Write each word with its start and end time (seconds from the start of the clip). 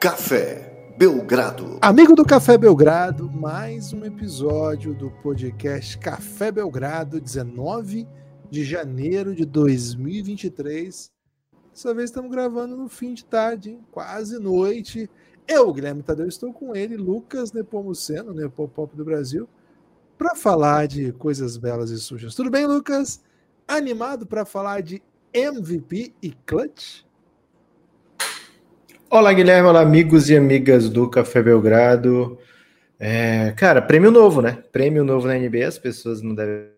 Café 0.00 0.94
Belgrado. 0.96 1.76
Amigo 1.82 2.16
do 2.16 2.24
Café 2.24 2.56
Belgrado, 2.56 3.30
mais 3.30 3.92
um 3.92 4.02
episódio 4.02 4.94
do 4.94 5.10
podcast 5.10 5.98
Café 5.98 6.50
Belgrado, 6.50 7.20
19 7.20 8.08
de 8.50 8.64
janeiro 8.64 9.34
de 9.34 9.44
2023. 9.44 11.12
Dessa 11.70 11.92
vez 11.92 12.08
estamos 12.08 12.30
gravando 12.30 12.78
no 12.78 12.88
fim 12.88 13.12
de 13.12 13.26
tarde, 13.26 13.72
hein? 13.72 13.84
quase 13.92 14.38
noite. 14.38 15.10
Eu, 15.46 15.70
Guilherme 15.70 16.02
Tadeu, 16.02 16.26
estou 16.26 16.50
com 16.50 16.74
ele, 16.74 16.96
Lucas 16.96 17.52
Nepomuceno, 17.52 18.32
Nepopop 18.32 18.96
do 18.96 19.04
Brasil, 19.04 19.46
para 20.16 20.34
falar 20.34 20.88
de 20.88 21.12
coisas 21.12 21.58
belas 21.58 21.90
e 21.90 21.98
sujas. 21.98 22.34
Tudo 22.34 22.48
bem, 22.50 22.66
Lucas? 22.66 23.20
Animado 23.68 24.26
para 24.26 24.46
falar 24.46 24.80
de 24.80 25.02
MVP 25.34 26.14
e 26.22 26.30
Clutch? 26.46 27.04
Olá, 29.12 29.32
Guilherme. 29.32 29.68
Olá, 29.68 29.80
amigos 29.80 30.30
e 30.30 30.36
amigas 30.36 30.88
do 30.88 31.10
Café 31.10 31.42
Belgrado. 31.42 32.38
É, 32.96 33.50
cara, 33.56 33.82
prêmio 33.82 34.08
novo, 34.08 34.40
né? 34.40 34.62
Prêmio 34.70 35.02
novo 35.02 35.26
na 35.26 35.34
NBA. 35.34 35.66
As 35.66 35.80
pessoas 35.80 36.22
não 36.22 36.32
devem 36.32 36.70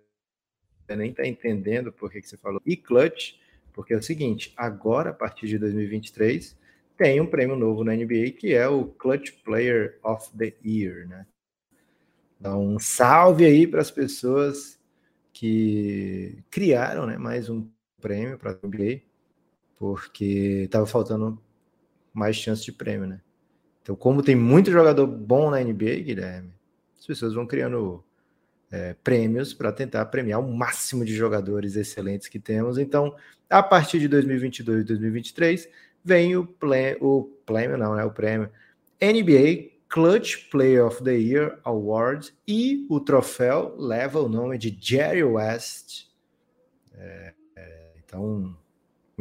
nem 0.96 1.10
estar 1.10 1.24
tá 1.24 1.28
entendendo 1.28 1.92
por 1.92 2.10
que, 2.10 2.22
que 2.22 2.26
você 2.26 2.38
falou. 2.38 2.58
E 2.64 2.74
Clutch, 2.74 3.34
porque 3.74 3.92
é 3.92 3.98
o 3.98 4.02
seguinte: 4.02 4.50
agora, 4.56 5.10
a 5.10 5.12
partir 5.12 5.46
de 5.46 5.58
2023, 5.58 6.56
tem 6.96 7.20
um 7.20 7.26
prêmio 7.26 7.54
novo 7.54 7.84
na 7.84 7.94
NBA 7.94 8.30
que 8.30 8.54
é 8.54 8.66
o 8.66 8.86
Clutch 8.86 9.32
Player 9.44 9.98
of 10.02 10.30
the 10.34 10.54
Year, 10.64 11.06
né? 11.06 11.26
Então, 12.40 12.66
um 12.66 12.78
salve 12.78 13.44
aí 13.44 13.66
para 13.66 13.82
as 13.82 13.90
pessoas 13.90 14.80
que 15.34 16.38
criaram 16.50 17.04
né, 17.04 17.18
mais 17.18 17.50
um 17.50 17.68
prêmio 18.00 18.38
para 18.38 18.52
a 18.52 18.66
NBA, 18.66 19.02
porque 19.76 20.62
estava 20.64 20.86
faltando 20.86 21.38
mais 22.12 22.36
chance 22.36 22.64
de 22.64 22.72
prêmio, 22.72 23.06
né? 23.06 23.20
Então, 23.82 23.96
como 23.96 24.22
tem 24.22 24.36
muito 24.36 24.70
jogador 24.70 25.06
bom 25.06 25.50
na 25.50 25.60
NBA, 25.60 26.02
Guilherme, 26.04 26.52
as 26.98 27.06
pessoas 27.06 27.34
vão 27.34 27.46
criando 27.46 28.04
é, 28.70 28.94
prêmios 29.02 29.52
para 29.52 29.72
tentar 29.72 30.06
premiar 30.06 30.40
o 30.40 30.56
máximo 30.56 31.04
de 31.04 31.14
jogadores 31.14 31.76
excelentes 31.76 32.28
que 32.28 32.38
temos. 32.38 32.78
Então, 32.78 33.14
a 33.50 33.62
partir 33.62 33.98
de 33.98 34.08
2022 34.08 34.82
e 34.82 34.84
2023, 34.84 35.68
vem 36.04 36.36
o, 36.36 36.46
play, 36.46 36.96
o 37.00 37.24
prêmio, 37.44 37.76
não, 37.76 37.98
é 37.98 38.04
o 38.04 38.10
prêmio 38.10 38.48
NBA 39.00 39.72
Clutch 39.88 40.48
Player 40.48 40.86
of 40.86 41.02
the 41.02 41.12
Year 41.12 41.60
Award 41.64 42.32
e 42.48 42.86
o 42.88 42.98
troféu 42.98 43.74
leva 43.76 44.20
o 44.20 44.28
nome 44.28 44.56
de 44.56 44.76
Jerry 44.80 45.22
West. 45.22 46.06
É, 46.94 47.34
é, 47.56 47.90
então, 47.98 48.56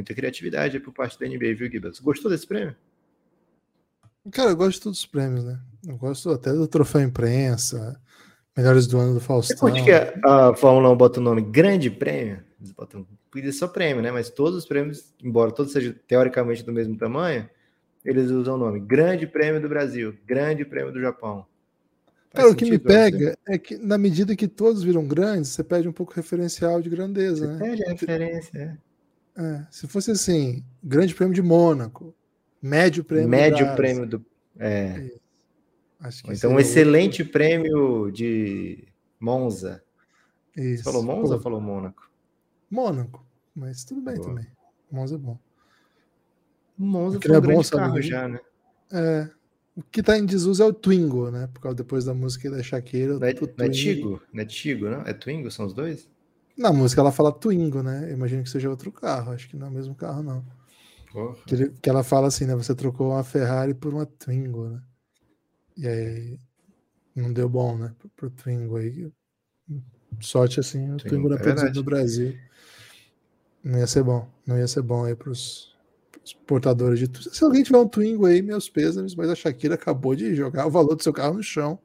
muita 0.02 0.14
criatividade 0.14 0.80
por 0.80 0.94
parte 0.94 1.20
da 1.20 1.28
NBA, 1.28 1.56
viu, 1.56 1.72
Gibbs? 1.72 2.00
Gostou 2.00 2.30
desse 2.30 2.48
prêmio? 2.48 2.76
Cara, 4.32 4.52
eu 4.52 4.56
gosto 4.56 4.78
de 4.78 4.82
todos 4.82 5.00
os 5.00 5.06
prêmios, 5.06 5.44
né? 5.44 5.60
Eu 5.88 5.98
gosto 5.98 6.30
até 6.30 6.52
do 6.52 6.68
troféu 6.68 7.02
imprensa, 7.02 8.00
melhores 8.56 8.86
do 8.86 9.00
ano 9.00 9.14
do 9.16 9.20
Faustão. 9.20 9.70
Onde 9.70 9.84
que 9.84 9.92
a 9.92 10.54
Fórmula 10.56 10.92
1 10.92 10.98
bota 10.98 11.20
o 11.20 11.24
nome 11.24 11.42
Grande 11.42 11.90
Prêmio? 11.90 12.44
Eles 12.60 12.72
botam 12.72 13.08
podia 13.32 13.52
só 13.54 13.68
prêmio, 13.68 14.04
né? 14.04 14.12
Mas 14.12 14.30
todos 14.30 14.58
os 14.58 14.66
prêmios, 14.66 15.14
embora 15.24 15.52
todos 15.52 15.72
sejam 15.72 15.96
teoricamente 16.06 16.64
do 16.64 16.72
mesmo 16.72 16.98
tamanho, 16.98 17.50
eles 18.04 18.30
usam 18.30 18.56
o 18.56 18.58
nome 18.58 18.80
Grande 18.80 19.26
Prêmio 19.26 19.62
do 19.62 19.70
Brasil, 19.70 20.16
Grande 20.28 20.66
Prêmio 20.66 20.92
do 20.92 21.00
Japão. 21.00 21.46
Cara, 22.34 22.50
o 22.50 22.56
que 22.56 22.70
me 22.70 22.80
pega 22.80 23.38
é 23.48 23.58
que 23.58 23.78
na 23.78 23.98
medida 23.98 24.36
que 24.36 24.48
todos 24.48 24.84
viram 24.84 25.06
grandes, 25.06 25.52
você 25.52 25.64
perde 25.64 25.88
um 25.88 25.92
pouco 25.92 26.14
referencial 26.14 26.82
de 26.82 26.90
grandeza, 26.90 27.46
você 27.46 27.54
né? 27.54 27.60
Perde 27.60 27.86
a 27.86 27.90
referência, 27.90 28.58
é. 28.58 28.78
É. 29.36 29.66
Se 29.70 29.88
fosse 29.88 30.12
assim, 30.12 30.64
Grande 30.84 31.16
Prêmio 31.16 31.34
de 31.34 31.42
Mônaco, 31.42 32.14
Médio 32.62 33.04
Prêmio 33.04 33.30
Médio 33.30 33.76
Prêmio 33.76 34.06
do. 34.06 34.26
É. 34.60 35.12
então, 36.30 36.52
um 36.52 36.60
excelente 36.60 37.24
prêmio 37.24 38.12
de 38.12 38.88
Monza. 39.20 39.84
Isso. 40.56 40.84
Você 40.84 40.84
falou 40.84 41.04
Monza 41.04 41.30
Pô. 41.30 41.34
ou 41.36 41.40
falou 41.42 41.62
Mônaco? 41.62 42.12
Mônaco, 42.70 43.26
mas 43.56 43.84
tudo 43.84 44.02
bem 44.02 44.16
Boa. 44.16 44.28
também. 44.28 44.48
Monza 44.92 45.16
é 45.16 45.18
bom. 45.18 45.38
Monza 46.78 47.20
foi 47.22 47.32
um 47.32 47.36
é 47.36 47.42
bom, 47.42 47.64
carro 47.64 48.02
já, 48.02 48.28
né? 48.28 48.40
É. 48.92 49.30
O 49.76 49.82
que 49.84 50.04
tá 50.04 50.18
em 50.18 50.26
desuso 50.26 50.62
é 50.62 50.66
o 50.66 50.74
Twingo, 50.74 51.32
né? 51.32 51.48
Por 51.54 51.62
causa 51.62 51.76
depois 51.76 52.04
da 52.04 52.14
música 52.14 52.52
da 52.52 52.62
Shakira. 52.62 53.18
Não 53.18 53.28
é, 53.28 53.34
não 53.34 53.66
é 53.66 53.70
Tigo? 53.70 54.22
Não 54.34 54.42
é 54.42 54.46
Tigo, 54.46 54.90
não? 54.90 55.02
É 55.02 55.14
Twingo? 55.14 55.50
São 55.50 55.66
os 55.66 55.74
dois? 55.74 56.10
Na 56.58 56.72
música 56.72 57.02
ela 57.02 57.12
fala 57.12 57.32
Twingo, 57.32 57.82
né? 57.82 58.10
Eu 58.10 58.14
imagino 58.14 58.44
que 58.44 58.50
seja 58.50 58.70
outro 58.70 58.92
carro. 58.92 59.32
Acho 59.32 59.50
que 59.50 59.56
não 59.56 59.68
é 59.68 59.70
o 59.70 59.74
mesmo 59.74 59.96
carro, 59.96 60.22
não. 60.22 60.46
Que, 61.46 61.56
ele, 61.56 61.70
que, 61.82 61.90
ela 61.90 62.04
fala 62.04 62.28
assim, 62.28 62.46
né? 62.46 62.56
Você 62.56 62.74
trocou 62.74 63.12
uma 63.12 63.24
Ferrari 63.24 63.74
por 63.74 63.94
uma 63.94 64.06
Twingo, 64.06 64.70
né? 64.70 64.82
E 65.78 65.88
aí 65.88 66.40
não 67.16 67.34
deu 67.34 67.50
bom, 67.50 67.78
né? 67.78 67.94
Pro, 68.00 68.10
pro 68.10 68.30
Twingo 68.30 68.78
aí. 68.78 69.12
Sorte 70.20 70.60
assim, 70.60 70.92
o 70.92 70.98
Twingo, 70.98 71.10
Twingo 71.10 71.34
era 71.34 71.36
é 71.36 71.44
produzido 71.44 71.80
no 71.80 71.84
Brasil. 71.84 72.38
Não 73.64 73.80
ia 73.80 73.88
ser 73.88 74.04
bom. 74.04 74.28
Não 74.46 74.58
ia 74.58 74.68
ser 74.68 74.82
bom 74.82 75.06
aí 75.06 75.16
pros, 75.16 75.76
pros 76.12 76.34
portadores 76.34 77.00
de. 77.00 77.10
Se 77.34 77.44
alguém 77.44 77.64
tiver 77.64 77.78
um 77.78 77.88
Twingo 77.88 78.26
aí, 78.26 78.42
meus 78.42 78.70
pêsames, 78.70 79.16
mas 79.16 79.30
a 79.30 79.36
Shakira 79.36 79.76
acabou 79.76 80.16
de 80.16 80.34
jogar 80.36 80.66
o 80.66 80.72
valor 80.72 80.96
do 80.96 81.04
seu 81.04 81.14
carro 81.14 81.36
no 81.36 81.44
chão 81.44 81.80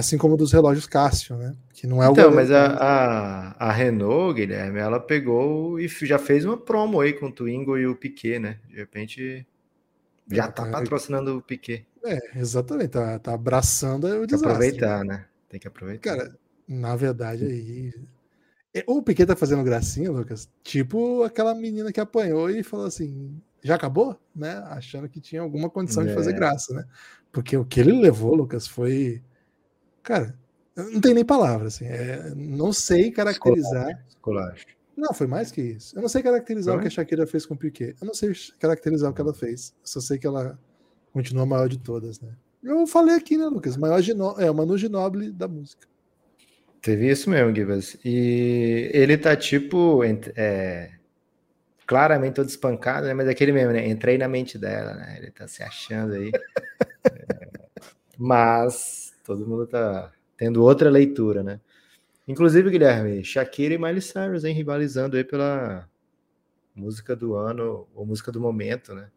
assim 0.00 0.18
como 0.18 0.36
dos 0.36 0.52
relógios 0.52 0.86
Cássio, 0.86 1.36
né? 1.36 1.54
Que 1.72 1.86
não 1.86 2.02
é 2.02 2.08
o 2.08 2.12
Então, 2.12 2.30
mas 2.34 2.50
a, 2.50 2.66
a, 2.66 3.68
a, 3.68 3.72
Renault, 3.72 4.34
Guilherme, 4.34 4.78
ela 4.78 4.98
pegou 4.98 5.78
e 5.78 5.88
já 5.88 6.18
fez 6.18 6.44
uma 6.44 6.56
promo 6.56 7.00
aí 7.00 7.12
com 7.12 7.26
o 7.26 7.32
Twingo 7.32 7.78
e 7.78 7.86
o 7.86 7.94
Piquet, 7.94 8.38
né? 8.38 8.58
De 8.68 8.76
repente 8.76 9.46
já 10.30 10.48
tá 10.48 10.66
é, 10.66 10.70
patrocinando 10.70 11.36
o 11.36 11.42
Piquet. 11.42 11.86
É, 12.04 12.38
exatamente, 12.38 12.88
tá, 12.88 13.18
tá 13.18 13.34
abraçando 13.34 14.06
o 14.06 14.26
desastre. 14.26 14.48
aproveitar, 14.50 15.04
né? 15.04 15.26
Tem 15.48 15.60
que 15.60 15.68
aproveitar. 15.68 16.16
Cara, 16.16 16.36
na 16.68 16.96
verdade 16.96 17.44
aí 17.44 17.92
é, 18.72 18.84
o 18.86 19.02
Piquet 19.02 19.26
tá 19.26 19.34
fazendo 19.34 19.64
gracinha, 19.64 20.10
Lucas, 20.10 20.48
tipo 20.62 21.24
aquela 21.24 21.54
menina 21.54 21.92
que 21.92 22.00
apanhou 22.00 22.48
e 22.48 22.62
falou 22.62 22.86
assim, 22.86 23.40
já 23.62 23.74
acabou, 23.74 24.18
né? 24.34 24.62
Achando 24.66 25.08
que 25.08 25.20
tinha 25.20 25.42
alguma 25.42 25.68
condição 25.68 26.04
é. 26.04 26.06
de 26.06 26.14
fazer 26.14 26.30
é. 26.30 26.34
graça, 26.34 26.72
né? 26.72 26.84
Porque 27.32 27.56
o 27.56 27.64
que 27.64 27.80
ele 27.80 27.92
levou, 27.92 28.34
Lucas, 28.34 28.66
foi 28.66 29.22
Cara, 30.02 30.34
não 30.76 31.00
tem 31.00 31.14
nem 31.14 31.24
palavras, 31.24 31.74
assim. 31.74 31.86
É, 31.86 32.32
não 32.34 32.72
sei 32.72 33.10
caracterizar. 33.10 34.02
Esculacho. 34.08 34.66
Não, 34.96 35.14
foi 35.14 35.26
mais 35.26 35.50
que 35.50 35.62
isso. 35.62 35.96
Eu 35.96 36.02
não 36.02 36.08
sei 36.08 36.22
caracterizar 36.22 36.76
o 36.76 36.80
que 36.80 36.86
a 36.86 36.90
Shakira 36.90 37.26
fez 37.26 37.46
com 37.46 37.54
o 37.54 37.56
Piquet. 37.56 37.96
Eu 38.00 38.06
não 38.06 38.14
sei 38.14 38.32
caracterizar 38.58 39.10
o 39.10 39.14
que 39.14 39.20
ela 39.20 39.32
fez. 39.32 39.74
Eu 39.80 39.86
só 39.86 40.00
sei 40.00 40.18
que 40.18 40.26
ela 40.26 40.58
continua 41.12 41.44
a 41.44 41.46
maior 41.46 41.68
de 41.68 41.78
todas, 41.78 42.20
né? 42.20 42.30
Eu 42.62 42.86
falei 42.86 43.16
aqui, 43.16 43.38
né, 43.38 43.46
Lucas? 43.46 43.76
Maior 43.76 44.02
Gino... 44.02 44.34
É, 44.38 44.50
o 44.50 44.54
Manu 44.54 44.76
Ginoble 44.76 45.32
da 45.32 45.48
música. 45.48 45.88
Teve 46.82 47.10
isso 47.10 47.30
mesmo, 47.30 47.54
Gibas. 47.54 47.96
E 48.04 48.90
ele 48.92 49.16
tá 49.16 49.36
tipo. 49.36 50.02
É, 50.36 50.90
claramente 51.86 52.34
todo 52.34 52.48
espancado, 52.48 53.06
né? 53.06 53.14
Mas 53.14 53.26
é 53.26 53.30
aquele 53.30 53.52
mesmo, 53.52 53.72
né? 53.72 53.88
Entrei 53.88 54.16
na 54.16 54.28
mente 54.28 54.58
dela, 54.58 54.94
né? 54.94 55.16
Ele 55.18 55.30
tá 55.30 55.46
se 55.46 55.62
achando 55.62 56.14
aí. 56.14 56.30
é, 57.04 57.48
mas 58.18 59.09
todo 59.24 59.46
mundo 59.46 59.66
tá 59.66 60.12
tendo 60.36 60.62
outra 60.62 60.90
leitura, 60.90 61.42
né? 61.42 61.60
Inclusive, 62.26 62.70
Guilherme, 62.70 63.24
Shakira 63.24 63.74
e 63.74 63.78
Miley 63.78 64.00
Cyrus, 64.00 64.44
hein, 64.44 64.54
rivalizando 64.54 65.16
aí 65.16 65.24
pela 65.24 65.88
música 66.74 67.16
do 67.16 67.34
ano, 67.34 67.88
ou 67.94 68.06
música 68.06 68.30
do 68.30 68.40
momento, 68.40 68.94
né? 68.94 69.10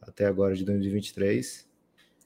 Até 0.00 0.26
agora 0.26 0.54
de 0.54 0.64
2023. 0.64 1.66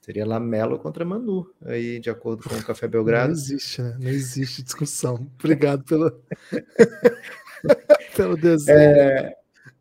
Seria 0.01 0.25
Lamelo 0.25 0.79
contra 0.79 1.05
Manu, 1.05 1.53
aí, 1.63 1.99
de 1.99 2.09
acordo 2.09 2.43
com 2.47 2.55
o 2.55 2.63
Café 2.63 2.87
Belgrado. 2.89 3.27
Não 3.27 3.33
existe, 3.33 3.81
né? 3.81 3.97
Não 3.99 4.09
existe 4.09 4.63
discussão. 4.63 5.29
Obrigado 5.37 5.83
pelo, 5.83 6.19
pelo 8.15 8.35
desenho. 8.35 8.79
É... 8.79 9.35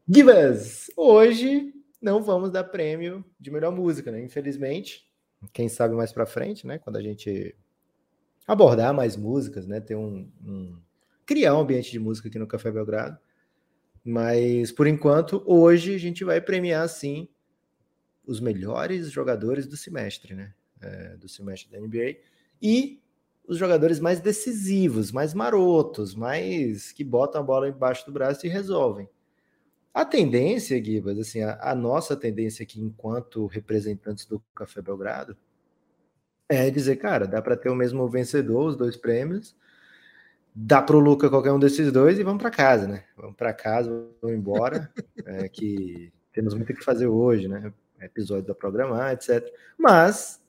Gibas, 0.06 0.91
hoje 0.97 1.73
não 2.03 2.23
vamos 2.23 2.50
dar 2.50 2.64
prêmio 2.64 3.25
de 3.38 3.50
melhor 3.50 3.73
música, 3.73 4.11
né? 4.11 4.23
Infelizmente, 4.23 5.10
quem 5.52 5.69
sabe 5.69 5.94
mais 5.94 6.12
para 6.12 6.26
frente, 6.26 6.66
né? 6.66 6.78
Quando 6.78 6.96
a 6.96 7.02
gente 7.02 7.56
abordar 8.46 8.92
mais 8.92 9.16
músicas, 9.16 9.66
né? 9.66 9.81
Ter 9.81 9.96
um, 9.96 10.31
um, 10.44 10.78
criar 11.25 11.54
um 11.54 11.60
ambiente 11.60 11.90
de 11.90 11.98
música 11.98 12.28
aqui 12.28 12.38
no 12.38 12.46
Café 12.46 12.70
Belgrado. 12.70 13.19
Mas 14.04 14.72
por 14.72 14.87
enquanto, 14.87 15.42
hoje 15.46 15.94
a 15.94 15.98
gente 15.98 16.25
vai 16.25 16.40
premiar 16.40 16.88
sim 16.88 17.28
os 18.26 18.40
melhores 18.40 19.10
jogadores 19.10 19.66
do 19.66 19.76
semestre, 19.76 20.34
né? 20.34 20.54
É, 20.81 21.16
do 21.16 21.28
semestre 21.28 21.70
da 21.70 21.78
NBA 21.78 22.16
e 22.60 23.02
os 23.46 23.58
jogadores 23.58 24.00
mais 24.00 24.20
decisivos, 24.20 25.12
mais 25.12 25.34
marotos, 25.34 26.14
mais 26.14 26.92
que 26.92 27.04
botam 27.04 27.40
a 27.40 27.44
bola 27.44 27.69
embaixo 27.69 28.06
do 28.06 28.12
braço 28.12 28.46
e 28.46 28.48
resolvem. 28.48 29.08
A 29.92 30.04
tendência, 30.04 30.78
Guibas, 30.78 31.19
assim, 31.19 31.42
a, 31.42 31.58
a, 31.60 31.75
nossa 31.75 32.16
tendência 32.16 32.62
aqui, 32.62 32.81
enquanto 32.81 33.46
representantes 33.46 34.25
do 34.25 34.40
Café 34.54 34.81
Belgrado, 34.81 35.37
é 36.48 36.70
dizer, 36.70 36.96
cara, 36.96 37.26
dá 37.26 37.42
para 37.42 37.56
ter 37.56 37.70
o 37.70 37.75
mesmo 37.75 38.08
vencedor, 38.08 38.69
os 38.69 38.76
dois 38.76 38.96
prêmios, 38.96 39.56
dá 40.54 40.81
para 40.81 40.96
o 40.96 41.00
Luca 41.00 41.28
qualquer 41.28 41.52
um 41.52 41.58
desses 41.58 41.92
dois 41.92 42.19
e 42.19 42.22
vamos 42.22 42.40
para 42.40 42.50
casa, 42.50 42.87
né? 42.87 43.04
Vamos 43.16 43.37
para 43.37 43.52
casa, 43.52 43.90
vamos 44.20 44.37
embora, 44.37 44.92
é, 45.26 45.48
que 45.48 46.12
temos 46.32 46.54
muito 46.54 46.72
o 46.72 46.76
que 46.76 46.84
fazer 46.84 47.06
hoje, 47.06 47.48
né? 47.48 47.72
episódios 48.00 48.48
a 48.50 48.54
programar, 48.54 49.12
etc. 49.12 49.46
Mas 49.78 50.42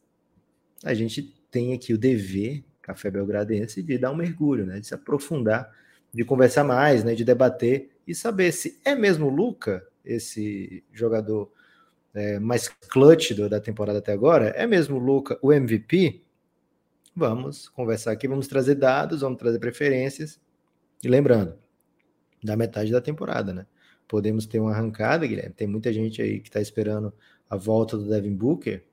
a 0.83 0.93
gente 0.93 1.21
tem 1.49 1.73
aqui 1.73 1.93
o 1.93 1.97
dever, 1.97 2.63
Café 2.81 3.11
Belgradense, 3.11 3.83
de 3.83 3.97
dar 3.97 4.11
um 4.11 4.15
mergulho, 4.15 4.65
né? 4.65 4.79
De 4.79 4.87
se 4.87 4.93
aprofundar, 4.93 5.71
de 6.13 6.23
conversar 6.23 6.63
mais, 6.63 7.03
né? 7.03 7.13
De 7.13 7.23
debater 7.23 7.90
e 8.07 8.15
saber 8.15 8.51
se 8.51 8.79
é 8.83 8.95
mesmo 8.95 9.27
o 9.27 9.29
Luca, 9.29 9.85
esse 10.03 10.83
jogador 10.91 11.51
é, 12.13 12.39
mais 12.39 12.67
clutch 12.67 13.31
da 13.33 13.59
temporada 13.59 13.99
até 13.99 14.11
agora, 14.11 14.49
é 14.49 14.65
mesmo 14.67 14.97
o 14.97 14.99
Luca 14.99 15.37
o 15.41 15.51
MVP? 15.51 16.21
Vamos 17.15 17.69
conversar 17.69 18.11
aqui, 18.11 18.27
vamos 18.27 18.47
trazer 18.47 18.75
dados, 18.75 19.21
vamos 19.21 19.37
trazer 19.37 19.59
preferências. 19.59 20.39
E 21.03 21.07
lembrando, 21.07 21.57
da 22.43 22.55
metade 22.55 22.91
da 22.91 23.01
temporada, 23.01 23.53
né? 23.53 23.65
Podemos 24.07 24.45
ter 24.45 24.59
uma 24.59 24.71
arrancada, 24.71 25.25
Guilherme. 25.25 25.53
Tem 25.53 25.67
muita 25.67 25.91
gente 25.93 26.21
aí 26.21 26.39
que 26.39 26.49
está 26.49 26.59
esperando 26.59 27.13
a 27.49 27.55
volta 27.55 27.97
do 27.97 28.09
Devin 28.09 28.35
Booker 28.35 28.83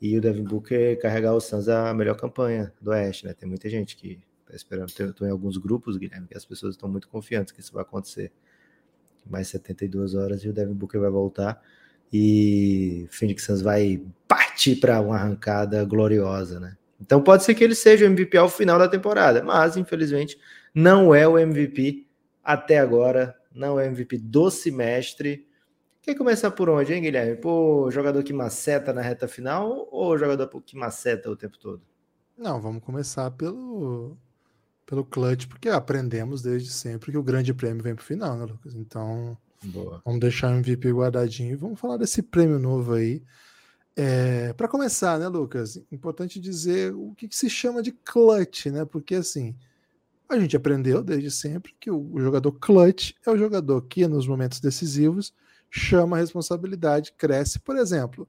e 0.00 0.16
o 0.16 0.20
Devin 0.20 0.44
Booker 0.44 0.98
carregar 1.00 1.34
o 1.34 1.40
Suns 1.40 1.68
a 1.68 1.92
melhor 1.94 2.16
campanha 2.16 2.72
do 2.80 2.90
Oeste, 2.90 3.26
né? 3.26 3.34
Tem 3.34 3.48
muita 3.48 3.68
gente 3.68 3.96
que 3.96 4.20
está 4.42 4.54
esperando. 4.54 4.88
Estou 4.88 5.26
em 5.26 5.30
alguns 5.30 5.56
grupos, 5.56 5.96
Guilherme, 5.96 6.28
que 6.28 6.36
as 6.36 6.44
pessoas 6.44 6.74
estão 6.74 6.88
muito 6.88 7.08
confiantes 7.08 7.52
que 7.52 7.60
isso 7.60 7.72
vai 7.72 7.82
acontecer. 7.82 8.32
Mais 9.26 9.48
72 9.48 10.14
horas 10.14 10.42
e 10.44 10.48
o 10.48 10.52
Devin 10.52 10.74
Booker 10.74 11.00
vai 11.00 11.10
voltar 11.10 11.60
e 12.12 13.08
Phoenix 13.10 13.44
Suns 13.44 13.60
vai 13.60 14.00
partir 14.28 14.76
para 14.76 15.00
uma 15.00 15.16
arrancada 15.16 15.84
gloriosa, 15.84 16.60
né? 16.60 16.76
Então 17.00 17.20
pode 17.20 17.42
ser 17.42 17.54
que 17.54 17.64
ele 17.64 17.74
seja 17.74 18.04
o 18.04 18.08
MVP 18.08 18.36
ao 18.38 18.48
final 18.48 18.78
da 18.78 18.88
temporada, 18.88 19.42
mas 19.42 19.76
infelizmente 19.76 20.38
não 20.74 21.14
é 21.14 21.26
o 21.26 21.36
MVP 21.36 22.06
até 22.42 22.78
agora, 22.78 23.36
não 23.52 23.80
é 23.80 23.84
o 23.84 23.86
MVP 23.86 24.18
do 24.18 24.50
semestre. 24.50 25.46
Quer 26.00 26.14
começar 26.14 26.50
por 26.52 26.68
onde, 26.68 26.92
hein, 26.92 27.02
Guilherme? 27.02 27.36
Por 27.36 27.90
jogador 27.90 28.22
que 28.22 28.32
maceta 28.32 28.92
na 28.92 29.00
reta 29.00 29.26
final 29.26 29.88
ou 29.90 30.16
jogador 30.16 30.48
que 30.62 30.76
maceta 30.76 31.30
o 31.30 31.36
tempo 31.36 31.58
todo? 31.58 31.82
Não, 32.36 32.60
vamos 32.60 32.82
começar 32.82 33.30
pelo, 33.32 34.16
pelo 34.86 35.04
clutch, 35.04 35.46
porque 35.46 35.68
aprendemos 35.68 36.42
desde 36.42 36.70
sempre 36.70 37.10
que 37.10 37.18
o 37.18 37.22
grande 37.22 37.54
prêmio 37.54 37.82
vem 37.82 37.94
para 37.94 38.02
o 38.02 38.06
final, 38.06 38.36
né, 38.36 38.44
Lucas? 38.44 38.74
Então, 38.74 39.36
Boa. 39.62 40.02
vamos 40.04 40.20
deixar 40.20 40.52
o 40.52 40.56
MVP 40.58 40.92
guardadinho 40.92 41.52
e 41.52 41.56
vamos 41.56 41.80
falar 41.80 41.96
desse 41.96 42.22
prêmio 42.22 42.58
novo 42.58 42.94
aí. 42.94 43.22
É, 43.96 44.52
para 44.54 44.68
começar, 44.68 45.18
né, 45.18 45.28
Lucas? 45.28 45.80
Importante 45.90 46.40
dizer 46.40 46.92
o 46.94 47.14
que, 47.14 47.28
que, 47.28 47.36
se 47.36 47.48
chama 47.48 47.82
de 47.82 47.92
clutch, 47.92 48.66
né? 48.66 48.84
Porque 48.84 49.14
assim, 49.14 49.54
a 50.28 50.38
gente 50.38 50.56
aprendeu 50.56 51.02
desde 51.02 51.30
sempre 51.30 51.74
que 51.78 51.90
o, 51.90 52.12
o 52.12 52.20
jogador 52.20 52.52
clutch 52.52 53.12
é 53.24 53.30
o 53.30 53.38
jogador 53.38 53.82
que, 53.82 54.06
nos 54.08 54.26
momentos 54.26 54.60
decisivos, 54.60 55.32
chama 55.70 56.16
a 56.16 56.20
responsabilidade, 56.20 57.12
cresce. 57.12 57.58
Por 57.58 57.76
exemplo, 57.76 58.28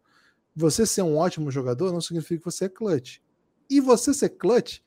você 0.55 0.85
ser 0.85 1.01
um 1.01 1.17
ótimo 1.17 1.51
jogador 1.51 1.91
não 1.91 2.01
significa 2.01 2.39
que 2.39 2.45
você 2.45 2.65
é 2.65 2.69
clutch. 2.69 3.19
E 3.69 3.81
você 3.81 4.13
ser 4.13 4.29
clutch, 4.29 4.79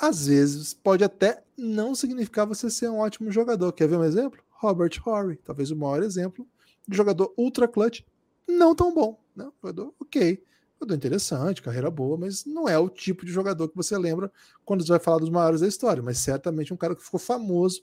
às 0.00 0.26
vezes, 0.26 0.72
pode 0.72 1.04
até 1.04 1.42
não 1.56 1.94
significar 1.94 2.46
você 2.46 2.70
ser 2.70 2.88
um 2.88 2.98
ótimo 2.98 3.30
jogador. 3.30 3.70
Quer 3.72 3.86
ver 3.86 3.98
um 3.98 4.04
exemplo? 4.04 4.42
Robert 4.48 4.90
Horry, 5.04 5.36
talvez 5.36 5.70
o 5.70 5.76
maior 5.76 6.02
exemplo 6.02 6.46
de 6.88 6.96
jogador 6.96 7.32
ultra 7.36 7.68
clutch, 7.68 8.00
não 8.48 8.74
tão 8.74 8.94
bom. 8.94 9.20
Né? 9.36 9.48
Jogador 9.62 9.94
ok, 10.00 10.42
jogador 10.80 10.94
interessante, 10.94 11.62
carreira 11.62 11.90
boa, 11.90 12.16
mas 12.16 12.44
não 12.46 12.66
é 12.66 12.78
o 12.78 12.88
tipo 12.88 13.24
de 13.26 13.30
jogador 13.30 13.68
que 13.68 13.76
você 13.76 13.96
lembra 13.98 14.32
quando 14.64 14.84
você 14.84 14.92
vai 14.92 14.98
falar 14.98 15.18
dos 15.18 15.30
maiores 15.30 15.60
da 15.60 15.68
história, 15.68 16.02
mas 16.02 16.18
certamente 16.18 16.72
um 16.72 16.76
cara 16.76 16.96
que 16.96 17.04
ficou 17.04 17.20
famoso 17.20 17.82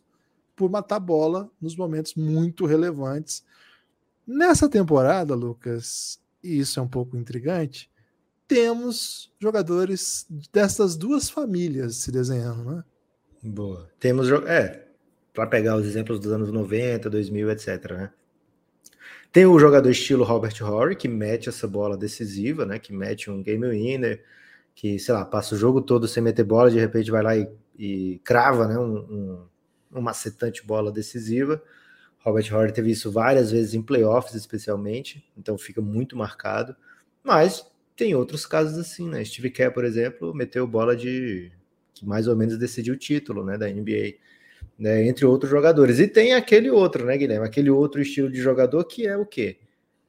por 0.55 0.69
matar 0.71 0.99
bola 0.99 1.49
nos 1.61 1.75
momentos 1.75 2.15
muito 2.15 2.65
relevantes. 2.65 3.43
Nessa 4.25 4.67
temporada, 4.67 5.35
Lucas, 5.35 6.19
e 6.43 6.59
isso 6.59 6.79
é 6.79 6.83
um 6.83 6.87
pouco 6.87 7.15
intrigante, 7.15 7.89
temos 8.47 9.31
jogadores 9.39 10.25
dessas 10.51 10.95
duas 10.95 11.29
famílias 11.29 11.97
se 11.97 12.11
desenhando, 12.11 12.63
né? 12.63 12.83
Boa. 13.43 13.89
Temos, 13.99 14.29
é, 14.47 14.87
para 15.33 15.47
pegar 15.47 15.75
os 15.75 15.85
exemplos 15.85 16.19
dos 16.19 16.31
anos 16.31 16.51
90, 16.51 17.09
2000, 17.09 17.51
etc, 17.51 17.91
né? 17.91 18.11
Tem 19.31 19.45
o 19.45 19.59
jogador 19.59 19.89
estilo 19.89 20.23
Robert 20.23 20.55
Horry, 20.63 20.95
que 20.95 21.07
mete 21.07 21.49
essa 21.49 21.67
bola 21.67 21.97
decisiva, 21.97 22.65
né? 22.65 22.79
Que 22.79 22.93
mete 22.93 23.29
um 23.29 23.43
game 23.43 23.67
winner, 23.67 24.23
que, 24.73 24.97
sei 24.97 25.13
lá, 25.13 25.25
passa 25.25 25.53
o 25.53 25.57
jogo 25.57 25.81
todo 25.81 26.07
sem 26.07 26.23
meter 26.23 26.43
bola, 26.43 26.71
de 26.71 26.79
repente 26.79 27.11
vai 27.11 27.21
lá 27.21 27.35
e, 27.35 27.47
e 27.77 28.21
crava, 28.23 28.67
né? 28.67 28.79
Um, 28.79 29.45
um, 29.91 30.01
macetante 30.01 30.65
bola 30.65 30.91
decisiva. 30.91 31.61
Robert 32.19 32.51
Horry 32.53 32.71
teve 32.71 32.91
isso 32.91 33.11
várias 33.11 33.51
vezes 33.51 33.73
em 33.73 33.81
playoffs, 33.81 34.33
especialmente, 34.33 35.29
então 35.37 35.57
fica 35.57 35.81
muito 35.81 36.15
marcado. 36.17 36.75
Mas 37.23 37.65
tem 37.97 38.15
outros 38.15 38.45
casos 38.45 38.77
assim, 38.77 39.09
né? 39.09 39.25
Steve 39.25 39.49
Kerr, 39.49 39.73
por 39.73 39.83
exemplo, 39.83 40.33
meteu 40.33 40.65
bola 40.67 40.95
de 40.95 41.51
que 41.93 42.05
mais 42.05 42.27
ou 42.27 42.35
menos 42.35 42.57
decidiu 42.57 42.93
o 42.93 42.97
título, 42.97 43.43
né, 43.43 43.57
da 43.57 43.67
NBA 43.67 44.15
né, 44.77 45.07
entre 45.07 45.25
outros 45.25 45.49
jogadores. 45.49 45.99
E 45.99 46.07
tem 46.07 46.33
aquele 46.33 46.69
outro, 46.69 47.05
né, 47.05 47.17
Guilherme? 47.17 47.45
Aquele 47.45 47.69
outro 47.69 48.01
estilo 48.01 48.31
de 48.31 48.39
jogador 48.39 48.83
que 48.85 49.07
é 49.07 49.17
o 49.17 49.25
quê? 49.25 49.57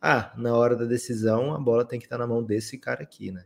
Ah, 0.00 0.32
na 0.36 0.54
hora 0.54 0.76
da 0.76 0.84
decisão, 0.84 1.54
a 1.54 1.58
bola 1.58 1.84
tem 1.84 1.98
que 1.98 2.06
estar 2.06 2.18
na 2.18 2.26
mão 2.26 2.42
desse 2.42 2.78
cara 2.78 3.02
aqui, 3.02 3.32
né? 3.32 3.44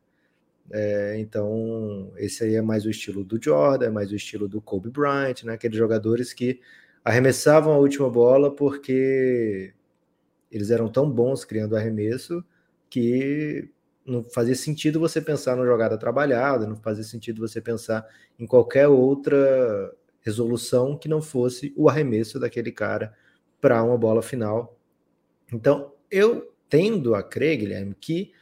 É, 0.71 1.17
então, 1.19 2.13
esse 2.17 2.45
aí 2.45 2.55
é 2.57 2.63
mais 2.63 2.85
o 2.85 2.91
estilo 2.91 3.25
do 3.25 3.43
Jordan, 3.43 3.87
é 3.87 3.91
mais 3.91 4.13
o 4.13 4.17
estilo 4.17 4.49
do 4.49 4.61
Kobe 4.61 4.91
Bryant, 4.91 5.45
né? 5.45 5.55
Aqueles 5.55 5.79
jogadores 5.79 6.33
que 6.33 6.61
arremessavam 7.05 7.73
a 7.73 7.79
última 7.79 8.11
bola 8.11 8.55
porque 8.55 9.73
eles 10.51 10.71
eram 10.71 10.89
tão 10.89 11.11
bons 11.11 11.45
criando 11.45 11.77
arremesso 11.77 12.45
que 12.91 13.71
não 14.05 14.25
fazia 14.25 14.55
sentido 14.55 14.99
você 14.99 15.21
pensar 15.21 15.57
na 15.57 15.65
jogada 15.65 15.97
trabalhada, 15.97 16.67
não 16.67 16.77
fazia 16.77 17.05
sentido 17.05 17.47
você 17.47 17.61
pensar 17.61 18.07
em 18.39 18.47
qualquer 18.47 18.89
outra 18.89 19.95
resolução 20.21 20.97
que 20.97 21.09
não 21.09 21.21
fosse 21.21 21.73
o 21.77 21.89
arremesso 21.89 22.39
daquele 22.39 22.73
cara 22.73 23.15
para 23.61 23.83
uma 23.83 23.97
bola 23.97 24.23
final. 24.23 24.79
Então, 25.53 25.93
eu 26.11 26.53
tendo 26.69 27.15
a 27.15 27.23
crer, 27.23 27.59
Guilherme, 27.59 27.95
que 27.95 28.33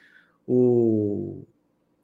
o, 0.46 1.44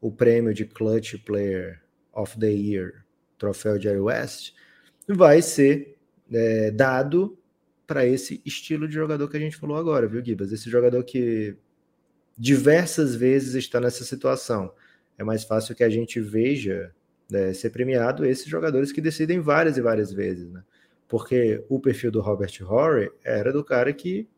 o 0.01 0.11
prêmio 0.11 0.53
de 0.53 0.65
Clutch 0.65 1.17
Player 1.25 1.83
of 2.13 2.39
the 2.39 2.51
Year, 2.51 3.05
troféu 3.39 3.81
Jerry 3.81 4.01
West, 4.01 4.55
vai 5.09 5.41
ser 5.41 5.97
é, 6.33 6.71
dado 6.71 7.39
para 7.87 8.05
esse 8.05 8.43
estilo 8.45 8.89
de 8.89 8.95
jogador 8.95 9.29
que 9.29 9.37
a 9.37 9.41
gente 9.41 9.57
falou 9.57 9.77
agora, 9.77 10.09
viu, 10.09 10.25
Gibas? 10.25 10.51
Esse 10.51 10.69
jogador 10.69 11.05
que 11.05 11.57
diversas 12.37 13.15
vezes 13.15 13.55
está 13.55 13.81
nessa 13.81 14.05
situação. 14.05 14.73
É 15.19 15.25
mais 15.25 15.45
fácil 15.45 15.75
que 15.75 15.85
a 15.85 15.89
gente 15.89 16.21
veja 16.21 16.93
né, 17.31 17.53
ser 17.53 17.71
premiado 17.71 18.25
esses 18.25 18.47
jogadores 18.47 18.93
que 18.93 19.01
decidem 19.01 19.41
várias 19.41 19.77
e 19.77 19.81
várias 19.81 20.13
vezes, 20.13 20.51
né? 20.51 20.63
Porque 21.09 21.65
o 21.69 21.79
perfil 21.81 22.11
do 22.11 22.21
Robert 22.21 22.53
Horry 22.63 23.11
era 23.25 23.53
do 23.53 23.65
cara 23.65 23.93
que 23.93 24.29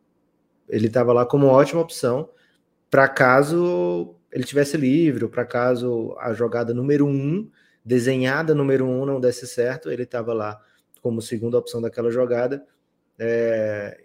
ele 0.68 0.86
estava 0.86 1.12
lá 1.12 1.24
como 1.24 1.46
ótima 1.46 1.80
opção 1.80 2.28
para 2.90 3.08
caso 3.08 4.14
ele 4.30 4.44
tivesse 4.44 4.76
livre, 4.76 5.26
para 5.28 5.44
caso 5.44 6.14
a 6.18 6.32
jogada 6.34 6.74
número 6.74 7.06
um, 7.06 7.50
desenhada 7.84 8.54
número 8.54 8.86
um, 8.86 9.06
não 9.06 9.20
desse 9.20 9.46
certo, 9.46 9.90
ele 9.90 10.02
estava 10.02 10.34
lá 10.34 10.60
como 11.00 11.22
segunda 11.22 11.58
opção 11.58 11.80
daquela 11.80 12.10
jogada. 12.10 12.64
É, 13.18 13.98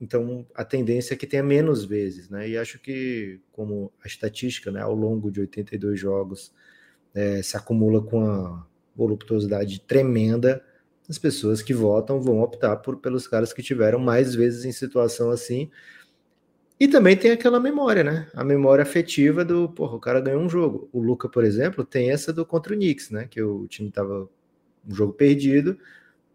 então 0.00 0.46
a 0.54 0.64
tendência 0.64 1.14
é 1.14 1.16
que 1.16 1.26
tenha 1.26 1.42
menos 1.42 1.84
vezes, 1.84 2.28
né? 2.28 2.48
E 2.48 2.56
acho 2.56 2.78
que, 2.78 3.40
como 3.52 3.92
a 4.02 4.06
estatística, 4.06 4.70
né, 4.70 4.80
ao 4.80 4.94
longo 4.94 5.30
de 5.30 5.40
82 5.40 5.98
jogos, 5.98 6.52
é, 7.14 7.42
se 7.42 7.56
acumula 7.56 8.00
com 8.02 8.18
uma 8.18 8.66
voluptuosidade 8.94 9.80
tremenda, 9.80 10.62
as 11.08 11.18
pessoas 11.18 11.62
que 11.62 11.74
votam 11.74 12.20
vão 12.20 12.40
optar 12.40 12.76
por, 12.76 12.98
pelos 12.98 13.26
caras 13.26 13.52
que 13.52 13.62
tiveram 13.62 13.98
mais 13.98 14.34
vezes 14.34 14.64
em 14.64 14.72
situação 14.72 15.30
assim. 15.30 15.70
E 16.78 16.86
também 16.86 17.16
tem 17.16 17.32
aquela 17.32 17.58
memória, 17.58 18.04
né? 18.04 18.28
A 18.34 18.44
memória 18.44 18.82
afetiva 18.82 19.44
do, 19.44 19.68
porra, 19.68 19.96
o 19.96 20.00
cara 20.00 20.20
ganhou 20.20 20.40
um 20.42 20.48
jogo. 20.48 20.88
O 20.92 21.00
Luca, 21.00 21.28
por 21.28 21.44
exemplo, 21.44 21.84
tem 21.84 22.10
essa 22.10 22.32
do 22.32 22.46
contra 22.46 22.72
o 22.72 22.76
Knicks, 22.76 23.10
né? 23.10 23.26
Que 23.28 23.42
o 23.42 23.66
time 23.66 23.90
tava 23.90 24.28
um 24.86 24.94
jogo 24.94 25.12
perdido 25.12 25.76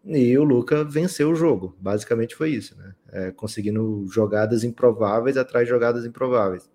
e 0.06 0.36
o 0.36 0.44
Luca 0.44 0.84
venceu 0.84 1.30
o 1.30 1.34
jogo. 1.34 1.74
Basicamente 1.80 2.34
foi 2.34 2.50
isso, 2.50 2.76
né? 2.76 2.94
É, 3.10 3.30
conseguindo 3.30 4.06
jogadas 4.10 4.62
improváveis 4.62 5.36
atrás 5.36 5.66
de 5.66 5.70
jogadas 5.70 6.04
improváveis. 6.04 6.68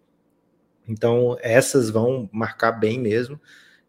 Então, 0.87 1.37
essas 1.41 1.89
vão 1.89 2.27
marcar 2.31 2.71
bem 2.71 2.99
mesmo. 2.99 3.39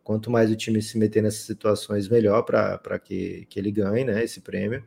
Quanto 0.05 0.31
mais 0.31 0.51
o 0.51 0.57
time 0.57 0.83
se 0.83 0.99
meter 0.99 1.23
nessas 1.23 1.43
situações, 1.43 2.09
melhor 2.09 2.43
para 2.43 2.99
que, 2.99 3.47
que 3.49 3.59
ele 3.59 3.71
ganhe 3.71 4.05
né, 4.05 4.23
esse 4.23 4.41
prêmio, 4.41 4.85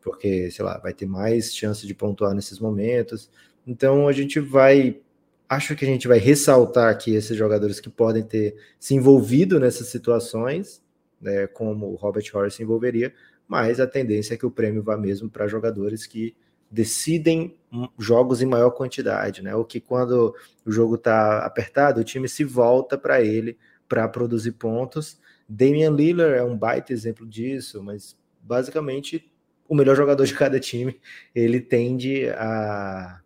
porque, 0.00 0.50
sei 0.50 0.64
lá, 0.64 0.78
vai 0.78 0.92
ter 0.92 1.06
mais 1.06 1.54
chance 1.54 1.86
de 1.86 1.94
pontuar 1.94 2.34
nesses 2.34 2.58
momentos. 2.58 3.30
Então 3.66 4.08
a 4.08 4.12
gente 4.12 4.40
vai. 4.40 5.00
Acho 5.48 5.76
que 5.76 5.84
a 5.84 5.88
gente 5.88 6.08
vai 6.08 6.18
ressaltar 6.18 6.90
aqui 6.90 7.14
esses 7.14 7.36
jogadores 7.36 7.78
que 7.78 7.90
podem 7.90 8.22
ter 8.22 8.56
se 8.80 8.94
envolvido 8.94 9.60
nessas 9.60 9.88
situações, 9.88 10.82
né, 11.20 11.46
como 11.46 11.86
o 11.86 11.94
Robert 11.94 12.24
Horry 12.34 12.50
se 12.50 12.62
envolveria, 12.62 13.12
mas 13.46 13.80
a 13.80 13.86
tendência 13.86 14.34
é 14.34 14.36
que 14.36 14.46
o 14.46 14.50
prêmio 14.50 14.82
vá 14.82 14.96
mesmo 14.96 15.28
para 15.28 15.46
jogadores 15.46 16.06
que 16.06 16.34
decidem 16.70 17.56
jogos 17.98 18.42
em 18.42 18.46
maior 18.46 18.70
quantidade, 18.70 19.42
né? 19.42 19.54
Ou 19.54 19.64
que 19.64 19.80
quando 19.80 20.34
o 20.64 20.72
jogo 20.72 20.96
está 20.96 21.44
apertado, 21.44 22.00
o 22.00 22.04
time 22.04 22.28
se 22.28 22.42
volta 22.42 22.98
para 22.98 23.22
ele 23.22 23.56
para 23.88 24.08
produzir 24.08 24.52
pontos. 24.52 25.20
Damian 25.48 25.90
Lillard 25.90 26.34
é 26.34 26.42
um 26.42 26.56
baita 26.56 26.92
exemplo 26.92 27.26
disso, 27.26 27.82
mas 27.82 28.16
basicamente 28.40 29.30
o 29.68 29.74
melhor 29.74 29.96
jogador 29.96 30.24
de 30.26 30.34
cada 30.34 30.58
time, 30.58 31.00
ele 31.34 31.60
tende 31.60 32.28
a, 32.30 33.20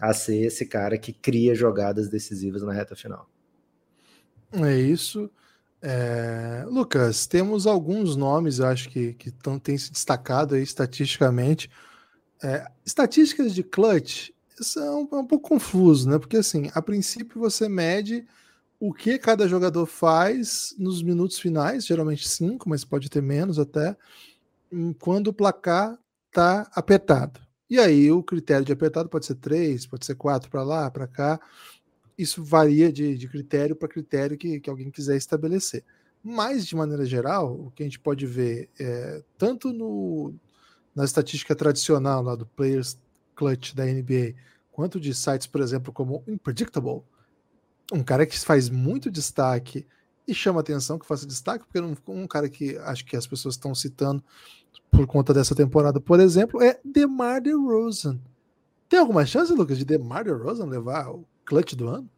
a 0.00 0.14
ser 0.14 0.44
esse 0.44 0.66
cara 0.66 0.96
que 0.96 1.12
cria 1.12 1.54
jogadas 1.54 2.08
decisivas 2.08 2.62
na 2.62 2.72
reta 2.72 2.96
final. 2.96 3.28
É 4.52 4.76
isso. 4.76 5.30
É... 5.86 6.64
Lucas, 6.66 7.26
temos 7.26 7.66
alguns 7.66 8.16
nomes, 8.16 8.58
acho 8.58 8.88
que, 8.88 9.12
que 9.12 9.30
tão, 9.30 9.58
têm 9.58 9.76
se 9.76 9.92
destacado 9.92 10.54
aí 10.54 10.62
estatisticamente. 10.62 11.70
É, 12.42 12.66
estatísticas 12.84 13.54
de 13.54 13.62
clutch 13.62 14.30
são 14.58 15.08
é 15.12 15.16
um 15.16 15.26
pouco 15.26 15.50
confuso, 15.50 16.08
né? 16.08 16.18
Porque 16.18 16.38
assim, 16.38 16.70
a 16.74 16.80
princípio 16.80 17.38
você 17.38 17.68
mede 17.68 18.26
o 18.80 18.94
que 18.94 19.18
cada 19.18 19.46
jogador 19.46 19.84
faz 19.84 20.74
nos 20.78 21.02
minutos 21.02 21.38
finais, 21.38 21.84
geralmente 21.84 22.26
cinco, 22.28 22.68
mas 22.68 22.82
pode 22.82 23.10
ter 23.10 23.22
menos 23.22 23.58
até, 23.58 23.96
quando 24.98 25.28
o 25.28 25.32
placar 25.34 25.98
está 26.28 26.66
apertado. 26.74 27.40
E 27.68 27.78
aí 27.78 28.10
o 28.10 28.22
critério 28.22 28.64
de 28.64 28.72
apertado 28.72 29.08
pode 29.08 29.26
ser 29.26 29.36
três, 29.36 29.86
pode 29.86 30.06
ser 30.06 30.14
quatro 30.14 30.50
para 30.50 30.62
lá, 30.62 30.90
para 30.90 31.06
cá. 31.06 31.40
Isso 32.16 32.44
varia 32.44 32.92
de, 32.92 33.16
de 33.16 33.28
critério 33.28 33.74
para 33.74 33.88
critério 33.88 34.38
que, 34.38 34.60
que 34.60 34.70
alguém 34.70 34.90
quiser 34.90 35.16
estabelecer. 35.16 35.84
Mas, 36.22 36.66
de 36.66 36.74
maneira 36.74 37.04
geral, 37.04 37.52
o 37.52 37.70
que 37.70 37.82
a 37.82 37.86
gente 37.86 38.00
pode 38.00 38.24
ver 38.26 38.70
é, 38.80 39.22
tanto 39.36 39.72
no, 39.72 40.32
na 40.94 41.04
estatística 41.04 41.54
tradicional 41.54 42.22
lá 42.22 42.34
do 42.34 42.46
Players 42.46 42.98
Clutch 43.34 43.74
da 43.74 43.84
NBA, 43.84 44.34
quanto 44.72 45.00
de 45.00 45.12
sites, 45.12 45.46
por 45.46 45.60
exemplo, 45.60 45.92
como 45.92 46.24
Unpredictable, 46.26 47.02
um 47.92 48.02
cara 48.02 48.24
que 48.24 48.38
faz 48.38 48.70
muito 48.70 49.10
destaque 49.10 49.86
e 50.26 50.34
chama 50.34 50.60
atenção 50.60 50.98
que 50.98 51.06
faça 51.06 51.26
destaque, 51.26 51.66
porque 51.66 52.00
um 52.08 52.26
cara 52.26 52.48
que 52.48 52.76
acho 52.78 53.04
que 53.04 53.16
as 53.16 53.26
pessoas 53.26 53.56
estão 53.56 53.74
citando 53.74 54.24
por 54.90 55.06
conta 55.06 55.34
dessa 55.34 55.54
temporada, 55.54 56.00
por 56.00 56.20
exemplo, 56.20 56.62
é 56.62 56.80
DeMar 56.84 57.42
DeRozan. 57.42 58.18
Tem 58.88 58.98
alguma 58.98 59.26
chance, 59.26 59.52
Lucas, 59.52 59.76
de 59.76 59.84
DeMar 59.84 60.24
DeRozan 60.24 60.66
levar 60.66 61.10
o 61.10 61.26
clutch 61.44 61.74
do 61.74 61.88
ano? 61.88 62.08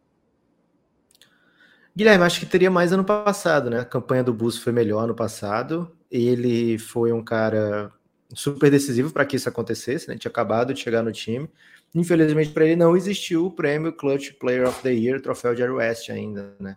Guilherme, 1.96 2.24
acho 2.24 2.40
que 2.40 2.46
teria 2.46 2.70
mais 2.70 2.92
ano 2.92 3.04
passado, 3.04 3.70
né? 3.70 3.80
A 3.80 3.84
campanha 3.84 4.22
do 4.22 4.34
Bus 4.34 4.58
foi 4.58 4.72
melhor 4.72 5.04
ano 5.04 5.14
passado. 5.14 5.90
Ele 6.10 6.78
foi 6.78 7.10
um 7.10 7.24
cara 7.24 7.90
super 8.34 8.70
decisivo 8.70 9.10
para 9.12 9.24
que 9.24 9.36
isso 9.36 9.48
acontecesse, 9.48 10.08
né? 10.08 10.16
Tinha 10.18 10.30
acabado 10.30 10.74
de 10.74 10.80
chegar 10.80 11.02
no 11.02 11.10
time. 11.10 11.48
Infelizmente 11.94 12.50
para 12.50 12.66
ele 12.66 12.76
não 12.76 12.96
existiu 12.96 13.46
o 13.46 13.50
prêmio 13.50 13.92
Clutch 13.92 14.32
Player 14.32 14.68
of 14.68 14.82
the 14.82 14.92
Year, 14.92 15.20
troféu 15.22 15.56
Jerry 15.56 15.72
West 15.72 16.10
ainda, 16.10 16.54
né? 16.60 16.76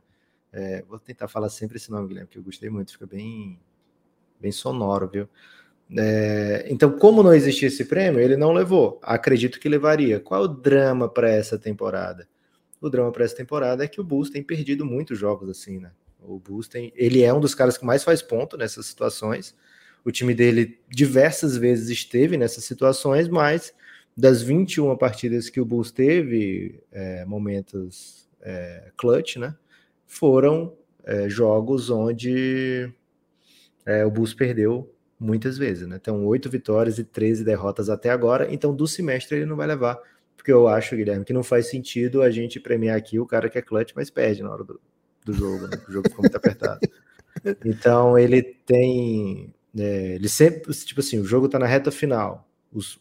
É, 0.52 0.84
vou 0.88 0.98
tentar 0.98 1.28
falar 1.28 1.50
sempre 1.50 1.78
esse 1.78 1.92
nome, 1.92 2.08
Guilherme, 2.08 2.30
que 2.30 2.38
eu 2.38 2.44
gostei 2.44 2.70
muito, 2.70 2.94
fica 2.94 3.06
bem, 3.06 3.60
bem 4.40 4.52
sonoro, 4.52 5.08
viu? 5.08 5.28
É, 5.98 6.66
então, 6.70 6.98
como 6.98 7.24
não 7.24 7.34
existia 7.34 7.68
esse 7.68 7.86
prêmio, 7.86 8.20
ele 8.20 8.38
não 8.38 8.54
levou. 8.54 9.00
Acredito 9.04 9.60
que 9.60 9.68
levaria. 9.68 10.20
Qual 10.20 10.44
o 10.44 10.48
drama 10.48 11.10
para 11.10 11.30
essa 11.30 11.58
temporada? 11.58 12.28
O 12.82 12.90
drama 12.90 13.12
para 13.12 13.26
essa 13.26 13.36
temporada 13.36 13.84
é 13.84 13.88
que 13.88 14.00
o 14.00 14.04
Bulls 14.04 14.30
tem 14.30 14.44
perdido 14.44 14.86
muitos 14.86 15.18
jogos 15.18 15.50
assim, 15.50 15.80
né? 15.80 15.92
O 16.22 16.40
Bulls 16.40 16.68
tem, 16.68 16.92
ele 16.96 17.24
é 17.24 17.34
um 17.34 17.40
dos 17.40 17.56
caras 17.56 17.78
que 17.78 17.86
mais 17.86 18.04
faz 18.04 18.22
ponto 18.22 18.58
nessas 18.58 18.86
situações. 18.86 19.56
O 20.04 20.12
time 20.12 20.34
dele 20.34 20.80
diversas 20.90 21.58
vezes 21.58 21.90
esteve 21.90 22.38
nessas 22.38 22.64
situações, 22.64 23.28
mas 23.28 23.74
das 24.16 24.42
21 24.42 24.96
partidas 24.98 25.50
que 25.50 25.62
o 25.62 25.66
Bulls 25.66 25.92
teve, 25.92 26.82
é, 26.92 27.26
momentos 27.26 28.28
é, 28.42 28.92
clutch, 28.98 29.38
né? 29.38 29.56
foram 30.10 30.76
é, 31.06 31.30
jogos 31.30 31.92
onde 31.92 32.92
é, 33.86 34.04
o 34.04 34.12
Bulls 34.12 34.34
perdeu 34.34 34.92
muitas 35.20 35.58
vezes, 35.58 35.88
né? 35.88 35.98
Então, 36.02 36.26
oito 36.26 36.50
vitórias 36.50 36.98
e 36.98 37.04
13 37.04 37.44
derrotas 37.44 37.90
até 37.90 38.10
agora. 38.10 38.52
Então, 38.52 38.76
do 38.76 38.88
semestre 38.88 39.38
ele 39.38 39.46
não 39.46 39.56
vai 39.56 39.68
levar, 39.68 40.00
porque 40.40 40.54
eu 40.54 40.70
acho, 40.70 40.96
Guilherme, 40.96 41.26
que 41.26 41.34
não 41.34 41.44
faz 41.44 41.70
sentido 41.70 42.22
a 42.22 42.32
gente 42.32 42.62
premiar 42.62 42.96
aqui 42.96 43.20
o 43.20 43.26
cara 43.26 43.50
que 43.50 43.58
é 43.58 43.62
clutch, 43.62 43.92
mas 43.94 44.10
perde 44.10 44.42
na 44.42 44.50
hora 44.50 44.64
do, 44.64 44.80
do 45.26 45.34
jogo, 45.34 45.68
né? 45.68 45.78
O 45.86 45.92
jogo 45.92 46.08
ficou 46.08 46.24
muito 46.24 46.38
apertado. 46.38 46.80
Então, 47.66 48.18
ele 48.18 48.42
tem. 48.42 49.54
É, 49.78 50.16
ele 50.16 50.30
sempre, 50.30 50.74
tipo 50.74 51.02
assim, 51.02 51.20
o 51.20 51.26
jogo 51.26 51.50
tá 51.50 51.60
na 51.60 51.66
reta 51.66 51.92
final. 51.92 52.50
Os, 52.72 53.00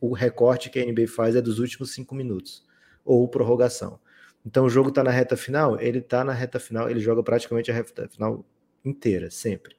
o 0.00 0.12
recorte 0.12 0.68
que 0.68 0.80
a 0.80 0.84
NBA 0.84 1.06
faz 1.06 1.36
é 1.36 1.40
dos 1.40 1.60
últimos 1.60 1.94
cinco 1.94 2.16
minutos, 2.16 2.64
ou 3.04 3.28
prorrogação. 3.28 4.00
Então 4.44 4.64
o 4.66 4.70
jogo 4.70 4.88
está 4.90 5.02
na 5.02 5.10
reta 5.10 5.36
final, 5.36 5.80
ele 5.80 5.98
está 5.98 6.24
na 6.24 6.32
reta 6.32 6.60
final, 6.60 6.90
ele 6.90 7.00
joga 7.00 7.22
praticamente 7.22 7.70
a 7.70 7.74
reta 7.74 8.08
final 8.08 8.44
inteira, 8.84 9.30
sempre. 9.30 9.76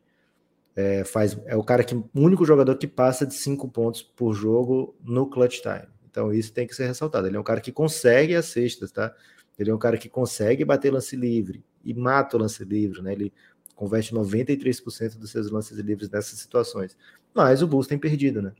É, 0.75 1.03
faz, 1.03 1.37
é 1.45 1.55
o 1.55 1.63
cara 1.63 1.83
que 1.83 1.95
o 1.95 2.09
único 2.15 2.45
jogador 2.45 2.77
que 2.77 2.87
passa 2.87 3.25
de 3.25 3.33
cinco 3.33 3.67
pontos 3.67 4.01
por 4.01 4.33
jogo 4.33 4.95
no 5.03 5.29
clutch 5.29 5.61
time. 5.61 5.87
Então 6.09 6.33
isso 6.33 6.53
tem 6.53 6.65
que 6.65 6.75
ser 6.75 6.87
ressaltado. 6.87 7.27
Ele 7.27 7.37
é 7.37 7.39
um 7.39 7.43
cara 7.43 7.61
que 7.61 7.71
consegue 7.71 8.35
as 8.35 8.45
cestas, 8.45 8.91
tá? 8.91 9.13
Ele 9.57 9.71
é 9.71 9.73
um 9.73 9.77
cara 9.77 9.97
que 9.97 10.09
consegue 10.09 10.63
bater 10.63 10.91
lance 10.91 11.15
livre 11.15 11.63
e 11.83 11.93
mata 11.93 12.37
o 12.37 12.39
lance 12.39 12.63
livre, 12.63 13.01
né? 13.01 13.13
Ele 13.13 13.33
converte 13.75 14.13
93% 14.13 15.17
dos 15.17 15.31
seus 15.31 15.51
lances 15.51 15.77
livres 15.77 16.09
nessas 16.09 16.39
situações. 16.39 16.97
Mas 17.33 17.61
o 17.61 17.67
Bulls 17.67 17.87
tem 17.87 17.97
perdido, 17.97 18.41
né? 18.41 18.53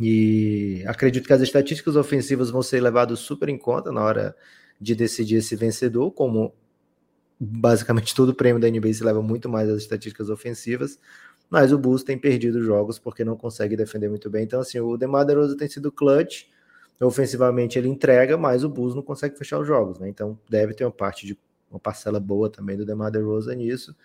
E 0.00 0.82
acredito 0.86 1.26
que 1.26 1.32
as 1.32 1.40
estatísticas 1.40 1.96
ofensivas 1.96 2.50
vão 2.50 2.62
ser 2.62 2.80
levadas 2.80 3.20
super 3.20 3.48
em 3.48 3.58
conta 3.58 3.92
na 3.92 4.02
hora 4.02 4.36
de 4.80 4.94
decidir 4.94 5.36
esse 5.36 5.54
vencedor, 5.54 6.10
como 6.10 6.54
basicamente 7.38 8.14
todo 8.14 8.34
prêmio 8.34 8.60
da 8.60 8.68
NBA 8.70 8.94
se 8.94 9.04
leva 9.04 9.22
muito 9.22 9.48
mais 9.48 9.68
às 9.68 9.82
estatísticas 9.82 10.30
ofensivas, 10.30 10.98
mas 11.50 11.72
o 11.72 11.78
Bulls 11.78 12.02
tem 12.02 12.16
perdido 12.16 12.62
jogos 12.62 12.98
porque 12.98 13.24
não 13.24 13.36
consegue 13.36 13.76
defender 13.76 14.08
muito 14.08 14.30
bem. 14.30 14.44
Então, 14.44 14.60
assim, 14.60 14.80
o 14.80 14.96
DeMar 14.96 15.26
DeRozan 15.26 15.56
tem 15.56 15.68
sido 15.68 15.92
clutch, 15.92 16.44
ofensivamente 17.06 17.78
ele 17.78 17.88
entrega, 17.88 18.36
mas 18.36 18.64
o 18.64 18.68
Bulls 18.68 18.94
não 18.94 19.02
consegue 19.02 19.36
fechar 19.36 19.58
os 19.58 19.66
jogos, 19.66 19.98
né? 19.98 20.08
Então, 20.08 20.38
deve 20.48 20.74
ter 20.74 20.84
uma 20.84 20.92
parte 20.92 21.26
de 21.26 21.38
uma 21.70 21.80
parcela 21.80 22.20
boa 22.20 22.50
também 22.50 22.76
do 22.76 22.84
DeMar 22.84 23.10
DeRozan 23.10 23.54
nisso. 23.54 23.96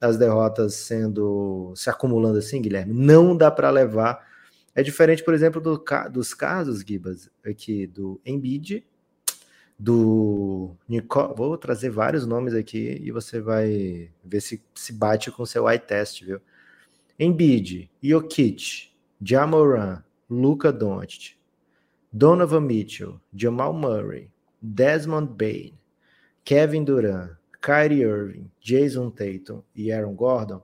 As 0.00 0.16
derrotas 0.16 0.74
sendo 0.74 1.72
se 1.74 1.90
acumulando 1.90 2.38
assim, 2.38 2.62
Guilherme, 2.62 2.94
não 2.94 3.36
dá 3.36 3.50
para 3.50 3.70
levar. 3.70 4.26
É 4.74 4.82
diferente, 4.82 5.24
por 5.24 5.34
exemplo, 5.34 5.60
do, 5.60 5.82
dos 6.10 6.32
casos, 6.32 6.80
Gibas, 6.80 7.28
aqui 7.44 7.86
do 7.86 8.20
Embiid 8.24 8.86
do 9.78 10.74
Nicole. 10.88 11.34
Vou 11.36 11.56
trazer 11.56 11.90
vários 11.90 12.26
nomes 12.26 12.54
aqui 12.54 13.00
e 13.00 13.10
você 13.12 13.40
vai 13.40 14.10
ver 14.24 14.40
se 14.40 14.62
se 14.74 14.92
bate 14.92 15.30
com 15.30 15.46
seu 15.46 15.68
eye 15.68 15.78
test, 15.78 16.24
viu? 16.24 16.40
Embiid, 17.18 17.90
Jokic, 18.02 18.90
Jamoran, 19.20 20.02
Luca 20.28 20.72
Doncic, 20.72 21.37
Donovan 22.12 22.60
Mitchell, 22.60 23.20
Jamal 23.34 23.72
Murray, 23.72 24.30
Desmond 24.60 25.32
Bain, 25.36 25.78
Kevin 26.44 26.84
Durant, 26.84 27.32
Kyrie 27.60 28.02
Irving, 28.02 28.50
Jason 28.60 29.10
Tatum 29.10 29.62
e 29.74 29.92
Aaron 29.92 30.14
Gordon, 30.14 30.62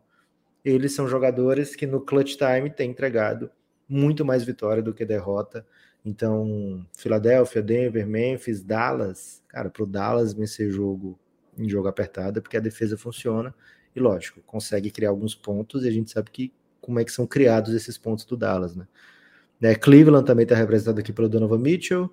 eles 0.65 0.95
são 0.95 1.07
jogadores 1.07 1.77
que 1.77 1.87
no 1.87 2.01
clutch 2.01 2.37
time 2.37 2.71
têm 2.71 2.91
entregado 2.91 3.51
muito 3.89 4.25
mais 4.25 4.45
vitória 4.45 4.83
do 4.83 4.95
que 4.95 5.05
derrota 5.05 5.67
então, 6.05 6.87
Filadélfia, 6.97 7.63
Denver, 7.63 8.07
Memphis, 8.07 8.63
Dallas, 8.63 9.43
cara, 9.49 9.71
para 9.71 9.83
o 9.83 9.87
Dallas 9.87 10.35
vencer 10.35 10.71
jogo 10.71 11.19
em 11.57 11.69
jogo 11.69 11.89
apertado, 11.89 12.39
é 12.39 12.43
porque 12.43 12.57
a 12.57 12.61
defesa 12.61 12.99
funciona 12.99 13.55
e, 13.97 14.01
lógico, 14.01 14.43
consegue 14.43 14.91
criar 14.91 15.11
alguns 15.11 15.35
pontos 15.35 15.85
e 15.85 15.89
a 15.89 15.91
gente 15.91 16.11
sabe 16.11 16.31
que 16.31 16.53
como 16.81 17.01
é 17.01 17.05
que 17.05 17.13
são 17.13 17.27
criados 17.27 17.73
esses 17.73 17.97
pontos 17.97 18.25
do 18.27 18.37
Dallas, 18.37 18.77
né? 18.77 18.87
Né 19.61 19.75
Cleveland 19.75 20.27
também 20.27 20.45
está 20.45 20.55
representado 20.55 21.01
aqui 21.01 21.13
pelo 21.13 21.29
Donovan 21.29 21.59
Mitchell, 21.59 22.13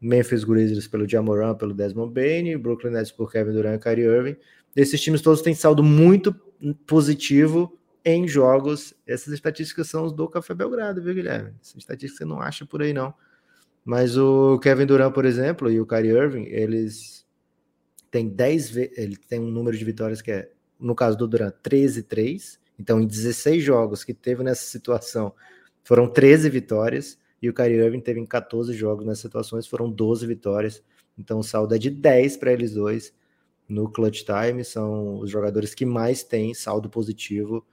Memphis 0.00 0.44
Grizzlies 0.44 0.86
pelo 0.86 1.08
Jamoran, 1.08 1.54
pelo 1.54 1.72
Desmond 1.72 2.12
Bain, 2.12 2.56
Brooklyn 2.58 2.92
Nets 2.92 3.10
por 3.10 3.32
Kevin 3.32 3.52
Durant 3.52 3.80
e 3.80 3.82
Kyrie 3.82 4.04
Irving. 4.04 4.36
Esses 4.76 5.00
times 5.00 5.22
todos 5.22 5.40
têm 5.40 5.54
saldo 5.54 5.82
muito 5.82 6.34
positivo 6.86 7.78
em 8.04 8.28
jogos. 8.28 8.92
Essas 9.06 9.32
estatísticas 9.32 9.88
são 9.88 10.04
os 10.04 10.12
do 10.12 10.28
Café 10.28 10.54
Belgrado, 10.54 11.02
viu, 11.02 11.14
Guilherme? 11.14 11.54
Essas 11.62 11.76
estatísticas 11.76 12.18
você 12.18 12.24
não 12.24 12.40
acha 12.40 12.66
por 12.66 12.82
aí, 12.82 12.92
não. 12.92 13.14
Mas 13.84 14.16
o 14.16 14.58
Kevin 14.58 14.86
Durant, 14.86 15.12
por 15.12 15.24
exemplo, 15.24 15.70
e 15.70 15.80
o 15.80 15.86
Kyrie 15.86 16.10
Irving, 16.10 16.44
eles 16.44 17.26
têm 18.10 18.28
10 18.28 18.76
ele 18.76 19.16
tem 19.16 19.40
um 19.40 19.50
número 19.50 19.76
de 19.76 19.84
vitórias 19.84 20.22
que 20.22 20.30
é, 20.30 20.50
no 20.78 20.94
caso 20.94 21.16
do 21.16 21.26
Durant, 21.26 21.54
13-3. 21.62 22.58
Então, 22.78 23.00
em 23.00 23.06
16 23.06 23.62
jogos 23.62 24.04
que 24.04 24.12
teve 24.12 24.42
nessa 24.42 24.64
situação, 24.64 25.32
foram 25.84 26.08
13 26.08 26.48
vitórias. 26.48 27.18
E 27.40 27.48
o 27.48 27.54
Kyrie 27.54 27.76
Irving 27.76 28.00
teve 28.00 28.18
em 28.18 28.26
14 28.26 28.72
jogos 28.72 29.04
nessas 29.04 29.20
situações, 29.20 29.66
foram 29.66 29.90
12 29.90 30.26
vitórias. 30.26 30.82
Então, 31.16 31.38
o 31.38 31.44
saldo 31.44 31.74
é 31.74 31.78
de 31.78 31.90
10 31.90 32.38
para 32.38 32.52
eles 32.52 32.72
dois 32.72 33.14
no 33.68 33.88
clutch 33.88 34.22
time. 34.24 34.64
São 34.64 35.18
os 35.18 35.30
jogadores 35.30 35.74
que 35.74 35.84
mais 35.84 36.24
têm 36.24 36.54
saldo 36.54 36.88
positivo 36.88 37.64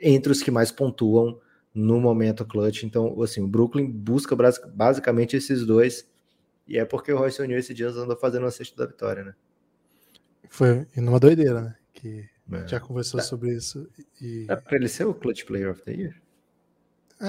entre 0.00 0.30
os 0.30 0.42
que 0.42 0.50
mais 0.50 0.70
pontuam 0.70 1.40
no 1.74 2.00
momento 2.00 2.44
clutch. 2.44 2.84
Então, 2.84 3.20
assim, 3.20 3.42
o 3.42 3.48
Brooklyn 3.48 3.90
busca 3.90 4.36
basicamente 4.72 5.36
esses 5.36 5.66
dois. 5.66 6.08
E 6.68 6.78
é 6.78 6.84
porque 6.84 7.12
o 7.12 7.18
Royce 7.18 7.42
O'Neal 7.42 7.58
esse 7.58 7.74
dia 7.74 7.88
andou 7.88 8.16
fazendo 8.16 8.46
o 8.46 8.50
sexta 8.50 8.76
da 8.76 8.86
vitória, 8.86 9.24
né? 9.24 9.34
Foi 10.48 10.86
numa 10.96 11.18
doideira, 11.18 11.60
né? 11.60 11.76
Que 11.92 12.28
é. 12.52 12.68
já 12.68 12.78
conversou 12.78 13.18
é. 13.18 13.22
sobre 13.22 13.54
isso. 13.54 13.88
E... 14.20 14.46
É 14.48 14.54
pra 14.54 14.76
ele 14.76 14.88
ser 14.88 15.04
o 15.04 15.12
Clutch 15.12 15.44
Player 15.44 15.70
of 15.70 15.82
the 15.82 15.92
Year? 15.92 16.23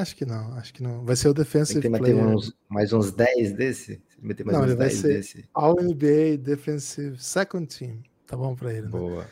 Acho 0.01 0.15
que 0.15 0.25
não, 0.25 0.53
acho 0.57 0.73
que 0.73 0.83
não. 0.83 1.05
Vai 1.05 1.15
ser 1.15 1.29
o 1.29 1.33
Defensive 1.33 1.79
Tem 1.79 1.91
que 1.91 1.97
Player. 1.97 2.17
Uns, 2.17 2.53
mais 2.67 2.91
uns 2.91 3.11
10 3.11 3.53
desse? 3.53 4.01
Mais 4.21 4.37
não, 4.45 4.63
ele 4.63 4.75
vai 4.75 4.89
ser 4.89 5.15
desse. 5.15 5.47
All 5.53 5.75
NBA 5.75 6.37
Defensive 6.39 7.17
Second 7.17 7.65
Team. 7.65 8.03
Tá 8.27 8.35
bom 8.35 8.55
pra 8.55 8.73
ele, 8.73 8.83
né? 8.83 8.89
Boa. 8.89 9.25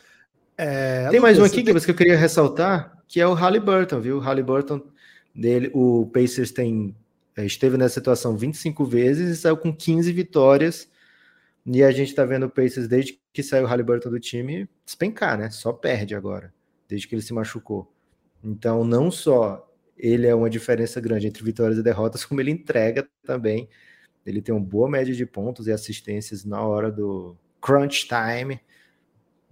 É, 0.56 1.08
tem 1.10 1.20
mais 1.20 1.38
um 1.38 1.44
aqui 1.44 1.62
tem... 1.62 1.78
que 1.78 1.90
eu 1.90 1.94
queria 1.94 2.16
ressaltar, 2.16 3.02
que 3.06 3.20
é 3.20 3.26
o 3.26 3.34
Halliburton, 3.34 4.00
viu? 4.00 4.16
O 4.16 4.20
Halliburton 4.20 4.80
dele, 5.34 5.70
o 5.74 6.06
Pacers 6.06 6.50
tem 6.50 6.96
esteve 7.36 7.76
nessa 7.76 7.94
situação 7.94 8.36
25 8.36 8.84
vezes 8.84 9.30
e 9.30 9.40
saiu 9.40 9.56
com 9.56 9.74
15 9.74 10.12
vitórias. 10.12 10.88
E 11.66 11.82
a 11.82 11.90
gente 11.90 12.14
tá 12.14 12.24
vendo 12.24 12.46
o 12.46 12.50
Pacers 12.50 12.86
desde 12.86 13.20
que 13.32 13.42
saiu 13.42 13.64
o 13.64 13.66
Halliburton 13.66 14.10
do 14.10 14.20
time 14.20 14.68
despencar, 14.84 15.36
né? 15.36 15.50
Só 15.50 15.72
perde 15.72 16.14
agora, 16.14 16.52
desde 16.88 17.08
que 17.08 17.14
ele 17.14 17.22
se 17.22 17.34
machucou. 17.34 17.92
Então, 18.42 18.84
não 18.84 19.10
só 19.10 19.66
ele 19.96 20.26
é 20.26 20.34
uma 20.34 20.50
diferença 20.50 21.00
grande 21.00 21.26
entre 21.26 21.42
vitórias 21.42 21.78
e 21.78 21.82
derrotas, 21.82 22.24
como 22.24 22.40
ele 22.40 22.50
entrega 22.50 23.08
também. 23.22 23.68
Ele 24.26 24.40
tem 24.40 24.54
uma 24.54 24.64
boa 24.64 24.88
média 24.88 25.14
de 25.14 25.26
pontos 25.26 25.66
e 25.66 25.72
assistências 25.72 26.44
na 26.44 26.62
hora 26.62 26.90
do 26.90 27.36
crunch 27.60 28.08
time. 28.08 28.60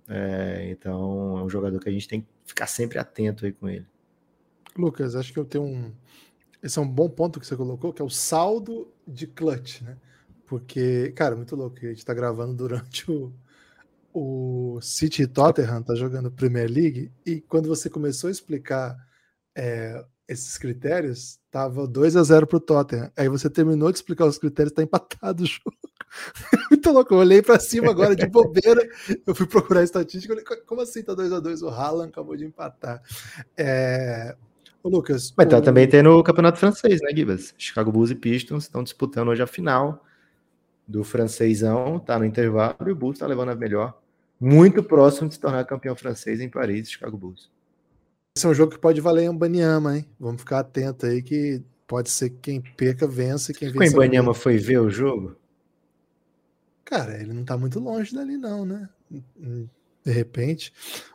É, 0.08 0.68
então, 0.70 1.38
é 1.38 1.42
um 1.42 1.48
jogador 1.48 1.78
que 1.78 1.88
a 1.88 1.92
gente 1.92 2.08
tem 2.08 2.22
que 2.22 2.28
ficar 2.44 2.66
sempre 2.66 2.98
atento 2.98 3.46
aí 3.46 3.52
com 3.52 3.68
ele. 3.68 3.86
Lucas, 4.76 5.14
acho 5.14 5.32
que 5.32 5.38
eu 5.38 5.44
tenho 5.44 5.64
um. 5.64 5.92
Esse 6.62 6.78
é 6.78 6.82
um 6.82 6.88
bom 6.88 7.08
ponto 7.08 7.40
que 7.40 7.46
você 7.46 7.56
colocou, 7.56 7.92
que 7.92 8.00
é 8.00 8.04
o 8.04 8.10
saldo 8.10 8.92
de 9.06 9.26
clutch, 9.26 9.82
né? 9.82 9.96
Porque, 10.46 11.12
cara, 11.12 11.36
muito 11.36 11.56
louco. 11.56 11.76
A 11.82 11.88
gente 11.88 12.04
tá 12.04 12.14
gravando 12.14 12.54
durante 12.54 13.10
o, 13.10 13.32
o 14.12 14.80
City 14.80 15.26
Tottenham, 15.26 15.82
tá 15.82 15.94
jogando 15.94 16.30
Premier 16.30 16.70
League, 16.70 17.12
e 17.26 17.40
quando 17.40 17.68
você 17.68 17.90
começou 17.90 18.28
a 18.28 18.30
explicar 18.30 18.96
é, 19.56 20.04
esses 20.32 20.58
critérios, 20.58 21.38
tava 21.50 21.86
2 21.86 22.16
a 22.16 22.22
0 22.22 22.46
pro 22.46 22.58
Tottenham. 22.58 23.10
Aí 23.16 23.28
você 23.28 23.48
terminou 23.48 23.90
de 23.90 23.98
explicar 23.98 24.26
os 24.26 24.38
critérios, 24.38 24.74
tá 24.74 24.82
empatado 24.82 25.44
o 25.44 25.46
jogo. 25.46 25.76
Muito 26.70 26.90
louco. 26.90 27.14
Eu 27.14 27.18
olhei 27.18 27.42
para 27.42 27.58
cima 27.60 27.90
agora 27.90 28.16
de 28.16 28.26
bobeira. 28.26 28.86
Eu 29.26 29.34
fui 29.34 29.46
procurar 29.46 29.80
a 29.80 29.84
estatística. 29.84 30.34
Falei, 30.34 30.64
como 30.66 30.80
assim 30.80 31.02
tá 31.02 31.14
2 31.14 31.32
a 31.32 31.40
2 31.40 31.62
O 31.62 31.68
Haaland 31.68 32.10
acabou 32.10 32.36
de 32.36 32.44
empatar. 32.44 33.02
É... 33.56 34.34
Ô, 34.82 34.88
Lucas. 34.88 35.32
Mas 35.36 35.48
tá 35.48 35.58
o... 35.58 35.62
também 35.62 35.88
tem 35.88 36.02
no 36.02 36.22
Campeonato 36.22 36.58
Francês, 36.58 37.00
né, 37.00 37.10
Gibas? 37.14 37.54
Chicago 37.56 37.92
Bulls 37.92 38.10
e 38.10 38.14
Pistons 38.14 38.64
estão 38.64 38.82
disputando 38.82 39.28
hoje 39.28 39.42
a 39.42 39.46
final 39.46 40.04
do 40.86 41.04
francêsão. 41.04 41.98
Tá 41.98 42.18
no 42.18 42.24
intervalo 42.24 42.88
e 42.88 42.92
o 42.92 42.96
Bulls 42.96 43.18
tá 43.18 43.26
levando 43.26 43.50
a 43.50 43.54
melhor. 43.54 43.98
Muito 44.40 44.82
próximo 44.82 45.28
de 45.28 45.34
se 45.34 45.40
tornar 45.40 45.64
campeão 45.64 45.94
francês 45.94 46.40
em 46.40 46.48
Paris, 46.48 46.90
Chicago 46.90 47.16
Bulls. 47.16 47.51
Esse 48.34 48.46
é 48.46 48.48
um 48.48 48.54
jogo 48.54 48.72
que 48.72 48.78
pode 48.78 49.00
valer 49.00 49.24
em 49.24 49.36
Banyama, 49.36 49.98
hein? 49.98 50.06
Vamos 50.18 50.40
ficar 50.40 50.60
atento 50.60 51.04
aí 51.04 51.22
que 51.22 51.62
pode 51.86 52.08
ser 52.08 52.30
que 52.30 52.38
quem 52.40 52.60
perca 52.60 53.06
vença. 53.06 53.52
Quem 53.52 53.70
vence. 53.70 53.94
O 53.94 53.98
Banyama 53.98 54.32
foi 54.32 54.56
ver 54.56 54.78
o 54.78 54.88
jogo? 54.88 55.36
Cara, 56.84 57.20
ele 57.20 57.34
não 57.34 57.44
tá 57.44 57.58
muito 57.58 57.78
longe 57.78 58.14
dali, 58.14 58.38
não, 58.38 58.64
né? 58.64 58.88
De 59.10 60.10
repente. 60.10 60.72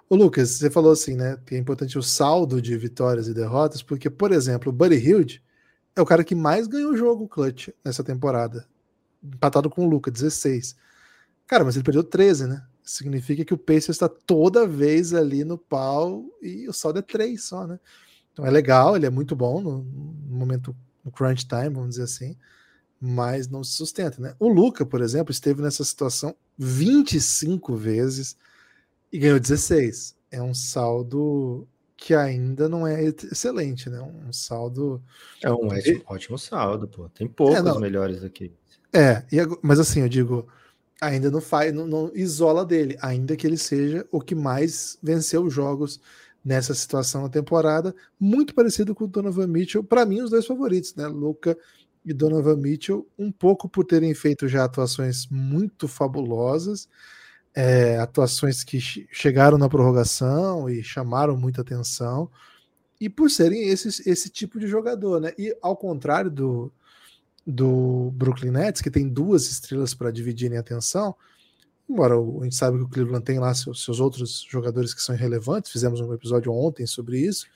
Ô, 0.07 0.15
Lucas, 0.15 0.51
você 0.51 0.69
falou 0.69 0.91
assim, 0.91 1.15
né? 1.15 1.39
Que 1.43 1.55
é 1.55 1.57
importante 1.57 1.97
o 1.97 2.03
saldo 2.03 2.61
de 2.61 2.77
vitórias 2.77 3.27
e 3.27 3.33
derrotas, 3.33 3.81
porque, 3.81 4.11
por 4.11 4.31
exemplo, 4.31 4.69
o 4.69 4.75
Buddy 4.75 4.95
Hilde 4.95 5.43
é 5.95 6.01
o 6.01 6.05
cara 6.05 6.23
que 6.23 6.35
mais 6.35 6.67
ganhou 6.67 6.91
o 6.91 6.97
jogo 6.97 7.27
clutch 7.27 7.69
nessa 7.83 8.03
temporada. 8.03 8.67
Empatado 9.23 9.71
com 9.71 9.85
o 9.85 9.89
Luca, 9.89 10.11
16. 10.11 10.75
Cara, 11.47 11.65
mas 11.65 11.75
ele 11.75 11.83
perdeu 11.83 12.03
13, 12.03 12.45
né? 12.45 12.63
Significa 12.87 13.43
que 13.43 13.53
o 13.53 13.57
Pacers 13.57 13.89
está 13.89 14.07
toda 14.07 14.65
vez 14.65 15.13
ali 15.13 15.43
no 15.43 15.57
pau 15.57 16.25
e 16.41 16.67
o 16.67 16.73
saldo 16.73 16.99
é 16.99 17.01
3 17.01 17.43
só, 17.43 17.67
né? 17.67 17.79
Então 18.31 18.45
é 18.45 18.49
legal, 18.49 18.95
ele 18.95 19.05
é 19.05 19.09
muito 19.09 19.35
bom 19.35 19.61
no, 19.61 19.83
no 19.83 20.37
momento, 20.37 20.75
no 21.03 21.11
crunch 21.11 21.45
time, 21.45 21.69
vamos 21.69 21.91
dizer 21.91 22.03
assim, 22.03 22.35
mas 22.99 23.47
não 23.47 23.63
se 23.63 23.73
sustenta, 23.73 24.21
né? 24.21 24.35
O 24.39 24.47
Luca, 24.47 24.85
por 24.85 25.01
exemplo, 25.01 25.31
esteve 25.31 25.61
nessa 25.61 25.83
situação 25.83 26.35
25 26.57 27.75
vezes 27.75 28.37
e 29.11 29.19
ganhou 29.19 29.39
16. 29.39 30.15
É 30.31 30.41
um 30.41 30.53
saldo 30.53 31.67
que 31.95 32.13
ainda 32.13 32.69
não 32.69 32.85
é 32.85 33.03
excelente, 33.03 33.89
né? 33.89 33.99
Um 33.99 34.31
saldo. 34.31 35.01
É 35.43 35.51
um 35.51 35.67
ótimo 36.05 36.37
saldo, 36.37 36.87
pô. 36.87 37.09
Tem 37.09 37.27
poucos 37.27 37.57
é, 37.57 37.79
melhores 37.79 38.23
aqui. 38.23 38.53
É, 38.93 39.23
mas 39.61 39.79
assim, 39.79 40.01
eu 40.01 40.09
digo, 40.09 40.47
ainda 41.01 41.29
não 41.29 41.41
faz, 41.41 41.73
não, 41.73 41.85
não, 41.87 42.11
isola 42.15 42.65
dele, 42.65 42.97
ainda 43.01 43.35
que 43.35 43.45
ele 43.45 43.57
seja 43.57 44.07
o 44.11 44.19
que 44.19 44.35
mais 44.35 44.97
venceu 45.01 45.49
jogos 45.49 45.99
nessa 46.43 46.73
situação 46.73 47.23
na 47.23 47.29
temporada, 47.29 47.93
muito 48.19 48.55
parecido 48.55 48.95
com 48.95 49.03
o 49.03 49.07
Donovan 49.07 49.47
Mitchell, 49.47 49.83
para 49.83 50.05
mim 50.05 50.21
os 50.21 50.29
dois 50.29 50.45
favoritos, 50.45 50.95
né? 50.95 51.07
Luca 51.07 51.57
e 52.05 52.13
Donovan 52.13 52.55
Mitchell, 52.55 53.05
um 53.17 53.31
pouco 53.31 53.67
por 53.67 53.83
terem 53.83 54.13
feito 54.13 54.47
já 54.47 54.63
atuações 54.63 55.27
muito 55.27 55.87
fabulosas, 55.87 56.87
é, 57.53 57.97
atuações 57.99 58.63
que 58.63 58.79
chegaram 58.79 59.57
na 59.57 59.67
prorrogação 59.67 60.69
e 60.69 60.81
chamaram 60.83 61.35
muita 61.35 61.61
atenção, 61.61 62.31
e 62.99 63.09
por 63.09 63.29
serem 63.29 63.67
esse, 63.67 64.09
esse 64.09 64.29
tipo 64.29 64.59
de 64.59 64.67
jogador, 64.67 65.19
né? 65.19 65.33
E 65.37 65.55
ao 65.61 65.75
contrário 65.75 66.31
do, 66.31 66.71
do 67.47 68.11
Brooklyn 68.11 68.51
Nets, 68.51 68.81
que 68.81 68.91
tem 68.91 69.07
duas 69.07 69.49
estrelas 69.49 69.93
para 69.93 70.11
dividirem 70.11 70.57
a 70.57 70.59
atenção, 70.59 71.15
embora 71.89 72.15
a 72.15 72.43
gente 72.43 72.55
sabe 72.57 72.77
que 72.77 72.83
o 72.83 72.89
Cleveland 72.89 73.23
tem 73.23 73.39
lá 73.39 73.53
seus, 73.53 73.85
seus, 73.85 74.01
outros 74.01 74.45
jogadores 74.49 74.93
que 74.93 75.01
são 75.01 75.15
irrelevantes, 75.15 75.71
fizemos 75.71 76.01
um 76.01 76.13
episódio 76.13 76.51
ontem 76.51 76.85
sobre 76.85 77.19
isso, 77.19 77.47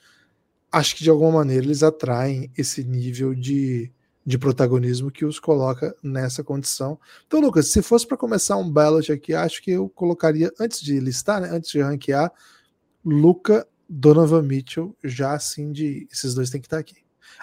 acho 0.70 0.96
que 0.96 1.04
de 1.04 1.10
alguma 1.10 1.32
maneira 1.32 1.66
eles 1.66 1.82
atraem 1.82 2.50
esse 2.56 2.82
nível 2.82 3.34
de, 3.34 3.92
de 4.24 4.38
protagonismo 4.38 5.10
que 5.10 5.26
os 5.26 5.38
coloca 5.38 5.94
nessa 6.02 6.42
condição. 6.42 6.98
Então, 7.26 7.40
Lucas, 7.40 7.70
se 7.70 7.82
fosse 7.82 8.06
para 8.06 8.16
começar 8.16 8.56
um 8.56 8.70
ballot 8.70 9.12
aqui, 9.12 9.34
acho 9.34 9.62
que 9.62 9.72
eu 9.72 9.90
colocaria, 9.90 10.50
antes 10.58 10.80
de 10.80 10.98
listar, 10.98 11.42
né, 11.42 11.50
antes 11.50 11.70
de 11.70 11.82
ranquear, 11.82 12.32
Luca, 13.04 13.68
Donovan 13.86 14.40
Mitchell, 14.40 14.96
já 15.04 15.34
assim 15.34 15.70
de 15.70 16.08
esses 16.10 16.32
dois 16.32 16.48
têm 16.48 16.62
que 16.62 16.66
estar 16.66 16.78
aqui. 16.78 16.96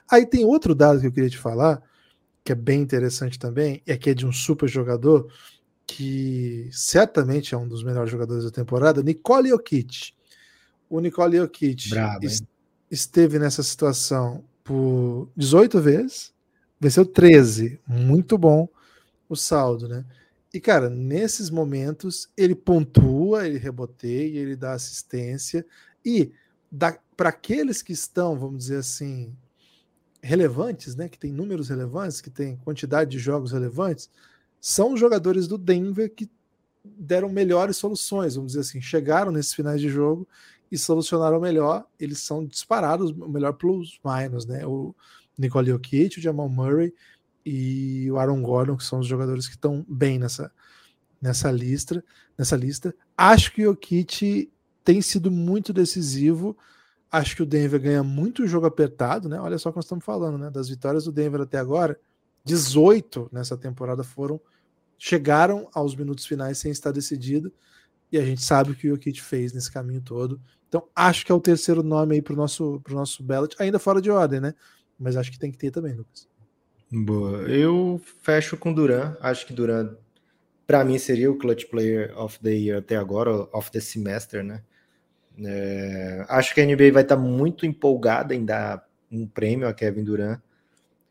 Aí 0.09 0.25
tem 0.25 0.43
outro 0.43 0.73
dado 0.73 0.99
que 0.99 1.05
eu 1.05 1.11
queria 1.11 1.29
te 1.29 1.37
falar, 1.37 1.83
que 2.49 2.53
é 2.53 2.55
bem 2.55 2.81
interessante 2.81 3.37
também, 3.37 3.79
é 3.85 3.95
que 3.95 4.09
é 4.09 4.13
de 4.15 4.25
um 4.25 4.31
super 4.31 4.67
jogador 4.67 5.31
que 5.85 6.67
certamente 6.71 7.53
é 7.53 7.57
um 7.57 7.67
dos 7.67 7.83
melhores 7.83 8.09
jogadores 8.09 8.43
da 8.43 8.49
temporada, 8.49 9.03
Nicole 9.03 9.49
Jokic. 9.49 10.13
O 10.89 10.99
Nicole 10.99 11.37
Jokic 11.37 11.89
Bravo, 11.91 12.25
est 12.25 12.43
esteve 12.89 13.37
nessa 13.37 13.61
situação 13.61 14.43
por 14.63 15.29
18 15.37 15.79
vezes, 15.79 16.33
venceu 16.79 17.05
13, 17.05 17.79
muito 17.87 18.35
bom 18.35 18.67
o 19.29 19.35
saldo, 19.35 19.87
né? 19.87 20.03
E 20.51 20.59
cara, 20.59 20.89
nesses 20.89 21.51
momentos 21.51 22.31
ele 22.35 22.55
pontua, 22.55 23.45
ele 23.45 23.59
reboteia, 23.59 24.39
ele 24.39 24.55
dá 24.55 24.73
assistência 24.73 25.63
e 26.03 26.31
para 27.15 27.29
aqueles 27.29 27.83
que 27.83 27.93
estão, 27.93 28.39
vamos 28.39 28.57
dizer 28.57 28.77
assim, 28.77 29.35
relevantes, 30.21 30.95
né, 30.95 31.07
que 31.07 31.17
tem 31.17 31.31
números 31.31 31.69
relevantes, 31.69 32.21
que 32.21 32.29
tem 32.29 32.57
quantidade 32.57 33.09
de 33.11 33.19
jogos 33.19 33.51
relevantes, 33.51 34.09
são 34.59 34.93
os 34.93 34.99
jogadores 34.99 35.47
do 35.47 35.57
Denver 35.57 36.13
que 36.13 36.29
deram 36.83 37.29
melhores 37.29 37.77
soluções, 37.77 38.35
vamos 38.35 38.51
dizer 38.51 38.61
assim, 38.61 38.81
chegaram 38.81 39.31
nesses 39.31 39.53
finais 39.53 39.79
de 39.79 39.89
jogo 39.89 40.27
e 40.71 40.77
solucionaram 40.77 41.39
melhor. 41.39 41.85
Eles 41.99 42.19
são 42.19 42.45
disparados 42.45 43.11
o 43.11 43.29
melhor 43.29 43.53
plus 43.53 43.99
minus, 44.03 44.45
né? 44.45 44.65
O 44.65 44.93
Nicole 45.37 45.69
Jokic, 45.69 46.17
o 46.17 46.21
Jamal 46.21 46.49
Murray 46.49 46.93
e 47.45 48.09
o 48.11 48.17
Aaron 48.17 48.41
Gordon, 48.41 48.77
que 48.77 48.83
são 48.83 48.99
os 48.99 49.07
jogadores 49.07 49.47
que 49.47 49.55
estão 49.55 49.85
bem 49.87 50.19
nessa 50.19 50.51
nessa 51.21 51.51
lista, 51.51 52.03
nessa 52.37 52.55
lista. 52.55 52.95
Acho 53.17 53.53
que 53.53 53.61
o 53.61 53.71
Jokic 53.71 54.49
tem 54.85 55.01
sido 55.01 55.29
muito 55.29 55.73
decisivo 55.73 56.57
Acho 57.11 57.35
que 57.35 57.43
o 57.43 57.45
Denver 57.45 57.81
ganha 57.81 58.03
muito 58.03 58.47
jogo 58.47 58.67
apertado, 58.67 59.27
né? 59.27 59.39
Olha 59.39 59.57
só 59.57 59.69
o 59.69 59.71
que 59.71 59.77
nós 59.77 59.85
estamos 59.85 60.05
falando, 60.05 60.37
né? 60.37 60.49
Das 60.49 60.69
vitórias 60.69 61.05
do 61.05 61.11
Denver 61.11 61.41
até 61.41 61.57
agora, 61.57 61.99
18 62.43 63.29
nessa 63.31 63.57
temporada 63.57 64.03
foram 64.03 64.39
chegaram 64.97 65.67
aos 65.73 65.95
minutos 65.95 66.25
finais 66.25 66.57
sem 66.57 66.71
estar 66.71 66.91
decidido. 66.91 67.51
E 68.11 68.17
a 68.17 68.25
gente 68.25 68.41
sabe 68.41 68.71
o 68.71 68.75
que 68.75 68.87
o 68.87 68.91
Jokic 68.91 69.21
fez 69.21 69.53
nesse 69.53 69.71
caminho 69.71 70.01
todo. 70.01 70.39
Então, 70.67 70.87
acho 70.95 71.25
que 71.25 71.31
é 71.31 71.35
o 71.35 71.39
terceiro 71.39 71.81
nome 71.81 72.15
aí 72.15 72.21
para 72.21 72.33
o 72.33 72.35
nosso, 72.35 72.81
pro 72.83 72.93
nosso 72.93 73.23
ballot, 73.23 73.55
ainda 73.59 73.79
fora 73.79 74.01
de 74.01 74.11
ordem, 74.11 74.39
né? 74.39 74.53
Mas 74.99 75.15
acho 75.15 75.31
que 75.31 75.39
tem 75.39 75.51
que 75.51 75.57
ter 75.57 75.71
também, 75.71 75.93
Lucas. 75.93 76.27
Boa. 76.91 77.39
Eu 77.43 78.01
fecho 78.21 78.57
com 78.57 78.73
Duran. 78.73 79.15
Acho 79.21 79.47
que 79.47 79.53
Duran, 79.53 79.95
para 80.67 80.83
mim, 80.83 80.99
seria 80.99 81.31
o 81.31 81.37
clutch 81.37 81.65
player 81.65 82.13
of 82.19 82.39
the 82.39 82.51
year 82.51 82.79
até 82.79 82.97
agora, 82.97 83.31
of 83.55 83.71
the 83.71 83.79
semester, 83.79 84.43
né? 84.43 84.63
É, 85.45 86.25
acho 86.27 86.53
que 86.53 86.61
a 86.61 86.65
NBA 86.65 86.91
vai 86.91 87.03
estar 87.03 87.17
muito 87.17 87.65
empolgada 87.65 88.35
em 88.35 88.43
dar 88.43 88.85
um 89.11 89.27
prêmio 89.27 89.67
a 89.67 89.73
Kevin 89.73 90.03
Durant. 90.03 90.39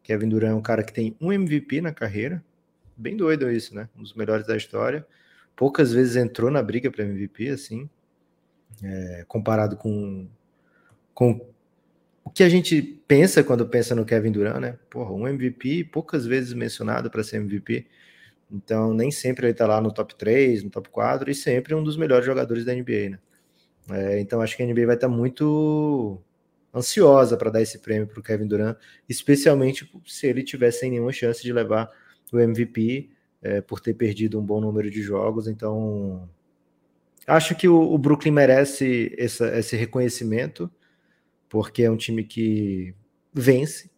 Kevin 0.03 0.29
Durant 0.29 0.53
é 0.53 0.55
um 0.55 0.63
cara 0.63 0.83
que 0.83 0.93
tem 0.93 1.17
um 1.21 1.33
MVP 1.33 1.81
na 1.81 1.93
carreira. 1.93 2.45
Bem 2.97 3.17
doido 3.17 3.51
isso, 3.51 3.75
né? 3.75 3.89
Um 3.97 4.03
dos 4.03 4.15
melhores 4.15 4.47
da 4.47 4.57
história. 4.57 5.07
Poucas 5.57 5.93
vezes 5.93 6.17
entrou 6.17 6.51
na 6.51 6.63
briga 6.63 6.91
para 6.91 7.05
MVP, 7.05 7.49
assim, 7.49 7.89
é, 8.83 9.25
comparado 9.27 9.77
com, 9.77 10.29
com 11.15 11.49
o 12.25 12.31
que 12.31 12.43
a 12.43 12.49
gente 12.49 12.81
pensa 13.07 13.43
quando 13.43 13.67
pensa 13.67 13.95
no 13.95 14.05
Kevin 14.05 14.33
Durant, 14.33 14.61
né? 14.61 14.79
Porra, 14.91 15.13
um 15.13 15.27
MVP 15.27 15.85
poucas 15.85 16.27
vezes 16.27 16.53
mencionado 16.53 17.11
para 17.11 17.25
ser 17.25 17.39
MVP. 17.39 17.87
Então, 18.51 18.95
nem 18.95 19.11
sempre 19.11 19.47
ele 19.47 19.53
está 19.53 19.67
lá 19.67 19.81
no 19.81 19.93
top 19.93 20.15
3, 20.15 20.63
no 20.63 20.71
top 20.71 20.89
4, 20.91 21.31
e 21.31 21.35
sempre 21.35 21.75
um 21.75 21.83
dos 21.83 21.97
melhores 21.97 22.25
jogadores 22.25 22.65
da 22.65 22.75
NBA, 22.75 23.11
né? 23.11 23.19
É, 23.91 24.21
então, 24.21 24.41
acho 24.41 24.57
que 24.57 24.63
a 24.63 24.67
NBA 24.67 24.87
vai 24.87 24.95
estar 24.95 25.09
tá 25.09 25.15
muito 25.15 26.21
ansiosa 26.75 27.37
para 27.37 27.51
dar 27.51 27.63
esse 27.63 27.79
prêmio 27.79 28.07
para 28.07 28.21
o 28.21 28.23
Kevin 28.23 28.47
Durant, 28.47 28.77
especialmente 29.09 29.91
se 30.07 30.27
ele 30.27 30.43
tiver 30.43 30.71
sem 30.71 30.91
nenhuma 30.91 31.13
chance 31.13 31.43
de 31.43 31.53
levar 31.53 31.91
o 32.33 32.39
MVP 32.39 33.11
é, 33.43 33.61
por 33.61 33.81
ter 33.81 33.95
perdido 33.95 34.39
um 34.39 34.45
bom 34.45 34.61
número 34.61 34.91
de 34.91 35.03
jogos. 35.03 35.49
Então, 35.49 36.29
acho 37.27 37.55
que 37.55 37.69
o, 37.69 37.81
o 37.81 37.99
Brooklyn 37.99 38.33
merece 38.33 39.15
essa, 39.19 39.57
esse 39.59 39.77
reconhecimento 39.77 40.71
porque 41.49 41.83
é 41.83 41.91
um 41.91 41.97
time 41.97 42.25
que 42.25 42.95
vence. 43.33 43.91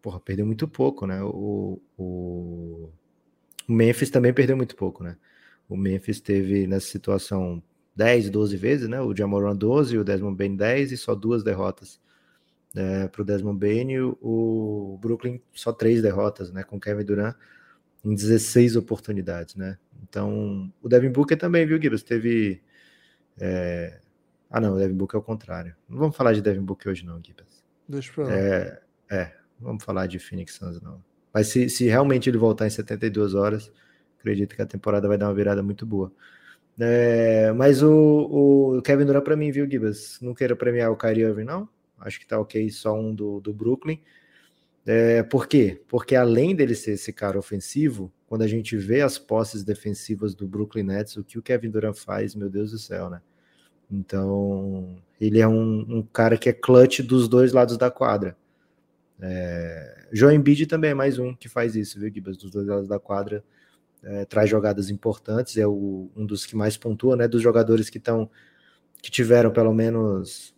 Porra, 0.00 0.18
perdeu 0.18 0.44
muito 0.44 0.66
pouco, 0.66 1.06
né? 1.06 1.22
O, 1.22 1.80
o, 1.96 2.90
o 3.68 3.72
Memphis 3.72 4.10
também 4.10 4.32
perdeu 4.34 4.56
muito 4.56 4.74
pouco, 4.74 5.04
né? 5.04 5.16
O 5.68 5.76
Memphis 5.76 6.20
teve 6.20 6.66
nessa 6.66 6.88
situação 6.88 7.62
10, 7.94 8.30
12 8.30 8.56
vezes, 8.56 8.88
né? 8.88 9.00
O 9.00 9.14
Jamoran 9.14 9.56
12, 9.56 9.98
o 9.98 10.04
Desmond 10.04 10.36
Bain 10.36 10.56
10 10.56 10.92
e 10.92 10.96
só 10.96 11.14
duas 11.14 11.42
derrotas 11.42 12.00
né, 12.74 13.08
para 13.08 13.22
o 13.22 13.24
Desmond 13.24 13.58
Bain. 13.58 13.98
O 14.20 14.98
Brooklyn 15.00 15.40
só 15.52 15.72
três 15.72 16.02
derrotas, 16.02 16.50
né? 16.50 16.62
Com 16.62 16.80
Kevin 16.80 17.04
Durant 17.04 17.36
em 18.04 18.14
16 18.14 18.76
oportunidades, 18.76 19.54
né? 19.54 19.78
Então, 20.02 20.72
o 20.82 20.88
Devin 20.88 21.10
Booker 21.10 21.38
também, 21.38 21.66
viu, 21.66 21.80
Gibbs? 21.80 22.02
Teve 22.02 22.60
é, 23.38 24.00
ah, 24.50 24.60
não, 24.60 24.74
o 24.74 24.78
Devin 24.78 24.94
Booker 24.94 25.16
é 25.16 25.20
o 25.20 25.24
contrário. 25.24 25.74
Não 25.88 25.98
vamos 25.98 26.14
falar 26.14 26.34
de 26.34 26.42
Devin 26.42 26.60
Booker 26.60 26.92
hoje, 26.92 27.06
não, 27.06 27.16
Gibbs. 27.16 27.64
Deixa 27.88 28.12
pra 28.12 28.24
lá. 28.24 28.34
É, 28.34 28.82
é, 29.10 29.32
vamos 29.58 29.82
falar 29.82 30.06
de 30.06 30.18
Phoenix 30.18 30.54
Suns, 30.54 30.80
não. 30.80 31.02
Mas 31.32 31.48
se, 31.48 31.70
se 31.70 31.86
realmente 31.86 32.28
ele 32.28 32.36
voltar 32.36 32.66
em 32.66 32.70
72 32.70 33.34
horas, 33.34 33.72
acredito 34.18 34.54
que 34.54 34.60
a 34.60 34.66
temporada 34.66 35.08
vai 35.08 35.16
dar 35.16 35.28
uma 35.28 35.34
virada 35.34 35.62
muito 35.62 35.86
boa. 35.86 36.12
É, 36.78 37.52
mas 37.52 37.82
o, 37.82 38.76
o, 38.78 38.82
Kevin 38.82 39.04
Durant, 39.04 39.24
para 39.24 39.36
mim, 39.36 39.50
viu, 39.50 39.68
Gibbs? 39.70 40.18
Não 40.20 40.34
queira 40.34 40.56
premiar 40.56 40.90
o 40.90 40.96
Kyrie 40.96 41.24
Irving, 41.24 41.44
não. 41.44 41.68
Acho 41.98 42.18
que 42.18 42.26
tá 42.26 42.38
ok 42.38 42.68
só 42.70 42.98
um 42.98 43.14
do, 43.14 43.40
do 43.40 43.52
Brooklyn. 43.52 44.00
É, 44.84 45.22
por 45.22 45.46
quê? 45.46 45.80
Porque 45.88 46.16
além 46.16 46.56
dele 46.56 46.74
ser 46.74 46.92
esse 46.92 47.12
cara 47.12 47.38
ofensivo, 47.38 48.12
quando 48.26 48.42
a 48.42 48.48
gente 48.48 48.76
vê 48.76 49.00
as 49.00 49.18
posses 49.18 49.62
defensivas 49.62 50.34
do 50.34 50.46
Brooklyn 50.48 50.82
Nets, 50.82 51.16
o 51.16 51.22
que 51.22 51.38
o 51.38 51.42
Kevin 51.42 51.70
Durant 51.70 51.96
faz, 51.96 52.34
meu 52.34 52.50
Deus 52.50 52.72
do 52.72 52.78
céu, 52.78 53.08
né? 53.08 53.20
Então, 53.90 54.96
ele 55.20 55.38
é 55.38 55.46
um, 55.46 55.98
um 55.98 56.02
cara 56.02 56.36
que 56.38 56.48
é 56.48 56.52
clutch 56.52 57.00
dos 57.00 57.28
dois 57.28 57.52
lados 57.52 57.76
da 57.76 57.90
quadra. 57.90 58.36
É, 59.20 60.06
João 60.10 60.32
Embiid 60.32 60.66
também 60.66 60.90
é 60.90 60.94
mais 60.94 61.18
um 61.18 61.34
que 61.34 61.48
faz 61.48 61.76
isso, 61.76 62.00
viu, 62.00 62.12
Gibas? 62.12 62.36
Dos 62.36 62.50
dois 62.50 62.66
lados 62.66 62.88
da 62.88 62.98
quadra, 62.98 63.44
é, 64.02 64.24
traz 64.24 64.50
jogadas 64.50 64.90
importantes, 64.90 65.56
é 65.56 65.66
o, 65.66 66.10
um 66.16 66.26
dos 66.26 66.44
que 66.44 66.56
mais 66.56 66.76
pontua, 66.76 67.16
né? 67.16 67.28
Dos 67.28 67.42
jogadores 67.42 67.88
que 67.88 67.98
estão 67.98 68.30
que 69.02 69.10
tiveram 69.10 69.50
pelo 69.50 69.74
menos 69.74 70.54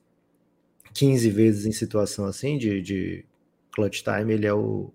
15 0.92 1.30
vezes 1.30 1.66
em 1.66 1.72
situação 1.72 2.26
assim 2.26 2.58
de, 2.58 2.80
de 2.82 3.24
clutch 3.72 4.02
time, 4.02 4.32
ele 4.32 4.46
é 4.46 4.52
o 4.52 4.92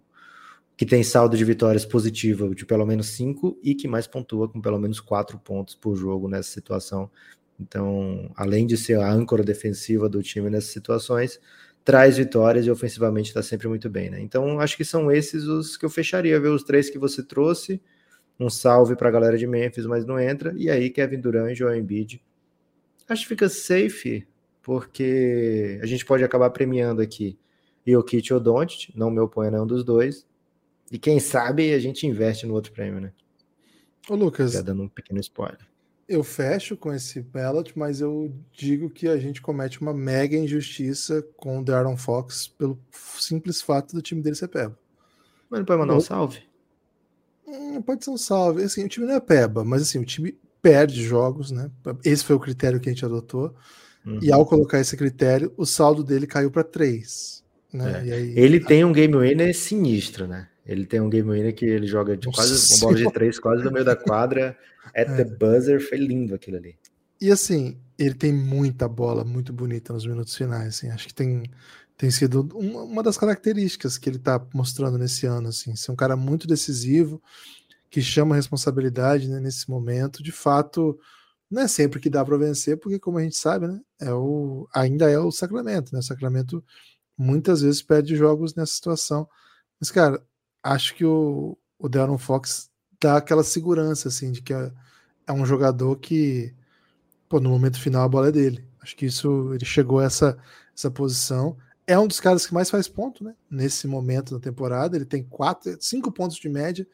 que 0.77 0.85
tem 0.85 1.03
saldo 1.03 1.35
de 1.35 1.43
vitórias 1.43 1.85
positivo 1.85 2.55
de 2.55 2.65
pelo 2.65 2.85
menos 2.85 3.07
5 3.07 3.59
e 3.61 3.75
que 3.75 3.87
mais 3.87 4.07
pontua 4.07 4.47
com 4.47 4.61
pelo 4.61 4.79
menos 4.79 4.99
4 4.99 5.37
pontos 5.39 5.75
por 5.75 5.95
jogo 5.95 6.29
nessa 6.29 6.49
situação. 6.51 7.11
Então, 7.59 8.31
além 8.35 8.65
de 8.65 8.77
ser 8.77 8.97
a 8.97 9.11
âncora 9.11 9.43
defensiva 9.43 10.07
do 10.07 10.23
time 10.23 10.49
nessas 10.49 10.71
situações, 10.71 11.39
traz 11.83 12.17
vitórias 12.17 12.65
e 12.65 12.71
ofensivamente 12.71 13.27
está 13.27 13.43
sempre 13.43 13.67
muito 13.67 13.89
bem, 13.89 14.09
né? 14.09 14.21
Então, 14.21 14.59
acho 14.59 14.77
que 14.77 14.85
são 14.85 15.11
esses 15.11 15.43
os 15.45 15.75
que 15.75 15.85
eu 15.85 15.89
fecharia, 15.89 16.39
ver 16.39 16.49
os 16.49 16.63
três 16.63 16.89
que 16.89 16.97
você 16.97 17.21
trouxe. 17.23 17.81
Um 18.39 18.49
salve 18.49 18.95
para 18.95 19.09
a 19.09 19.11
galera 19.11 19.37
de 19.37 19.45
Memphis, 19.45 19.85
mas 19.85 20.05
não 20.05 20.19
entra. 20.19 20.53
E 20.55 20.69
aí, 20.69 20.89
Kevin 20.89 21.19
Durant 21.19 21.51
e 21.51 21.55
Joel 21.55 21.77
Embiid. 21.77 22.23
Acho 23.07 23.23
que 23.23 23.27
fica 23.27 23.49
safe, 23.49 24.27
porque 24.61 25.79
a 25.81 25.85
gente 25.85 26.05
pode 26.05 26.23
acabar 26.23 26.49
premiando 26.51 27.01
aqui 27.01 27.37
Jokic 27.85 28.31
ou 28.33 28.39
Doncic, 28.39 28.91
não 28.95 29.09
me 29.09 29.19
oponho 29.19 29.49
a 29.49 29.51
nenhum 29.51 29.67
dos 29.67 29.83
dois. 29.83 30.27
E 30.91 30.97
quem 30.97 31.19
sabe 31.19 31.73
a 31.73 31.79
gente 31.79 32.07
investe 32.07 32.45
no 32.45 32.53
outro 32.53 32.71
prêmio, 32.71 32.99
né? 32.99 33.11
Ô, 34.09 34.15
Lucas. 34.15 34.53
Já 34.53 34.61
dando 34.61 34.83
um 34.83 34.87
pequeno 34.87 35.19
spoiler. 35.19 35.59
Eu 36.07 36.23
fecho 36.23 36.75
com 36.75 36.91
esse 36.91 37.21
ballot, 37.21 37.77
mas 37.77 38.01
eu 38.01 38.33
digo 38.51 38.89
que 38.89 39.07
a 39.07 39.17
gente 39.17 39.41
comete 39.41 39.79
uma 39.79 39.93
mega 39.93 40.35
injustiça 40.35 41.21
com 41.37 41.59
o 41.59 41.63
Darren 41.63 41.97
Fox 41.97 42.47
pelo 42.47 42.79
simples 42.91 43.61
fato 43.61 43.95
do 43.95 44.01
time 44.01 44.21
dele 44.21 44.35
ser 44.35 44.47
peba. 44.47 44.77
Mas 45.49 45.59
não 45.59 45.65
pode 45.65 45.79
mandar 45.79 45.95
um 45.95 46.01
salve? 46.01 46.48
Hum, 47.49 47.81
pode 47.81 48.03
ser 48.03 48.11
um 48.11 48.17
salve. 48.17 48.63
Assim, 48.63 48.85
o 48.85 48.87
time 48.87 49.07
não 49.07 49.15
é 49.15 49.19
peba, 49.19 49.63
mas 49.63 49.81
assim, 49.81 49.99
o 49.99 50.05
time 50.05 50.37
perde 50.61 51.03
jogos, 51.03 51.51
né? 51.51 51.69
Esse 52.03 52.23
foi 52.23 52.35
o 52.35 52.39
critério 52.39 52.79
que 52.79 52.89
a 52.89 52.91
gente 52.93 53.05
adotou. 53.05 53.55
Uhum. 54.05 54.19
E 54.21 54.31
ao 54.31 54.45
colocar 54.45 54.79
esse 54.79 54.95
critério, 54.95 55.53
o 55.57 55.65
saldo 55.65 56.03
dele 56.03 56.27
caiu 56.27 56.51
para 56.51 56.63
3. 56.63 57.43
Né? 57.73 58.07
É. 58.07 58.13
Aí, 58.13 58.33
ele 58.37 58.59
tem 58.59 58.83
um 58.83 58.91
game 58.91 59.15
winner 59.15 59.55
sinistro, 59.55 60.27
né? 60.27 60.47
Ele 60.65 60.85
tem 60.85 60.99
um 60.99 61.09
game 61.09 61.29
winner 61.29 61.53
que 61.53 61.65
ele 61.65 61.87
joga 61.87 62.15
de 62.15 62.29
quase 62.31 62.75
um 62.75 62.79
bola 62.79 62.95
de 62.95 63.11
três, 63.11 63.39
quase 63.39 63.63
no 63.63 63.71
meio 63.71 63.85
da 63.85 63.95
quadra. 63.95 64.55
At 64.95 65.09
é. 65.09 65.15
the 65.15 65.25
buzzer 65.25 65.79
foi 65.79 65.97
lindo 65.97 66.35
aquilo 66.35 66.57
ali. 66.57 66.75
E 67.19 67.31
assim, 67.31 67.77
ele 67.97 68.13
tem 68.13 68.31
muita 68.31 68.87
bola 68.87 69.23
muito 69.23 69.51
bonita 69.51 69.91
nos 69.91 70.05
minutos 70.05 70.35
finais. 70.35 70.67
Assim, 70.67 70.89
acho 70.89 71.07
que 71.07 71.13
tem, 71.13 71.43
tem 71.99 72.09
sido 72.09 72.47
uma, 72.55 73.03
das 73.03 73.17
características 73.17 73.97
que 73.97 74.09
ele 74.09 74.15
está 74.15 74.41
mostrando 74.53 74.97
nesse 74.97 75.25
ano. 75.25 75.49
Assim, 75.49 75.75
ser 75.75 75.91
um 75.91 75.97
cara 75.97 76.15
muito 76.15 76.47
decisivo, 76.47 77.21
que 77.89 78.01
chama 78.01 78.37
responsabilidade 78.37 79.27
né, 79.27 79.37
nesse 79.41 79.69
momento. 79.69 80.23
De 80.23 80.31
fato, 80.31 80.97
não 81.51 81.61
é 81.61 81.67
sempre 81.67 81.99
que 81.99 82.09
dá 82.09 82.23
para 82.23 82.37
vencer, 82.37 82.77
porque, 82.77 82.97
como 82.97 83.17
a 83.17 83.21
gente 83.21 83.35
sabe, 83.35 83.67
né, 83.67 83.81
é 83.99 84.13
o, 84.13 84.65
ainda 84.73 85.11
é 85.11 85.19
o 85.19 85.29
Sacramento. 85.29 85.91
Né? 85.91 85.99
O 85.99 86.03
Sacramento 86.03 86.63
muitas 87.17 87.63
vezes 87.63 87.81
perde 87.81 88.15
jogos 88.15 88.55
nessa 88.55 88.71
situação. 88.71 89.27
Mas, 89.77 89.91
cara, 89.91 90.25
acho 90.63 90.95
que 90.95 91.03
o, 91.03 91.57
o 91.77 91.89
Darren 91.89 92.17
Fox 92.17 92.69
dá 92.97 93.17
aquela 93.17 93.43
segurança, 93.43 94.07
assim, 94.07 94.31
de 94.31 94.41
que 94.41 94.53
é, 94.53 94.71
é 95.27 95.33
um 95.33 95.45
jogador 95.45 95.97
que, 95.97 96.55
pô, 97.27 97.41
no 97.41 97.49
momento 97.49 97.77
final 97.77 98.03
a 98.03 98.09
bola 98.09 98.29
é 98.29 98.31
dele. 98.31 98.65
Acho 98.79 98.95
que 98.95 99.05
isso, 99.05 99.53
ele 99.53 99.65
chegou 99.65 99.99
a 99.99 100.05
essa, 100.05 100.37
essa 100.73 100.89
posição. 100.89 101.57
É 101.89 101.97
um 101.97 102.05
dos 102.05 102.19
caras 102.19 102.45
que 102.45 102.53
mais 102.53 102.69
faz 102.69 102.87
ponto, 102.87 103.23
né? 103.23 103.33
Nesse 103.49 103.87
momento 103.87 104.35
da 104.35 104.39
temporada, 104.39 104.95
ele 104.95 105.05
tem 105.05 105.23
quatro, 105.23 105.75
cinco 105.81 106.11
pontos 106.11 106.37
de 106.37 106.47
média. 106.47 106.87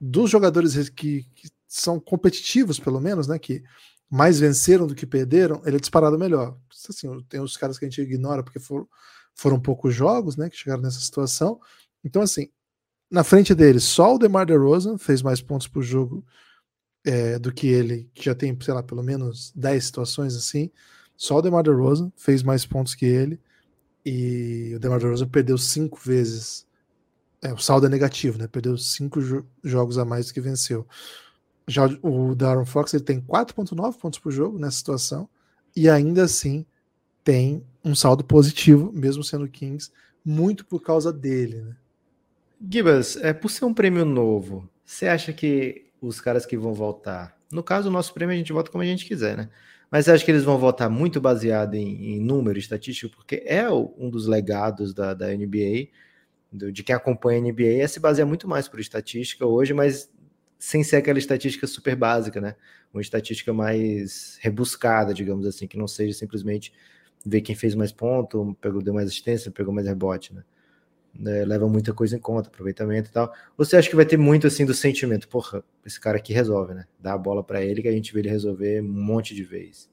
Dos 0.00 0.30
jogadores 0.30 0.88
que, 0.88 1.26
que 1.34 1.50
são 1.68 2.00
competitivos, 2.00 2.80
pelo 2.80 2.98
menos, 2.98 3.28
né? 3.28 3.38
Que 3.38 3.62
mais 4.08 4.40
venceram 4.40 4.86
do 4.86 4.94
que 4.94 5.04
perderam, 5.04 5.60
ele 5.66 5.76
é 5.76 5.78
disparado 5.78 6.18
melhor. 6.18 6.56
Assim, 6.88 7.22
tem 7.28 7.40
os 7.42 7.58
caras 7.58 7.78
que 7.78 7.84
a 7.84 7.90
gente 7.90 8.00
ignora 8.00 8.42
porque 8.42 8.58
foram, 8.58 8.88
foram 9.34 9.60
poucos 9.60 9.94
jogos, 9.94 10.34
né? 10.34 10.48
Que 10.48 10.56
chegaram 10.56 10.80
nessa 10.80 11.00
situação. 11.00 11.60
Então, 12.02 12.22
assim, 12.22 12.48
na 13.10 13.22
frente 13.22 13.54
dele, 13.54 13.80
só 13.80 14.14
o 14.14 14.18
DeMar 14.18 14.46
DeRozan 14.46 14.96
fez 14.96 15.20
mais 15.20 15.42
pontos 15.42 15.68
por 15.68 15.82
jogo 15.82 16.24
é, 17.04 17.38
do 17.38 17.52
que 17.52 17.66
ele, 17.66 18.10
que 18.14 18.24
já 18.24 18.34
tem, 18.34 18.58
sei 18.62 18.72
lá, 18.72 18.82
pelo 18.82 19.02
menos 19.02 19.52
10 19.54 19.84
situações 19.84 20.34
assim. 20.34 20.70
Só 21.18 21.36
o 21.36 21.42
DeMar 21.42 21.62
DeRozan 21.62 22.10
fez 22.16 22.42
mais 22.42 22.64
pontos 22.64 22.94
que 22.94 23.04
ele. 23.04 23.38
E 24.08 24.72
o 24.76 24.78
DeMar 24.78 25.00
DeRozan 25.00 25.26
perdeu 25.26 25.58
cinco 25.58 25.98
vezes. 25.98 26.64
É, 27.42 27.52
o 27.52 27.58
saldo 27.58 27.86
é 27.86 27.88
negativo, 27.88 28.38
né? 28.38 28.46
Perdeu 28.46 28.78
cinco 28.78 29.20
jo 29.20 29.44
jogos 29.64 29.98
a 29.98 30.04
mais 30.04 30.28
do 30.28 30.34
que 30.34 30.40
venceu. 30.40 30.86
Já 31.66 31.86
o 32.00 32.32
Darren 32.36 32.64
Fox 32.64 32.94
ele 32.94 33.02
tem 33.02 33.20
4.9 33.20 33.98
pontos 33.98 34.20
por 34.20 34.30
jogo 34.30 34.60
nessa 34.60 34.76
situação 34.76 35.28
e 35.74 35.90
ainda 35.90 36.22
assim 36.22 36.64
tem 37.24 37.64
um 37.84 37.96
saldo 37.96 38.22
positivo, 38.22 38.92
mesmo 38.92 39.24
sendo 39.24 39.48
Kings, 39.48 39.90
muito 40.24 40.64
por 40.64 40.80
causa 40.80 41.12
dele, 41.12 41.62
né? 41.62 41.76
Gibas, 42.70 43.16
é, 43.16 43.32
por 43.32 43.50
ser 43.50 43.64
um 43.64 43.74
prêmio 43.74 44.04
novo, 44.04 44.68
você 44.84 45.08
acha 45.08 45.32
que 45.32 45.86
os 46.00 46.20
caras 46.20 46.46
que 46.46 46.56
vão 46.56 46.72
votar, 46.72 47.36
no 47.50 47.62
caso, 47.62 47.88
o 47.88 47.92
nosso 47.92 48.14
prêmio 48.14 48.34
a 48.34 48.38
gente 48.38 48.52
vota 48.52 48.70
como 48.70 48.82
a 48.82 48.86
gente 48.86 49.04
quiser, 49.04 49.36
né? 49.36 49.50
Mas 49.90 50.08
acha 50.08 50.24
que 50.24 50.30
eles 50.30 50.44
vão 50.44 50.58
votar 50.58 50.90
muito 50.90 51.20
baseado 51.20 51.74
em, 51.74 52.16
em 52.16 52.20
número 52.20 52.58
estatístico? 52.58 53.16
Porque 53.16 53.42
é 53.46 53.70
um 53.70 54.10
dos 54.10 54.26
legados 54.26 54.92
da, 54.92 55.14
da 55.14 55.28
NBA, 55.28 55.88
do, 56.50 56.72
de 56.72 56.82
quem 56.82 56.94
acompanha 56.94 57.38
a 57.38 57.42
NBA, 57.42 57.82
é 57.82 57.86
se 57.86 58.00
basear 58.00 58.26
muito 58.26 58.48
mais 58.48 58.68
por 58.68 58.80
estatística 58.80 59.46
hoje, 59.46 59.72
mas 59.72 60.10
sem 60.58 60.82
ser 60.82 60.96
aquela 60.96 61.18
estatística 61.18 61.66
super 61.66 61.94
básica, 61.94 62.40
né? 62.40 62.56
Uma 62.92 63.02
estatística 63.02 63.52
mais 63.52 64.38
rebuscada, 64.40 65.12
digamos 65.14 65.46
assim, 65.46 65.66
que 65.66 65.76
não 65.76 65.86
seja 65.86 66.14
simplesmente 66.14 66.72
ver 67.24 67.40
quem 67.42 67.54
fez 67.54 67.74
mais 67.74 67.92
ponto, 67.92 68.56
pegou, 68.60 68.82
deu 68.82 68.94
mais 68.94 69.08
assistência, 69.08 69.50
pegou 69.50 69.72
mais 69.72 69.86
rebote, 69.86 70.34
né? 70.34 70.42
É, 71.24 71.44
leva 71.44 71.68
muita 71.68 71.92
coisa 71.92 72.16
em 72.16 72.18
conta, 72.18 72.48
aproveitamento 72.48 73.08
e 73.08 73.12
tal. 73.12 73.32
Você 73.56 73.76
acha 73.76 73.88
que 73.88 73.96
vai 73.96 74.04
ter 74.04 74.16
muito 74.16 74.46
assim 74.46 74.66
do 74.66 74.74
sentimento, 74.74 75.28
porra, 75.28 75.62
esse 75.84 76.00
cara 76.00 76.18
aqui 76.18 76.32
resolve, 76.32 76.74
né? 76.74 76.84
Dá 76.98 77.14
a 77.14 77.18
bola 77.18 77.42
para 77.42 77.62
ele 77.62 77.82
que 77.82 77.88
a 77.88 77.92
gente 77.92 78.12
vê 78.12 78.20
ele 78.20 78.28
resolver 78.28 78.80
um 78.82 78.88
monte 78.88 79.34
de 79.34 79.44
vezes. 79.44 79.88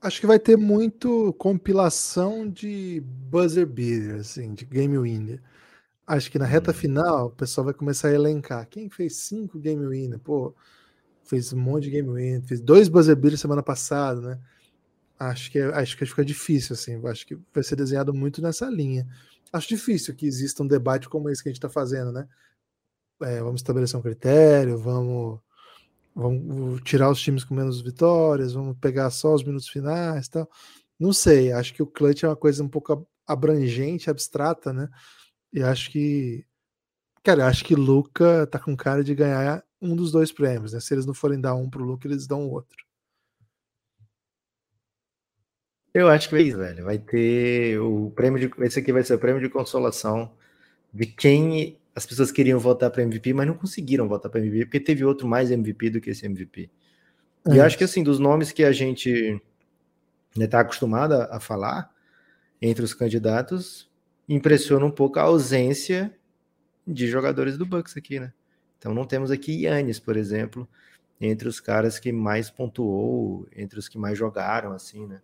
Acho 0.00 0.20
que 0.20 0.26
vai 0.26 0.38
ter 0.38 0.56
muito 0.56 1.32
compilação 1.34 2.48
de 2.48 3.02
buzzer 3.30 3.66
beater, 3.66 4.16
assim, 4.16 4.52
de 4.54 4.64
game 4.64 4.98
winner. 4.98 5.40
Acho 6.06 6.30
que 6.30 6.38
na 6.38 6.44
reta 6.44 6.72
hum. 6.72 6.74
final 6.74 7.26
o 7.26 7.30
pessoal 7.30 7.64
vai 7.66 7.74
começar 7.74 8.08
a 8.08 8.12
elencar 8.12 8.66
quem 8.68 8.88
fez 8.90 9.16
cinco 9.16 9.58
game 9.58 9.86
winner, 9.86 10.18
pô, 10.18 10.54
fez 11.24 11.52
um 11.52 11.58
monte 11.60 11.84
de 11.84 11.90
game 11.90 12.08
winner, 12.08 12.42
fez 12.42 12.60
dois 12.60 12.88
buzzer 12.88 13.16
beaters 13.16 13.40
semana 13.40 13.62
passada, 13.62 14.20
né? 14.20 14.38
Acho 15.18 15.50
que 15.52 15.58
é, 15.58 15.66
acho 15.66 15.96
que 15.96 16.04
fica 16.04 16.24
difícil 16.24 16.74
assim, 16.74 17.00
acho 17.06 17.26
que 17.26 17.38
vai 17.54 17.62
ser 17.62 17.76
desenhado 17.76 18.12
muito 18.12 18.42
nessa 18.42 18.68
linha. 18.68 19.06
Acho 19.52 19.68
difícil 19.68 20.14
que 20.14 20.26
exista 20.26 20.62
um 20.62 20.66
debate 20.66 21.08
como 21.08 21.28
esse 21.28 21.42
que 21.42 21.48
a 21.48 21.52
gente 21.52 21.58
está 21.58 21.68
fazendo, 21.68 22.10
né? 22.10 22.26
É, 23.22 23.40
vamos 23.40 23.60
estabelecer 23.60 23.98
um 23.98 24.02
critério, 24.02 24.78
vamos 24.78 25.40
vamos 26.14 26.80
tirar 26.82 27.10
os 27.10 27.20
times 27.20 27.44
com 27.44 27.54
menos 27.54 27.80
vitórias, 27.80 28.52
vamos 28.52 28.76
pegar 28.78 29.10
só 29.10 29.34
os 29.34 29.42
minutos 29.42 29.68
finais, 29.68 30.28
tal. 30.28 30.48
Não 30.98 31.12
sei, 31.12 31.52
acho 31.52 31.74
que 31.74 31.82
o 31.82 31.86
clutch 31.86 32.22
é 32.24 32.28
uma 32.28 32.36
coisa 32.36 32.62
um 32.62 32.68
pouco 32.68 33.06
abrangente, 33.26 34.10
abstrata, 34.10 34.72
né? 34.72 34.88
E 35.52 35.62
acho 35.62 35.90
que 35.90 36.44
cara, 37.22 37.46
acho 37.48 37.64
que 37.64 37.74
Luca 37.74 38.46
tá 38.48 38.58
com 38.58 38.76
cara 38.76 39.04
de 39.04 39.14
ganhar 39.14 39.64
um 39.80 39.96
dos 39.96 40.12
dois 40.12 40.32
prêmios, 40.32 40.72
né? 40.72 40.80
Se 40.80 40.94
eles 40.94 41.06
não 41.06 41.14
forem 41.14 41.40
dar 41.40 41.54
um 41.54 41.68
pro 41.70 41.84
Luca, 41.84 42.06
eles 42.08 42.26
dão 42.26 42.46
o 42.46 42.52
outro. 42.52 42.84
Eu 45.94 46.08
acho 46.08 46.28
que 46.28 46.36
é 46.36 46.42
isso, 46.42 46.58
velho. 46.58 46.84
Vai 46.84 46.98
ter 46.98 47.78
o 47.78 48.10
prêmio 48.14 48.40
de. 48.40 48.64
Esse 48.64 48.78
aqui 48.78 48.92
vai 48.92 49.02
ser 49.02 49.14
o 49.14 49.18
prêmio 49.18 49.42
de 49.42 49.48
consolação 49.48 50.32
de 50.92 51.06
quem 51.06 51.78
as 51.94 52.06
pessoas 52.06 52.32
queriam 52.32 52.58
votar 52.58 52.90
para 52.90 53.02
MVP, 53.02 53.32
mas 53.34 53.46
não 53.46 53.54
conseguiram 53.54 54.08
votar 54.08 54.30
para 54.30 54.40
MVP, 54.40 54.66
porque 54.66 54.80
teve 54.80 55.04
outro 55.04 55.26
mais 55.26 55.50
MVP 55.50 55.90
do 55.90 56.00
que 56.00 56.10
esse 56.10 56.24
MVP. 56.24 56.70
É. 57.46 57.56
E 57.56 57.60
acho 57.60 57.76
que 57.76 57.84
assim, 57.84 58.02
dos 58.02 58.18
nomes 58.18 58.52
que 58.52 58.64
a 58.64 58.72
gente 58.72 59.40
está 60.38 60.58
né, 60.58 60.62
acostumado 60.62 61.12
a 61.14 61.38
falar 61.38 61.90
entre 62.60 62.84
os 62.84 62.94
candidatos, 62.94 63.90
impressiona 64.28 64.86
um 64.86 64.90
pouco 64.90 65.18
a 65.18 65.22
ausência 65.22 66.14
de 66.86 67.06
jogadores 67.08 67.58
do 67.58 67.66
Bucks 67.66 67.96
aqui, 67.96 68.18
né? 68.18 68.32
Então 68.78 68.94
não 68.94 69.04
temos 69.04 69.30
aqui 69.30 69.64
Yannis, 69.64 69.98
por 69.98 70.16
exemplo, 70.16 70.66
entre 71.20 71.48
os 71.48 71.60
caras 71.60 71.98
que 71.98 72.10
mais 72.10 72.50
pontuou, 72.50 73.46
entre 73.54 73.78
os 73.78 73.88
que 73.88 73.98
mais 73.98 74.16
jogaram, 74.16 74.72
assim, 74.72 75.06
né? 75.06 75.20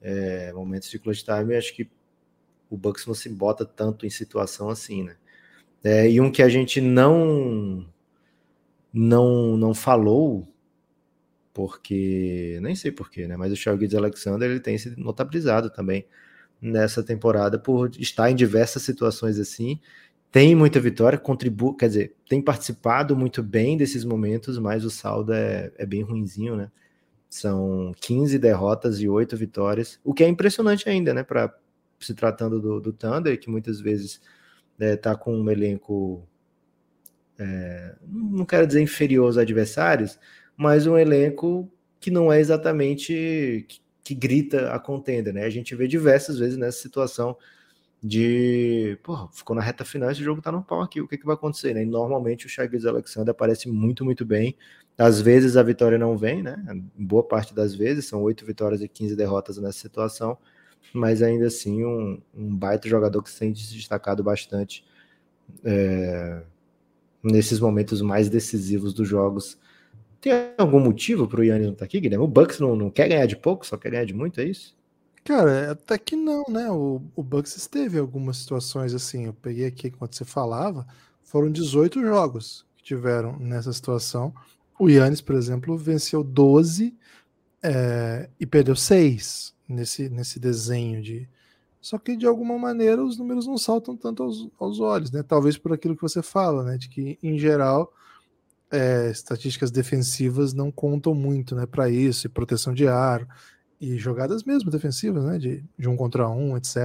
É, 0.00 0.52
momentos 0.52 0.90
de 0.90 0.98
clutch 0.98 1.22
time, 1.22 1.56
acho 1.56 1.74
que 1.74 1.90
o 2.70 2.76
Bucks 2.76 3.06
não 3.06 3.14
se 3.14 3.28
bota 3.28 3.64
tanto 3.64 4.06
em 4.06 4.10
situação 4.10 4.70
assim, 4.70 5.02
né? 5.04 5.16
É, 5.82 6.10
e 6.10 6.20
um 6.20 6.30
que 6.30 6.42
a 6.42 6.48
gente 6.48 6.80
não 6.80 7.86
não 8.92 9.56
não 9.56 9.74
falou 9.74 10.46
porque 11.52 12.58
nem 12.62 12.74
sei 12.74 12.92
porquê, 12.92 13.26
né? 13.26 13.36
Mas 13.36 13.52
o 13.52 13.56
Charles 13.56 13.94
Alexander 13.94 14.50
ele 14.50 14.60
tem 14.60 14.78
se 14.78 14.98
notabilizado 14.98 15.70
também 15.70 16.06
nessa 16.60 17.02
temporada 17.02 17.58
por 17.58 17.90
estar 17.98 18.30
em 18.30 18.36
diversas 18.36 18.82
situações 18.82 19.38
assim. 19.38 19.80
Tem 20.32 20.54
muita 20.54 20.78
vitória, 20.80 21.18
contribui, 21.18 21.76
quer 21.76 21.88
dizer, 21.88 22.16
tem 22.28 22.40
participado 22.40 23.16
muito 23.16 23.42
bem 23.42 23.76
desses 23.76 24.04
momentos, 24.04 24.58
mas 24.58 24.84
o 24.84 24.90
saldo 24.90 25.32
é, 25.32 25.72
é 25.76 25.84
bem 25.86 26.02
ruinzinho, 26.02 26.56
né? 26.56 26.70
São 27.30 27.94
15 28.00 28.38
derrotas 28.40 29.00
e 29.00 29.08
8 29.08 29.36
vitórias, 29.36 30.00
o 30.02 30.12
que 30.12 30.24
é 30.24 30.28
impressionante 30.28 30.88
ainda, 30.88 31.14
né? 31.14 31.22
Para 31.22 31.56
se 32.00 32.12
tratando 32.12 32.60
do, 32.60 32.80
do 32.80 32.92
Thunder, 32.92 33.38
que 33.38 33.48
muitas 33.48 33.80
vezes 33.80 34.20
está 34.78 35.10
né, 35.10 35.16
com 35.16 35.36
um 35.36 35.48
elenco, 35.48 36.26
é, 37.38 37.94
não 38.04 38.44
quero 38.44 38.66
dizer 38.66 38.80
inferior 38.80 39.26
aos 39.26 39.38
adversários, 39.38 40.18
mas 40.56 40.86
um 40.86 40.98
elenco 40.98 41.70
que 42.00 42.10
não 42.10 42.32
é 42.32 42.40
exatamente 42.40 43.64
que, 43.68 43.80
que 44.02 44.14
grita 44.14 44.72
a 44.72 44.80
contenda, 44.80 45.32
né? 45.32 45.44
A 45.44 45.50
gente 45.50 45.74
vê 45.76 45.86
diversas 45.86 46.38
vezes 46.38 46.56
nessa 46.56 46.80
situação 46.80 47.36
de, 48.02 48.98
porra, 49.02 49.28
ficou 49.32 49.54
na 49.54 49.62
reta 49.62 49.84
final, 49.84 50.10
esse 50.10 50.22
jogo 50.22 50.40
tá 50.40 50.50
no 50.50 50.62
pau 50.62 50.80
aqui, 50.82 51.00
o 51.00 51.08
que, 51.08 51.18
que 51.18 51.26
vai 51.26 51.34
acontecer, 51.34 51.74
né? 51.74 51.82
E 51.82 51.86
normalmente 51.86 52.46
o 52.46 52.48
Shai 52.48 52.68
Alexander 52.86 53.30
aparece 53.30 53.68
muito, 53.68 54.04
muito 54.04 54.24
bem. 54.24 54.56
Às 54.96 55.20
vezes 55.20 55.56
a 55.56 55.62
vitória 55.62 55.98
não 55.98 56.16
vem, 56.16 56.42
né? 56.42 56.56
Boa 56.96 57.22
parte 57.22 57.54
das 57.54 57.74
vezes, 57.74 58.06
são 58.06 58.22
oito 58.22 58.44
vitórias 58.44 58.82
e 58.82 58.88
15 58.88 59.16
derrotas 59.16 59.58
nessa 59.58 59.78
situação 59.78 60.38
mas 60.92 61.22
ainda 61.22 61.46
assim 61.46 61.84
um, 61.84 62.20
um 62.34 62.54
baita 62.54 62.88
jogador 62.88 63.22
que 63.22 63.32
tem 63.36 63.54
se 63.54 63.74
destacado 63.74 64.22
bastante 64.22 64.84
é, 65.64 66.42
nesses 67.22 67.60
momentos 67.60 68.00
mais 68.00 68.28
decisivos 68.28 68.92
dos 68.92 69.08
jogos. 69.08 69.58
Tem 70.20 70.32
algum 70.58 70.80
motivo 70.80 71.26
para 71.26 71.40
o 71.40 71.44
Yannis 71.44 71.66
não 71.66 71.72
estar 71.72 71.80
tá 71.80 71.86
aqui, 71.86 72.00
Guilherme? 72.00 72.24
O 72.24 72.28
Bucks 72.28 72.60
não, 72.60 72.76
não 72.76 72.90
quer 72.90 73.08
ganhar 73.08 73.26
de 73.26 73.36
pouco, 73.36 73.66
só 73.66 73.76
quer 73.76 73.90
ganhar 73.90 74.04
de 74.04 74.14
muito, 74.14 74.40
é 74.40 74.44
isso? 74.44 74.76
Cara, 75.24 75.72
até 75.72 75.98
que 75.98 76.16
não, 76.16 76.44
né? 76.48 76.70
O, 76.70 77.02
o 77.14 77.22
Bucks 77.22 77.56
esteve 77.56 77.98
em 77.98 78.00
algumas 78.00 78.38
situações 78.38 78.94
assim. 78.94 79.26
Eu 79.26 79.34
peguei 79.34 79.66
aqui 79.66 79.88
enquanto 79.88 80.16
você 80.16 80.24
falava, 80.24 80.86
foram 81.22 81.50
18 81.50 82.00
jogos 82.00 82.66
que 82.76 82.82
tiveram 82.82 83.38
nessa 83.38 83.72
situação. 83.72 84.34
O 84.78 84.88
Yannis, 84.88 85.20
por 85.20 85.34
exemplo, 85.34 85.76
venceu 85.76 86.24
12 86.24 86.96
é, 87.62 88.30
e 88.40 88.46
perdeu 88.46 88.74
6 88.74 89.54
nesse, 89.68 90.08
nesse 90.08 90.40
desenho 90.40 91.02
de. 91.02 91.28
Só 91.80 91.98
que 91.98 92.16
de 92.16 92.26
alguma 92.26 92.58
maneira 92.58 93.02
os 93.02 93.16
números 93.16 93.46
não 93.46 93.56
saltam 93.56 93.96
tanto 93.96 94.22
aos, 94.22 94.48
aos 94.58 94.80
olhos, 94.80 95.10
né? 95.10 95.22
Talvez 95.22 95.56
por 95.56 95.72
aquilo 95.72 95.96
que 95.96 96.02
você 96.02 96.22
fala, 96.22 96.62
né? 96.64 96.76
De 96.76 96.88
que, 96.88 97.18
em 97.22 97.38
geral, 97.38 97.92
é, 98.70 99.10
estatísticas 99.10 99.70
defensivas 99.70 100.52
não 100.54 100.70
contam 100.70 101.14
muito 101.14 101.54
né, 101.54 101.66
para 101.66 101.90
isso, 101.90 102.26
e 102.26 102.30
proteção 102.30 102.72
de 102.72 102.86
ar, 102.86 103.26
e 103.80 103.96
jogadas 103.96 104.44
mesmo 104.44 104.70
defensivas, 104.70 105.24
né? 105.24 105.38
De, 105.38 105.64
de 105.78 105.88
um 105.88 105.96
contra 105.96 106.28
um, 106.28 106.56
etc. 106.56 106.76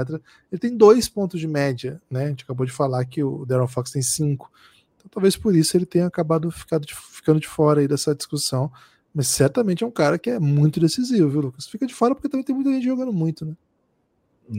Ele 0.51 0.59
tem 0.59 0.75
dois 0.75 1.09
pontos 1.09 1.39
de 1.39 1.47
média, 1.47 2.01
né? 2.09 2.25
A 2.25 2.29
gente 2.29 2.43
acabou 2.43 2.65
de 2.65 2.71
falar 2.71 3.03
que 3.05 3.23
o 3.23 3.45
Darren 3.45 3.67
Fox 3.67 3.91
tem 3.91 4.01
cinco. 4.01 4.51
Então, 4.97 5.09
talvez 5.11 5.35
por 5.35 5.55
isso 5.55 5.75
ele 5.75 5.85
tenha 5.85 6.07
acabado 6.07 6.49
ficado 6.51 6.85
de, 6.85 6.95
ficando 6.95 7.39
de 7.39 7.47
fora 7.47 7.81
aí 7.81 7.87
dessa 7.87 8.15
discussão 8.15 8.71
mas 9.15 9.29
certamente 9.29 9.81
é 9.81 9.87
um 9.87 9.91
cara 9.91 10.19
que 10.19 10.29
é 10.29 10.37
muito 10.37 10.77
decisivo, 10.77 11.29
viu, 11.29 11.39
Lucas? 11.39 11.65
Fica 11.67 11.87
de 11.87 11.93
fora 11.93 12.13
porque 12.13 12.27
também 12.27 12.43
tem 12.43 12.53
muita 12.53 12.69
gente 12.71 12.83
jogando 12.83 13.13
muito, 13.13 13.45
né? 13.45 13.55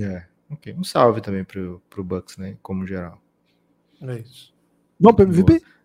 É, 0.01 0.25
ok. 0.51 0.73
Um 0.73 0.83
salve 0.83 1.21
também 1.21 1.45
pro, 1.45 1.83
pro 1.91 2.03
Bucks, 2.03 2.39
né? 2.39 2.57
Como 2.63 2.87
geral. 2.87 3.21
É 4.01 4.19
isso. 4.19 4.55
Vamos 4.99 5.17
pro 5.17 5.27
MVP? 5.27 5.59
Boa. 5.61 5.76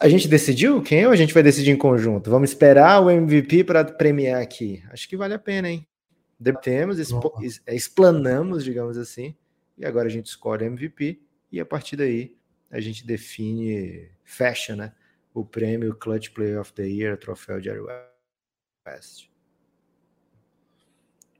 A 0.00 0.08
gente 0.08 0.28
decidiu 0.28 0.82
quem 0.82 1.06
ou 1.06 1.12
a 1.12 1.16
gente 1.16 1.34
vai 1.34 1.42
decidir 1.42 1.70
em 1.70 1.76
conjunto? 1.76 2.30
Vamos 2.30 2.50
esperar 2.50 3.02
o 3.02 3.10
MVP 3.10 3.64
para 3.64 3.84
premiar 3.84 4.40
aqui. 4.40 4.82
Acho 4.90 5.08
que 5.08 5.16
vale 5.16 5.34
a 5.34 5.38
pena, 5.38 5.68
hein? 5.68 5.86
Debatemos, 6.38 6.98
expo, 6.98 7.32
é, 7.66 7.74
explanamos, 7.74 8.62
digamos 8.62 8.96
assim, 8.96 9.34
e 9.76 9.84
agora 9.84 10.06
a 10.06 10.10
gente 10.10 10.26
escolhe 10.26 10.64
o 10.64 10.66
MVP 10.66 11.20
e 11.50 11.58
a 11.60 11.66
partir 11.66 11.96
daí 11.96 12.36
a 12.70 12.80
gente 12.80 13.04
define, 13.04 14.08
fecha, 14.24 14.76
né? 14.76 14.92
o 15.38 15.44
prêmio 15.44 15.94
Clutch 15.94 16.30
Player 16.30 16.60
of 16.60 16.72
the 16.72 16.86
Year, 16.86 17.16
troféu 17.16 17.60
Jerry 17.60 17.80
West. 18.86 19.28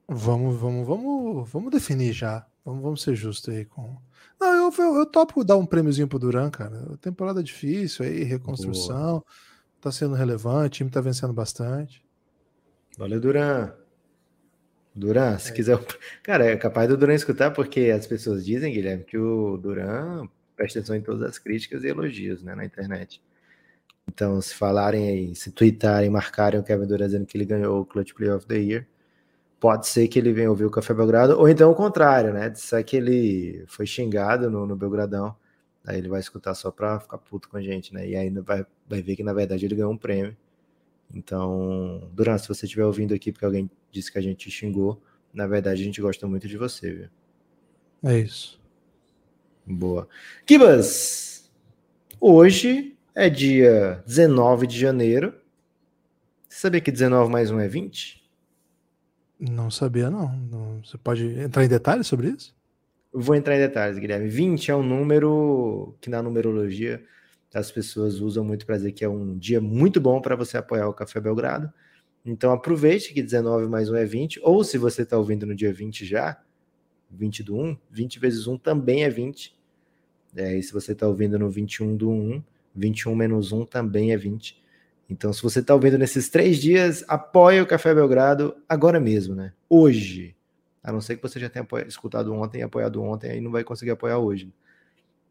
Vamos, 0.07 0.57
vamos, 0.57 0.87
vamos, 0.87 1.51
vamos 1.51 1.71
definir 1.71 2.12
já. 2.12 2.47
Vamos, 2.64 2.83
vamos 2.83 3.03
ser 3.03 3.14
justos 3.14 3.55
aí 3.55 3.64
com. 3.64 4.01
Não, 4.40 4.48
eu, 4.68 4.85
eu, 4.85 4.96
eu 4.96 5.07
topo 5.07 5.44
dar 5.44 5.57
um 5.57 5.66
prêmiozinho 5.66 6.09
pro 6.09 6.18
Duran, 6.18 6.50
cara. 6.50 6.96
Temporada 7.00 7.42
difícil 7.42 8.04
aí, 8.04 8.22
reconstrução. 8.24 9.18
Boa. 9.18 9.24
Tá 9.81 9.92
sendo 9.92 10.14
relevante, 10.14 10.66
o 10.66 10.70
time 10.70 10.90
tá 10.90 11.00
vencendo 11.00 11.33
bastante. 11.33 12.04
Valeu, 12.96 13.20
Duran. 13.20 13.72
Duran, 14.94 15.38
se 15.38 15.50
é. 15.50 15.54
quiser. 15.54 15.78
Cara, 16.22 16.46
é 16.46 16.57
capaz 16.57 16.88
do 16.88 16.96
Duran 16.96 17.14
escutar, 17.14 17.52
porque 17.52 17.92
as 17.94 18.07
pessoas 18.07 18.44
dizem, 18.44 18.72
Guilherme, 18.72 19.04
que 19.04 19.16
o 19.16 19.57
Duran 19.57 20.26
presta 20.57 20.81
atenção 20.81 20.96
em 20.96 21.00
todas 21.00 21.22
as 21.22 21.38
críticas 21.38 21.85
e 21.85 21.88
elogios 21.88 22.42
né, 22.42 22.54
na 22.54 22.64
internet. 22.64 23.22
Então, 24.09 24.40
se 24.40 24.54
falarem 24.54 25.09
aí, 25.09 25.35
se 25.37 25.52
tweetarem, 25.52 26.11
marcarem 26.11 26.59
o 26.59 26.64
Kevin 26.64 26.87
Durant 26.87 27.07
dizendo 27.07 27.26
que 27.26 27.37
ele 27.37 27.44
ganhou 27.44 27.81
o 27.81 27.87
Clutch 27.87 28.14
Play 28.14 28.31
of 28.31 28.46
the 28.46 28.57
Year, 28.57 28.87
pode 29.61 29.87
ser 29.88 30.09
que 30.09 30.18
ele 30.18 30.33
venha 30.33 30.51
ouvir 30.51 30.64
o 30.64 30.71
Café 30.71 30.94
Belgrado, 30.94 31.38
ou 31.38 31.49
então 31.49 31.71
o 31.71 31.75
contrário, 31.75 32.33
né? 32.33 32.49
Disser 32.49 32.85
que 32.85 32.97
ele 32.97 33.64
foi 33.66 33.87
xingado 33.87 34.51
no, 34.51 34.66
no 34.66 34.77
Belgradão, 34.77 35.37
aí 35.85 35.99
ele 35.99 36.09
vai 36.09 36.21
escutar 36.21 36.55
só 36.55 36.71
pra 36.71 37.01
ficar 37.01 37.18
puto 37.18 37.49
com 37.49 37.57
a 37.57 37.62
gente, 37.62 37.92
né? 37.92 38.09
E 38.09 38.16
aí 38.16 38.31
vai, 38.31 38.64
vai 38.88 39.03
ver 39.03 39.16
que 39.16 39.23
na 39.23 39.33
verdade 39.33 39.64
ele 39.64 39.75
ganhou 39.75 39.92
um 39.92 39.97
prêmio. 39.97 40.37
Então, 41.12 42.09
Durant, 42.12 42.38
se 42.40 42.49
você 42.49 42.66
estiver 42.66 42.85
ouvindo 42.85 43.14
aqui 43.14 43.33
porque 43.33 43.44
alguém 43.44 43.71
disse 43.90 44.12
que 44.12 44.18
a 44.18 44.23
gente 44.23 44.51
xingou, 44.51 45.03
na 45.33 45.47
verdade 45.47 45.83
a 45.83 45.85
gente 45.85 46.01
gosta 46.01 46.27
muito 46.27 46.47
de 46.47 46.57
você, 46.57 46.92
viu? 46.92 47.09
É 48.05 48.18
isso. 48.18 48.61
Boa. 49.66 50.09
Kibas, 50.47 51.51
hoje 52.21 52.97
é 53.14 53.29
dia 53.29 54.03
19 54.07 54.66
de 54.66 54.79
janeiro. 54.79 55.35
Você 56.49 56.61
sabia 56.61 56.81
que 56.81 56.92
19 56.92 57.31
mais 57.31 57.51
1 57.51 57.61
é 57.61 57.68
20? 57.68 58.17
Não 59.38 59.70
sabia, 59.70 60.11
não. 60.11 60.81
Você 60.85 60.98
pode 60.98 61.24
entrar 61.38 61.64
em 61.64 61.68
detalhes 61.68 62.07
sobre 62.07 62.29
isso? 62.29 62.55
Vou 63.12 63.35
entrar 63.35 63.57
em 63.57 63.61
detalhes, 63.61 63.98
Guilherme. 63.98 64.29
20 64.29 64.70
é 64.70 64.77
um 64.77 64.83
número 64.83 65.94
que 66.01 66.11
na 66.11 66.22
numerologia 66.22 67.03
as 67.55 67.70
pessoas 67.70 68.20
usam 68.20 68.44
muito 68.44 68.66
para 68.66 68.77
dizer 68.77 68.92
que 68.92 69.05
é 69.05 69.09
um 69.09 69.38
dia 69.38 69.61
muito 69.61 70.01
bom 70.01 70.20
para 70.20 70.37
você 70.37 70.59
apoiar 70.59 70.88
o 70.88 70.92
Café 70.92 71.20
Belgrado. 71.20 71.72
Então 72.24 72.53
aproveite 72.53 73.14
que 73.14 73.22
19 73.22 73.68
mais 73.68 73.88
1 73.88 73.96
é 73.96 74.05
20, 74.05 74.40
ou 74.42 74.62
se 74.62 74.77
você 74.77 75.03
está 75.03 75.16
ouvindo 75.16 75.46
no 75.46 75.55
dia 75.55 75.72
20 75.72 76.05
já, 76.05 76.38
20 77.11 77.42
do 77.42 77.57
1, 77.57 77.77
20 77.90 78.18
vezes 78.18 78.46
1 78.46 78.59
também 78.59 79.05
é 79.05 79.09
20. 79.09 79.57
É, 80.37 80.59
e 80.59 80.62
se 80.62 80.72
você 80.72 80.92
está 80.92 81.09
ouvindo 81.09 81.38
no 81.38 81.48
21 81.48 81.96
do 81.96 82.11
1, 82.11 82.42
21 82.74 83.14
menos 83.14 83.51
1 83.51 83.64
também 83.64 84.12
é 84.12 84.16
20. 84.16 84.62
Então, 85.09 85.33
se 85.33 85.42
você 85.42 85.61
está 85.61 85.75
ouvindo 85.75 85.97
nesses 85.97 86.29
três 86.29 86.59
dias, 86.59 87.03
apoie 87.09 87.61
o 87.61 87.66
Café 87.66 87.94
Belgrado 87.94 88.55
agora 88.68 89.01
mesmo, 89.01 89.35
né? 89.35 89.53
Hoje. 89.68 90.37
A 90.83 90.92
não 90.92 91.01
ser 91.01 91.16
que 91.16 91.23
você 91.23 91.40
já 91.40 91.49
tenha 91.49 91.66
escutado 91.87 92.33
ontem 92.33 92.62
apoiado 92.62 93.03
ontem, 93.03 93.31
aí 93.31 93.40
não 93.40 93.51
vai 93.51 93.64
conseguir 93.64 93.90
apoiar 93.90 94.18
hoje. 94.18 94.53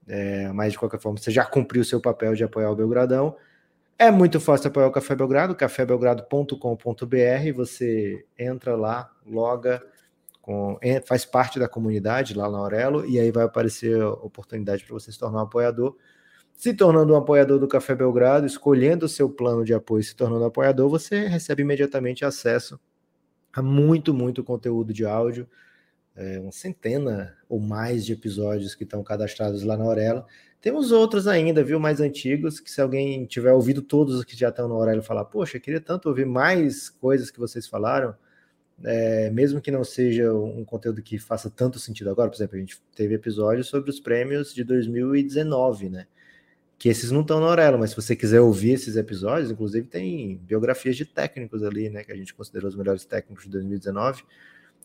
É, 0.08 0.52
mas, 0.52 0.74
de 0.74 0.80
qualquer 0.80 1.00
forma, 1.00 1.18
você 1.18 1.32
já 1.32 1.46
cumpriu 1.46 1.82
o 1.82 1.86
seu 1.86 2.02
papel 2.02 2.34
de 2.34 2.44
apoiar 2.44 2.72
o 2.72 2.76
Belgradão. 2.76 3.36
É 4.00 4.12
muito 4.12 4.40
fácil 4.40 4.68
apoiar 4.68 4.88
o 4.88 4.92
Café 4.92 5.16
Belgrado, 5.16 5.56
cafébelgrado.com.br. 5.56 7.54
Você 7.56 8.26
entra 8.38 8.76
lá, 8.76 9.12
loga, 9.26 9.84
com, 10.42 10.80
faz 11.06 11.26
parte 11.26 11.60
da 11.60 11.68
comunidade 11.68 12.34
lá 12.34 12.50
na 12.50 12.58
Aurelo, 12.58 13.06
e 13.06 13.20
aí 13.20 13.32
vai 13.32 13.44
aparecer 13.44 14.02
a 14.02 14.10
oportunidade 14.10 14.86
para 14.86 14.94
você 14.94 15.12
se 15.12 15.20
tornar 15.20 15.40
um 15.40 15.44
apoiador. 15.44 15.96
Se 16.58 16.74
tornando 16.74 17.14
um 17.14 17.16
apoiador 17.16 17.60
do 17.60 17.68
Café 17.68 17.94
Belgrado, 17.94 18.48
escolhendo 18.48 19.06
o 19.06 19.10
seu 19.10 19.30
plano 19.30 19.64
de 19.64 19.76
apoio, 19.76 20.04
se 20.04 20.16
tornando 20.16 20.42
um 20.42 20.48
apoiador, 20.48 20.90
você 20.90 21.28
recebe 21.28 21.62
imediatamente 21.62 22.26
acesso 22.26 22.80
a 23.54 23.62
muito, 23.62 24.12
muito 24.12 24.44
conteúdo 24.44 24.92
de 24.92 25.06
áudio, 25.06 25.48
é, 26.16 26.40
uma 26.40 26.52
centena 26.52 27.38
ou 27.48 27.60
mais 27.60 28.04
de 28.04 28.14
episódios 28.14 28.74
que 28.74 28.84
estão 28.84 29.04
cadastrados 29.04 29.62
lá 29.62 29.78
na 29.78 29.84
Aurelo. 29.84 30.26
Temos 30.60 30.92
outros 30.92 31.28
ainda, 31.28 31.64
viu, 31.64 31.80
mais 31.80 32.02
antigos, 32.02 32.60
que 32.60 32.72
se 32.72 32.82
alguém 32.82 33.28
tiver 33.28 33.54
ouvido 33.54 33.84
todos 33.84 34.16
os 34.16 34.26
que 34.26 34.36
já 34.36 34.50
estão 34.50 34.68
na 34.68 34.74
Aurelo 34.74 35.04
falar, 35.04 35.26
poxa, 35.26 35.60
queria 35.60 35.80
tanto 35.80 36.10
ouvir 36.10 36.26
mais 36.26 36.90
coisas 36.90 37.30
que 37.30 37.40
vocês 37.40 37.68
falaram, 37.68 38.16
é, 38.84 39.30
mesmo 39.30 39.62
que 39.62 39.70
não 39.70 39.84
seja 39.84 40.34
um 40.34 40.66
conteúdo 40.66 41.04
que 41.04 41.20
faça 41.20 41.52
tanto 41.52 41.78
sentido 41.78 42.10
agora, 42.10 42.32
por 42.32 42.36
exemplo, 42.36 42.56
a 42.56 42.60
gente 42.60 42.82
teve 42.96 43.14
episódios 43.14 43.68
sobre 43.68 43.92
os 43.92 44.00
prêmios 44.00 44.56
de 44.56 44.64
2019, 44.64 45.90
né? 45.90 46.08
Que 46.78 46.90
esses 46.90 47.12
não 47.12 47.22
estão 47.22 47.40
na 47.40 47.48
Aurelo, 47.48 47.80
mas 47.80 47.92
se 47.92 47.96
você 47.96 48.16
quiser 48.16 48.40
ouvir 48.40 48.72
esses 48.72 48.96
episódios, 48.96 49.50
inclusive 49.50 49.88
tem 49.88 50.38
biografias 50.38 50.96
de 50.96 51.06
técnicos 51.06 51.64
ali, 51.64 51.90
né? 51.90 52.04
Que 52.04 52.12
a 52.12 52.16
gente 52.16 52.34
considerou 52.34 52.70
os 52.70 52.76
melhores 52.76 53.04
técnicos 53.06 53.46
de 53.46 53.52
2019. 53.52 54.24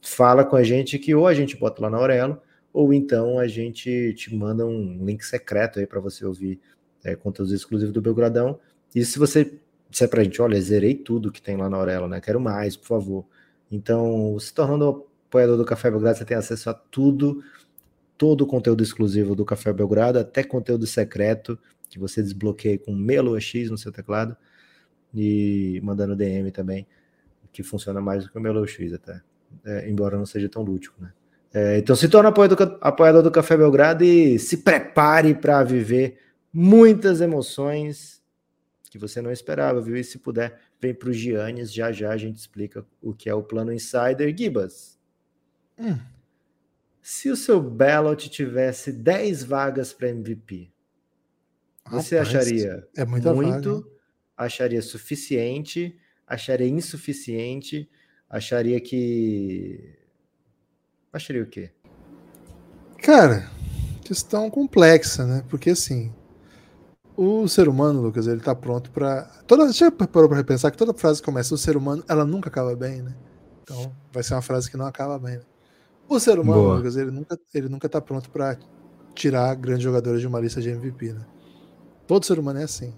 Fala 0.01 0.45
com 0.45 0.57
a 0.57 0.63
gente 0.63 0.99
que 0.99 1.15
ou 1.15 1.27
a 1.27 1.35
gente 1.35 1.57
bota 1.57 1.83
lá 1.83 1.91
na 1.91 1.99
Aurelo, 1.99 2.41
ou 2.73 2.93
então 2.93 3.39
a 3.39 3.47
gente 3.47 4.15
te 4.15 4.35
manda 4.35 4.65
um 4.65 5.05
link 5.05 5.23
secreto 5.23 5.79
aí 5.79 5.87
para 5.87 6.01
você 6.01 6.25
ouvir 6.25 6.59
é, 7.05 7.15
conteúdos 7.15 7.53
exclusivos 7.53 7.93
do 7.93 8.01
Belgradão. 8.01 8.59
E 8.95 9.05
se 9.05 9.19
você 9.19 9.59
disser 9.91 10.09
para 10.09 10.23
a 10.23 10.25
gente, 10.25 10.41
olha, 10.41 10.61
zerei 10.61 10.95
tudo 10.95 11.31
que 11.31 11.43
tem 11.43 11.57
lá 11.57 11.69
na 11.69 11.77
Aurelo, 11.77 12.09
né? 12.09 12.21
Quero 12.21 12.41
mais, 12.41 12.77
por 12.77 12.87
favor 12.87 13.27
então, 13.73 14.39
se 14.39 14.53
tornando 14.53 15.07
apoiador 15.29 15.57
do 15.57 15.65
Café 15.65 15.91
Belgrado, 15.91 16.19
você 16.19 16.27
tem 16.27 16.37
acesso 16.37 16.69
a 16.69 16.75
tudo, 16.75 17.43
todo 18.19 18.43
o 18.43 18.47
conteúdo 18.47 18.83
exclusivo 18.83 19.35
do 19.35 19.47
Café 19.47 19.73
Belgrado, 19.73 20.19
até 20.19 20.45
conteúdo 20.45 20.87
secreto, 20.87 21.59
que 21.93 21.99
você 21.99 22.23
desbloqueia 22.23 22.79
com 22.79 22.95
Melo 22.95 23.39
X 23.39 23.71
no 23.71 23.77
seu 23.77 23.93
teclado, 23.93 24.35
e 25.15 25.79
mandando 25.85 26.17
DM 26.17 26.51
também, 26.51 26.87
que 27.53 27.63
funciona 27.63 28.01
mais 28.01 28.25
do 28.25 28.31
que 28.31 28.39
o 28.39 28.41
Melo 28.41 28.67
X 28.67 28.95
até, 28.95 29.21
é, 29.63 29.91
embora 29.91 30.17
não 30.17 30.25
seja 30.25 30.49
tão 30.49 30.63
lúdico, 30.63 31.01
né? 31.01 31.13
É, 31.53 31.77
então 31.77 31.95
se 31.95 32.09
torna 32.09 32.31
apoiador, 32.31 32.79
apoiador 32.81 33.23
do 33.23 33.31
Café 33.31 33.59
Belgrado 33.59 34.03
e 34.03 34.39
se 34.39 34.59
prepare 34.59 35.35
para 35.35 35.63
viver 35.63 36.19
muitas 36.51 37.21
emoções 37.21 38.23
que 38.89 38.97
você 38.99 39.21
não 39.21 39.31
esperava, 39.31 39.79
viu? 39.79 39.95
E 39.95 40.03
se 40.03 40.19
puder, 40.19 40.59
vem 40.81 40.95
para 40.95 41.11
o 41.11 41.13
Giannis, 41.13 41.71
já 41.71 41.93
já 41.93 42.11
a 42.11 42.17
gente 42.17 42.39
explica 42.39 42.87
o 43.03 43.13
que 43.13 43.29
é 43.29 43.35
o 43.35 43.43
plano 43.43 43.71
Insider. 43.71 44.35
Gibas, 44.35 44.99
hum. 45.79 45.99
se 47.03 47.29
o 47.29 47.37
seu 47.37 47.61
ballot 47.61 48.31
tivesse 48.31 48.91
10 48.91 49.45
vagas 49.45 49.93
para 49.93 50.09
MVP, 50.09 50.73
você 51.93 52.19
Rapaz, 52.19 52.35
acharia 52.35 52.89
é 52.97 53.05
muito, 53.05 53.35
vaga, 53.35 53.85
acharia 54.37 54.81
suficiente, 54.81 55.95
acharia 56.27 56.69
insuficiente, 56.69 57.89
acharia 58.29 58.81
que... 58.81 59.99
Acharia 61.13 61.43
o 61.43 61.47
quê? 61.47 61.71
Cara, 63.03 63.51
questão 64.03 64.49
complexa, 64.49 65.27
né? 65.27 65.45
Porque 65.51 65.71
assim, 65.71 66.11
o 67.15 67.47
ser 67.47 67.69
humano, 67.69 68.01
Lucas, 68.01 68.27
ele 68.27 68.41
tá 68.41 68.55
pronto 68.55 68.91
para 68.91 69.25
toda 69.47 69.71
já 69.71 69.91
parou 69.91 70.29
para 70.31 70.39
repensar 70.39 70.71
que 70.71 70.79
toda 70.79 70.95
frase 70.95 71.21
que 71.21 71.27
começa 71.27 71.55
o 71.55 71.59
ser 71.59 71.77
humano, 71.77 72.03
ela 72.09 72.25
nunca 72.25 72.49
acaba 72.49 72.75
bem, 72.75 73.03
né? 73.03 73.15
Então, 73.63 73.95
vai 74.11 74.23
ser 74.23 74.33
uma 74.33 74.43
frase 74.43 74.71
que 74.71 74.77
não 74.79 74.87
acaba 74.87 75.19
bem. 75.19 75.37
Né? 75.37 75.43
O 76.09 76.19
ser 76.19 76.39
humano, 76.39 76.63
Boa. 76.63 76.77
Lucas, 76.77 76.97
ele 76.97 77.11
nunca 77.11 77.39
ele 77.53 77.69
nunca 77.69 77.89
tá 77.89 78.01
pronto 78.01 78.31
para 78.31 78.59
tirar 79.15 79.55
grandes 79.57 79.83
jogadores 79.83 80.21
de 80.23 80.27
uma 80.27 80.41
lista 80.41 80.61
de 80.61 80.71
MVP, 80.71 81.13
né? 81.13 81.27
Todo 82.13 82.27
ser 82.27 82.39
humano 82.39 82.61
é 82.61 82.65
assim. 82.65 82.93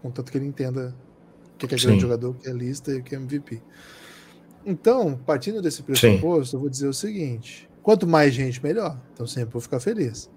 Contanto 0.00 0.32
que 0.32 0.38
ele 0.38 0.46
entenda 0.46 0.96
o 1.56 1.58
que 1.58 1.74
é 1.74 1.76
Sim. 1.76 1.88
grande 1.88 2.00
jogador, 2.00 2.30
o 2.30 2.34
que 2.34 2.48
é 2.48 2.52
lista 2.54 2.90
e 2.90 3.00
o 3.00 3.02
que 3.02 3.14
é 3.14 3.18
MVP. 3.18 3.60
Então, 4.64 5.14
partindo 5.26 5.60
desse 5.60 5.82
pressuposto, 5.82 6.52
Sim. 6.52 6.56
eu 6.56 6.60
vou 6.62 6.70
dizer 6.70 6.88
o 6.88 6.94
seguinte: 6.94 7.68
quanto 7.82 8.06
mais 8.06 8.32
gente, 8.32 8.62
melhor. 8.62 8.98
Então 9.12 9.26
sempre 9.26 9.50
vou 9.52 9.60
ficar 9.60 9.78
feliz. 9.78 10.30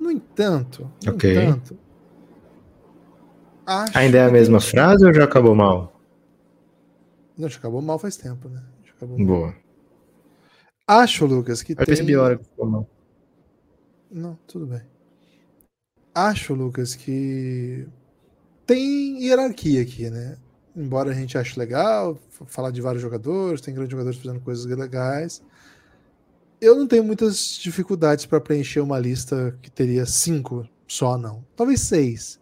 No 0.00 0.10
entanto, 0.10 0.90
no 1.04 1.12
okay. 1.12 1.36
entanto, 1.36 1.78
Ainda 3.92 4.16
é 4.16 4.24
a 4.24 4.30
mesma 4.30 4.58
que... 4.58 4.70
frase 4.70 5.04
ou 5.04 5.12
já 5.12 5.24
acabou 5.24 5.54
mal? 5.54 5.92
Não, 7.36 7.50
já 7.50 7.58
acabou 7.58 7.82
mal 7.82 7.98
faz 7.98 8.16
tempo, 8.16 8.48
né? 8.48 8.64
Boa. 9.26 9.54
Acho, 10.88 11.26
Lucas, 11.26 11.62
que 11.62 11.74
Vai 11.74 11.84
tem... 11.84 11.94
perceber 11.94 12.14
a 12.14 12.22
hora 12.22 12.38
que 12.38 12.44
ficou 12.44 12.64
mal. 12.64 12.88
Não, 14.10 14.38
tudo 14.46 14.66
bem. 14.66 14.95
Acho, 16.16 16.54
Lucas, 16.54 16.94
que 16.94 17.86
tem 18.64 19.22
hierarquia 19.22 19.82
aqui, 19.82 20.08
né? 20.08 20.38
Embora 20.74 21.10
a 21.10 21.14
gente 21.14 21.36
ache 21.36 21.58
legal 21.58 22.18
falar 22.46 22.70
de 22.70 22.80
vários 22.80 23.02
jogadores, 23.02 23.60
tem 23.60 23.74
grandes 23.74 23.92
jogadores 23.92 24.18
fazendo 24.18 24.40
coisas 24.40 24.64
legais. 24.64 25.42
Eu 26.58 26.74
não 26.74 26.86
tenho 26.86 27.04
muitas 27.04 27.58
dificuldades 27.58 28.24
para 28.24 28.40
preencher 28.40 28.80
uma 28.80 28.98
lista 28.98 29.58
que 29.60 29.70
teria 29.70 30.06
cinco 30.06 30.66
só, 30.88 31.18
não. 31.18 31.44
Talvez 31.54 31.80
seis 31.80 32.40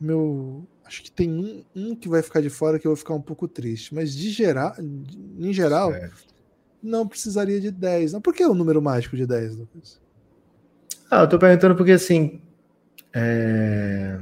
meu. 0.00 0.66
Acho 0.84 1.04
que 1.04 1.12
tem 1.12 1.30
um, 1.30 1.64
um, 1.76 1.94
que 1.94 2.08
vai 2.08 2.22
ficar 2.22 2.40
de 2.40 2.50
fora 2.50 2.76
que 2.76 2.86
eu 2.86 2.90
vou 2.90 2.96
ficar 2.96 3.14
um 3.14 3.22
pouco 3.22 3.46
triste. 3.46 3.94
Mas 3.94 4.12
de 4.12 4.30
geral, 4.30 4.74
em 4.80 5.52
geral, 5.52 5.92
certo. 5.92 6.34
não 6.82 7.06
precisaria 7.06 7.60
de 7.60 7.70
10. 7.70 8.14
Não. 8.14 8.20
Por 8.20 8.34
que 8.34 8.44
o 8.44 8.54
número 8.54 8.82
mágico 8.82 9.16
de 9.16 9.24
10, 9.24 9.54
Lucas? 9.54 10.00
Ah, 11.08 11.20
eu 11.20 11.28
tô 11.28 11.38
perguntando 11.38 11.76
porque 11.76 11.92
assim. 11.92 12.40
É... 13.12 14.18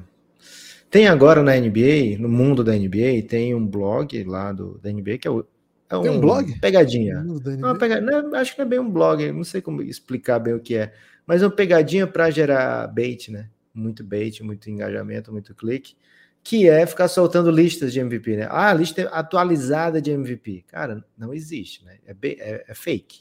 Tem 0.91 1.07
agora 1.07 1.43
na 1.43 1.55
NBA, 1.55 2.19
no 2.19 2.29
mundo 2.29 2.65
da 2.65 2.73
NBA, 2.73 3.27
tem 3.29 3.55
um 3.55 3.67
blog 3.67 4.25
lá 4.25 4.53
do, 4.53 4.79
da 4.79 4.91
NBA 4.91 5.19
que 5.19 5.29
é, 5.29 5.31
o, 5.31 5.45
é 5.91 5.97
um, 5.97 6.13
um 6.13 6.21
blog? 6.21 6.59
Pegadinha. 6.61 7.23
Não, 7.23 7.77
pega, 7.77 8.01
não, 8.01 8.35
acho 8.35 8.53
que 8.53 8.59
não 8.59 8.67
é 8.67 8.69
bem 8.71 8.79
um 8.79 8.91
blog, 8.91 9.31
não 9.33 9.45
sei 9.45 9.61
como 9.61 9.83
explicar 9.83 10.39
bem 10.39 10.55
o 10.55 10.61
que 10.61 10.77
é. 10.77 10.95
Mas 11.27 11.43
é 11.43 11.47
uma 11.47 11.55
pegadinha 11.55 12.07
para 12.07 12.31
gerar 12.31 12.87
bait, 12.89 13.31
né? 13.31 13.51
muito 13.79 14.05
bait, 14.05 14.43
muito 14.43 14.69
engajamento, 14.69 15.33
muito 15.33 15.55
clique, 15.55 15.95
que 16.43 16.69
é 16.69 16.87
ficar 16.87 17.09
soltando 17.09 17.51
listas 17.51 17.93
de 17.93 18.01
MVP, 18.01 18.37
né? 18.37 18.49
Ah, 18.51 18.73
lista 18.73 19.09
atualizada 19.09 20.01
de 20.01 20.11
MVP. 20.11 20.65
Cara, 20.69 21.05
não 21.17 21.33
existe, 21.33 21.85
né? 21.85 21.99
É, 22.07 22.15
é, 22.23 22.65
é 22.69 22.75
fake. 22.75 23.21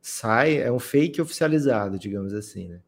Sai, 0.00 0.58
é 0.58 0.70
um 0.70 0.78
fake 0.78 1.20
oficializado, 1.20 1.98
digamos 1.98 2.32
assim, 2.32 2.68
né? 2.68 2.80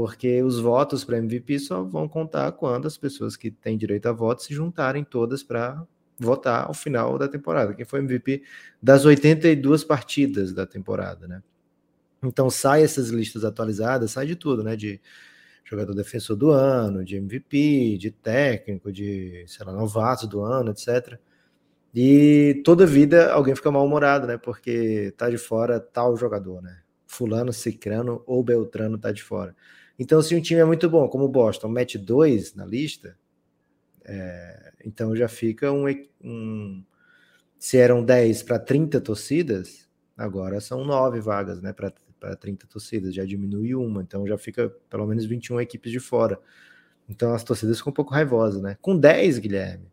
Porque 0.00 0.42
os 0.42 0.58
votos 0.58 1.04
para 1.04 1.18
MVP 1.18 1.58
só 1.58 1.82
vão 1.82 2.08
contar 2.08 2.50
quando 2.52 2.86
as 2.86 2.96
pessoas 2.96 3.36
que 3.36 3.50
têm 3.50 3.76
direito 3.76 4.06
a 4.06 4.12
voto 4.12 4.42
se 4.42 4.54
juntarem 4.54 5.04
todas 5.04 5.42
para 5.42 5.86
votar 6.18 6.64
ao 6.64 6.72
final 6.72 7.18
da 7.18 7.28
temporada. 7.28 7.74
Quem 7.74 7.84
foi 7.84 8.00
MVP 8.00 8.42
das 8.82 9.04
82 9.04 9.84
partidas 9.84 10.54
da 10.54 10.66
temporada, 10.66 11.28
né? 11.28 11.42
Então 12.22 12.48
sai 12.48 12.82
essas 12.82 13.10
listas 13.10 13.44
atualizadas, 13.44 14.12
sai 14.12 14.26
de 14.26 14.36
tudo, 14.36 14.62
né? 14.64 14.74
De 14.74 14.98
jogador 15.64 15.92
defensor 15.92 16.34
do 16.34 16.50
ano, 16.50 17.04
de 17.04 17.16
MVP, 17.16 17.98
de 17.98 18.10
técnico, 18.10 18.90
de, 18.90 19.44
sei 19.48 19.66
lá, 19.66 19.72
novato 19.74 20.26
do 20.26 20.40
ano, 20.40 20.70
etc. 20.70 21.18
E 21.94 22.62
toda 22.64 22.86
vida 22.86 23.30
alguém 23.34 23.54
fica 23.54 23.70
mal-humorado, 23.70 24.26
né? 24.26 24.38
Porque 24.38 25.12
tá 25.18 25.28
de 25.28 25.36
fora 25.36 25.78
tal 25.78 26.16
jogador, 26.16 26.62
né? 26.62 26.78
Fulano, 27.06 27.52
Cicrano 27.52 28.22
ou 28.26 28.42
Beltrano 28.42 28.96
tá 28.96 29.12
de 29.12 29.22
fora. 29.22 29.54
Então, 30.00 30.22
se 30.22 30.34
um 30.34 30.40
time 30.40 30.58
é 30.62 30.64
muito 30.64 30.88
bom, 30.88 31.06
como 31.10 31.24
o 31.24 31.28
Boston, 31.28 31.68
mete 31.68 31.98
dois 31.98 32.54
na 32.54 32.64
lista, 32.64 33.18
é, 34.02 34.72
então 34.82 35.14
já 35.14 35.28
fica 35.28 35.70
um, 35.70 35.84
um, 36.24 36.82
se 37.58 37.76
eram 37.76 38.02
10 38.02 38.42
para 38.44 38.58
30 38.58 38.98
torcidas, 39.02 39.86
agora 40.16 40.58
são 40.58 40.86
9 40.86 41.20
vagas, 41.20 41.60
né, 41.60 41.74
para 41.74 42.34
30 42.34 42.66
torcidas, 42.66 43.14
já 43.14 43.26
diminui 43.26 43.74
uma, 43.74 44.00
então 44.00 44.26
já 44.26 44.38
fica 44.38 44.70
pelo 44.88 45.06
menos 45.06 45.26
21 45.26 45.60
equipes 45.60 45.92
de 45.92 46.00
fora. 46.00 46.40
Então 47.06 47.34
as 47.34 47.44
torcidas 47.44 47.76
ficam 47.76 47.90
um 47.90 47.94
pouco 47.94 48.14
raivosas, 48.14 48.62
né? 48.62 48.78
Com 48.80 48.96
10, 48.96 49.38
Guilherme, 49.38 49.86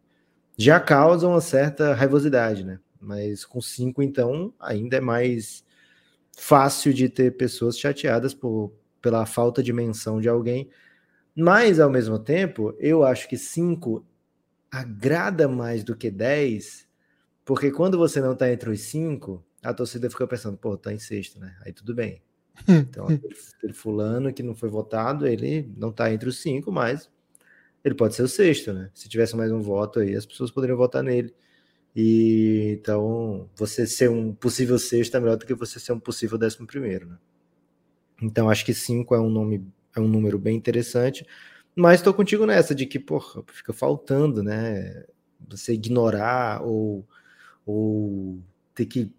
já 0.58 0.80
causa 0.80 1.28
uma 1.28 1.42
certa 1.42 1.94
raivosidade, 1.94 2.64
né? 2.64 2.80
Mas 2.98 3.44
com 3.44 3.60
5, 3.60 4.02
então, 4.02 4.54
ainda 4.58 4.96
é 4.96 5.02
mais 5.02 5.66
fácil 6.32 6.94
de 6.94 7.10
ter 7.10 7.36
pessoas 7.36 7.78
chateadas 7.78 8.34
por, 8.34 8.72
pela 9.08 9.26
falta 9.26 9.64
de 9.64 9.72
menção 9.72 10.20
de 10.20 10.28
alguém. 10.28 10.70
Mas, 11.34 11.80
ao 11.80 11.90
mesmo 11.90 12.20
tempo, 12.20 12.76
eu 12.78 13.06
acho 13.06 13.30
que 13.30 13.38
5 13.38 14.06
agrada 14.70 15.48
mais 15.48 15.82
do 15.82 15.96
que 15.96 16.12
10, 16.12 16.86
porque 17.46 17.72
quando 17.72 17.98
você 17.98 18.20
não 18.20 18.34
está 18.34 18.52
entre 18.52 18.70
os 18.70 18.82
5, 18.82 19.42
a 19.64 19.74
torcida 19.74 20.10
fica 20.10 20.28
pensando, 20.28 20.58
pô, 20.58 20.76
tá 20.78 20.92
em 20.92 21.00
sexto, 21.00 21.40
né? 21.40 21.56
Aí 21.66 21.72
tudo 21.72 21.96
bem. 21.96 22.22
Então, 22.68 23.08
aquele 23.08 23.74
fulano 23.74 24.34
que 24.34 24.44
não 24.44 24.54
foi 24.54 24.68
votado, 24.68 25.26
ele 25.26 25.72
não 25.78 25.90
está 25.90 26.12
entre 26.12 26.28
os 26.28 26.42
cinco, 26.42 26.70
mas 26.70 27.10
ele 27.86 27.96
pode 27.96 28.14
ser 28.14 28.24
o 28.24 28.28
sexto, 28.28 28.74
né? 28.74 28.90
Se 28.94 29.08
tivesse 29.08 29.38
mais 29.38 29.54
um 29.54 29.62
voto 29.62 30.02
aí, 30.02 30.16
as 30.16 30.26
pessoas 30.26 30.52
poderiam 30.52 30.78
votar 30.78 31.02
nele. 31.02 31.34
E 31.96 32.76
então, 32.78 33.50
você 33.56 33.88
ser 33.88 34.10
um 34.10 34.34
possível 34.34 34.78
sexto 34.78 35.16
é 35.16 35.20
melhor 35.22 35.38
do 35.38 35.46
que 35.46 35.54
você 35.54 35.80
ser 35.80 35.94
um 35.94 36.00
possível 36.00 36.38
décimo 36.38 36.68
primeiro, 36.68 37.08
né? 37.08 37.18
Então, 38.22 38.50
acho 38.50 38.66
que 38.66 38.74
cinco 38.74 39.16
é 39.16 39.20
um 39.20 39.30
nome, 39.30 39.66
é 39.96 40.00
um 40.00 40.08
número 40.08 40.40
bem 40.40 40.56
interessante. 40.58 41.26
Mas 41.76 42.00
estou 42.00 42.14
contigo 42.14 42.46
nessa 42.46 42.74
de 42.76 42.86
que, 42.86 43.00
porra, 43.00 43.44
fica 43.48 43.74
faltando, 43.74 44.44
né? 44.44 45.06
Você 45.50 45.74
ignorar 45.74 46.62
ou, 46.64 47.08
ou 47.66 48.40
ter 48.76 48.86
que. 48.88 49.14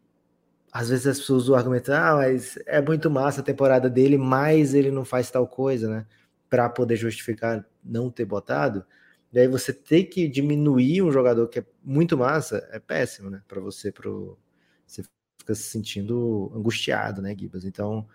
Às 0.72 0.90
vezes 0.90 1.06
as 1.06 1.18
pessoas 1.20 1.50
argumentam, 1.50 1.94
ah, 1.96 2.16
mas 2.16 2.58
é 2.66 2.80
muito 2.82 3.10
massa 3.10 3.40
a 3.40 3.44
temporada 3.44 3.90
dele, 3.90 4.18
mas 4.18 4.74
ele 4.74 4.90
não 4.90 5.04
faz 5.04 5.30
tal 5.30 5.46
coisa, 5.48 5.88
né? 5.90 6.06
Para 6.50 6.68
poder 6.68 6.96
justificar 6.96 7.66
não 7.84 8.10
ter 8.10 8.24
botado, 8.26 8.84
e 9.32 9.38
aí 9.38 9.48
você 9.48 9.72
ter 9.72 10.04
que 10.04 10.28
diminuir 10.28 11.02
um 11.02 11.12
jogador 11.12 11.48
que 11.48 11.58
é 11.60 11.66
muito 11.84 12.16
massa 12.16 12.66
é 12.72 12.78
péssimo, 12.78 13.30
né? 13.30 13.42
Para 13.48 13.60
você, 13.60 13.92
pro 13.92 14.38
você 14.86 15.02
fica 15.40 15.54
se 15.54 15.64
sentindo 15.64 16.50
angustiado, 16.54 17.20
né, 17.22 17.34
Gibas? 17.38 17.64
Então, 17.64 18.06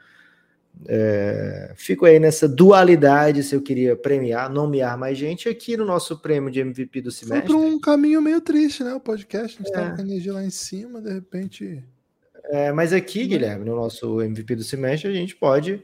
é, 0.86 1.72
fico 1.76 2.06
aí 2.06 2.20
nessa 2.20 2.48
dualidade 2.48 3.44
se 3.44 3.56
eu 3.56 3.62
queria 3.62 3.96
premiar, 3.96 4.50
nomear 4.50 4.98
mais 4.98 5.18
gente 5.18 5.48
aqui 5.48 5.78
no 5.78 5.86
nosso 5.86 6.20
prêmio 6.20 6.52
de 6.52 6.60
MVP 6.60 7.02
do 7.02 7.12
semestre. 7.12 7.48
Foi 7.48 7.62
para 7.62 7.68
um 7.68 7.80
caminho 7.80 8.22
meio 8.22 8.42
triste, 8.42 8.84
né? 8.84 8.94
O 8.94 9.00
podcast, 9.00 9.62
a 9.62 9.64
gente 9.64 9.78
é. 9.78 9.90
com 9.90 10.02
a 10.02 10.04
energia 10.04 10.34
lá 10.34 10.44
em 10.44 10.50
cima, 10.50 11.02
de 11.02 11.14
repente. 11.14 11.84
É, 12.46 12.72
mas 12.72 12.92
aqui, 12.92 13.26
Guilherme, 13.26 13.66
no 13.66 13.76
nosso 13.76 14.22
MVP 14.22 14.56
do 14.56 14.64
semestre, 14.64 15.10
a 15.10 15.14
gente 15.14 15.36
pode 15.36 15.82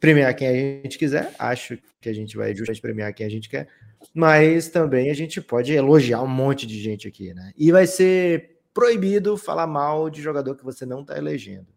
premiar 0.00 0.34
quem 0.34 0.48
a 0.48 0.52
gente 0.52 0.98
quiser. 0.98 1.32
Acho 1.38 1.78
que 2.00 2.08
a 2.08 2.12
gente 2.12 2.36
vai 2.36 2.54
justamente 2.54 2.82
premiar 2.82 3.14
quem 3.14 3.26
a 3.26 3.30
gente 3.30 3.48
quer. 3.48 3.68
Mas 4.12 4.68
também 4.68 5.10
a 5.10 5.14
gente 5.14 5.40
pode 5.40 5.72
elogiar 5.72 6.22
um 6.22 6.28
monte 6.28 6.66
de 6.66 6.80
gente 6.80 7.06
aqui, 7.06 7.32
né? 7.32 7.52
E 7.56 7.70
vai 7.70 7.86
ser 7.86 8.56
proibido 8.74 9.36
falar 9.36 9.66
mal 9.66 10.10
de 10.10 10.20
jogador 10.20 10.56
que 10.56 10.64
você 10.64 10.84
não 10.84 11.02
está 11.02 11.16
elegendo. 11.16 11.68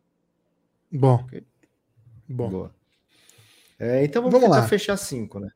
Bom. 0.92 1.16
Okay? 1.26 1.44
Bom. 2.28 2.50
Boa. 2.50 2.76
É, 3.80 4.04
então 4.04 4.22
vamos, 4.22 4.34
vamos 4.34 4.48
tentar 4.50 4.62
lá. 4.62 4.68
fechar 4.68 4.98
cinco, 4.98 5.40
né? 5.40 5.50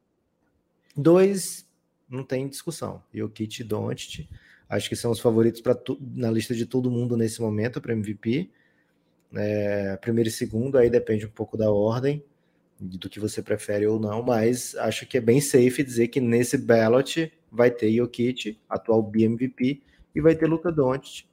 Dois, 0.96 1.68
não 2.10 2.24
tem 2.24 2.48
discussão. 2.48 3.02
Jokic 3.14 3.62
e 3.62 3.64
Doncic, 3.64 4.30
acho 4.68 4.90
que 4.90 4.96
são 4.96 5.12
os 5.12 5.20
favoritos 5.20 5.62
para 5.62 5.78
na 6.16 6.30
lista 6.30 6.54
de 6.54 6.66
todo 6.66 6.92
mundo 6.92 7.16
nesse 7.16 7.42
momento 7.42 7.80
para 7.80 7.94
MVP. 7.94 8.50
É, 9.34 9.96
primeiro 9.98 10.30
e 10.30 10.32
segundo, 10.32 10.78
aí 10.78 10.90
depende 10.90 11.26
um 11.26 11.30
pouco 11.30 11.56
da 11.56 11.72
ordem 11.72 12.24
do 12.80 13.10
que 13.10 13.20
você 13.20 13.42
prefere 13.42 13.86
ou 13.86 14.00
não, 14.00 14.24
mas 14.24 14.74
acho 14.76 15.06
que 15.06 15.18
é 15.18 15.22
bem 15.22 15.42
safe 15.42 15.84
dizer 15.84 16.08
que 16.08 16.22
nesse 16.22 16.58
ballot 16.58 17.32
vai 17.52 17.70
ter 17.70 17.92
Jokic, 17.92 18.58
atual 18.70 19.04
BMVP, 19.04 19.82
e 20.16 20.22
vai 20.22 20.36
ter 20.36 20.48
Luca 20.48 20.72
Doncic, 20.72 21.26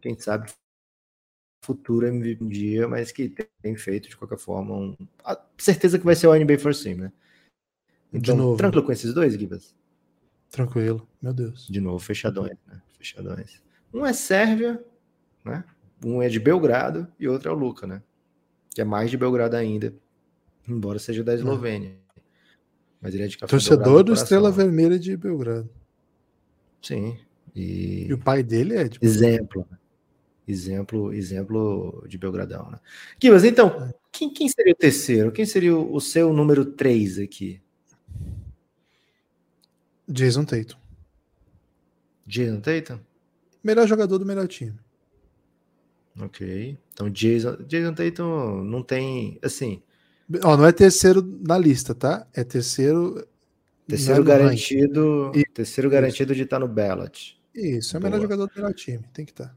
quem 0.00 0.18
sabe 0.18 0.50
futuro 1.64 2.06
MVP 2.06 2.44
um 2.44 2.48
dia, 2.48 2.86
mas 2.86 3.10
que 3.10 3.34
tem 3.62 3.76
feito 3.76 4.08
de 4.08 4.16
qualquer 4.16 4.38
forma 4.38 4.74
um... 4.74 4.96
a 5.24 5.40
certeza 5.58 5.98
que 5.98 6.04
vai 6.04 6.14
ser 6.14 6.26
o 6.26 6.34
NBA 6.34 6.58
First 6.58 6.82
Team, 6.82 6.98
né? 6.98 7.12
Então, 8.12 8.34
de 8.34 8.40
novo. 8.40 8.56
tranquilo 8.56 8.84
com 8.84 8.92
esses 8.92 9.12
dois, 9.12 9.34
Gibas? 9.34 9.74
Tranquilo, 10.50 11.08
meu 11.20 11.32
Deus. 11.32 11.66
De 11.68 11.80
novo, 11.80 11.98
fechadões, 11.98 12.56
né? 12.66 12.80
Fechadões. 12.98 13.62
Um 13.92 14.06
é 14.06 14.12
Sérvia, 14.12 14.84
né? 15.44 15.64
Um 16.04 16.22
é 16.22 16.28
de 16.28 16.38
Belgrado 16.38 17.08
e 17.18 17.26
outro 17.26 17.48
é 17.48 17.52
o 17.52 17.56
Luca, 17.56 17.86
né? 17.86 18.02
Que 18.74 18.80
é 18.80 18.84
mais 18.84 19.10
de 19.10 19.16
Belgrado 19.16 19.56
ainda 19.56 19.94
embora 20.68 20.98
seja 20.98 21.22
da 21.22 21.34
Eslovênia. 21.34 21.90
É. 21.90 22.20
Mas 23.00 23.14
ele 23.14 23.24
é 23.24 23.26
de 23.26 23.36
Café 23.36 23.50
Torcedor 23.50 24.02
do 24.02 24.12
Estrela 24.12 24.50
Vermelha 24.50 24.98
de 24.98 25.16
Belgrado. 25.16 25.68
Sim. 26.80 27.18
E... 27.54 28.06
e 28.06 28.12
o 28.12 28.18
pai 28.18 28.42
dele 28.42 28.74
é 28.74 28.88
de 28.88 28.98
Exemplo. 29.00 29.66
Né? 29.70 29.78
Exemplo, 30.46 31.12
exemplo 31.12 32.04
de 32.06 32.18
Belgradão, 32.18 32.70
né? 32.70 32.78
Kivas, 33.18 33.44
então, 33.44 33.68
é. 33.68 33.94
quem, 34.12 34.28
quem 34.32 34.48
seria 34.48 34.72
o 34.72 34.76
terceiro? 34.76 35.32
Quem 35.32 35.46
seria 35.46 35.74
o, 35.74 35.94
o 35.94 36.00
seu 36.00 36.32
número 36.32 36.64
3 36.64 37.20
aqui? 37.20 37.62
Jason 40.06 40.44
Tatum. 40.44 40.76
Jason 42.26 42.60
Tatum? 42.60 43.00
Melhor 43.62 43.88
jogador 43.88 44.18
do 44.18 44.26
melhor 44.26 44.46
time. 44.46 44.74
Ok. 46.20 46.78
Então, 46.92 47.08
Jason, 47.08 47.56
Jason 47.66 47.94
Tatum 47.94 48.62
não 48.64 48.82
tem. 48.82 49.38
Assim, 49.42 49.82
Ó, 50.42 50.56
não 50.56 50.66
é 50.66 50.72
terceiro 50.72 51.22
na 51.46 51.58
lista, 51.58 51.94
tá? 51.94 52.26
É 52.34 52.42
terceiro. 52.42 53.26
Terceiro 53.86 54.24
garantido. 54.24 55.32
E... 55.34 55.44
Terceiro 55.44 55.90
garantido 55.90 56.34
de 56.34 56.42
estar 56.42 56.58
no 56.58 56.68
ballot. 56.68 57.38
Isso, 57.54 57.96
é 57.96 58.00
o 58.00 58.02
melhor 58.02 58.20
jogador 58.20 58.46
do 58.46 58.52
melhor 58.56 58.74
time, 58.74 59.04
tem 59.12 59.24
que 59.24 59.32
estar. 59.32 59.54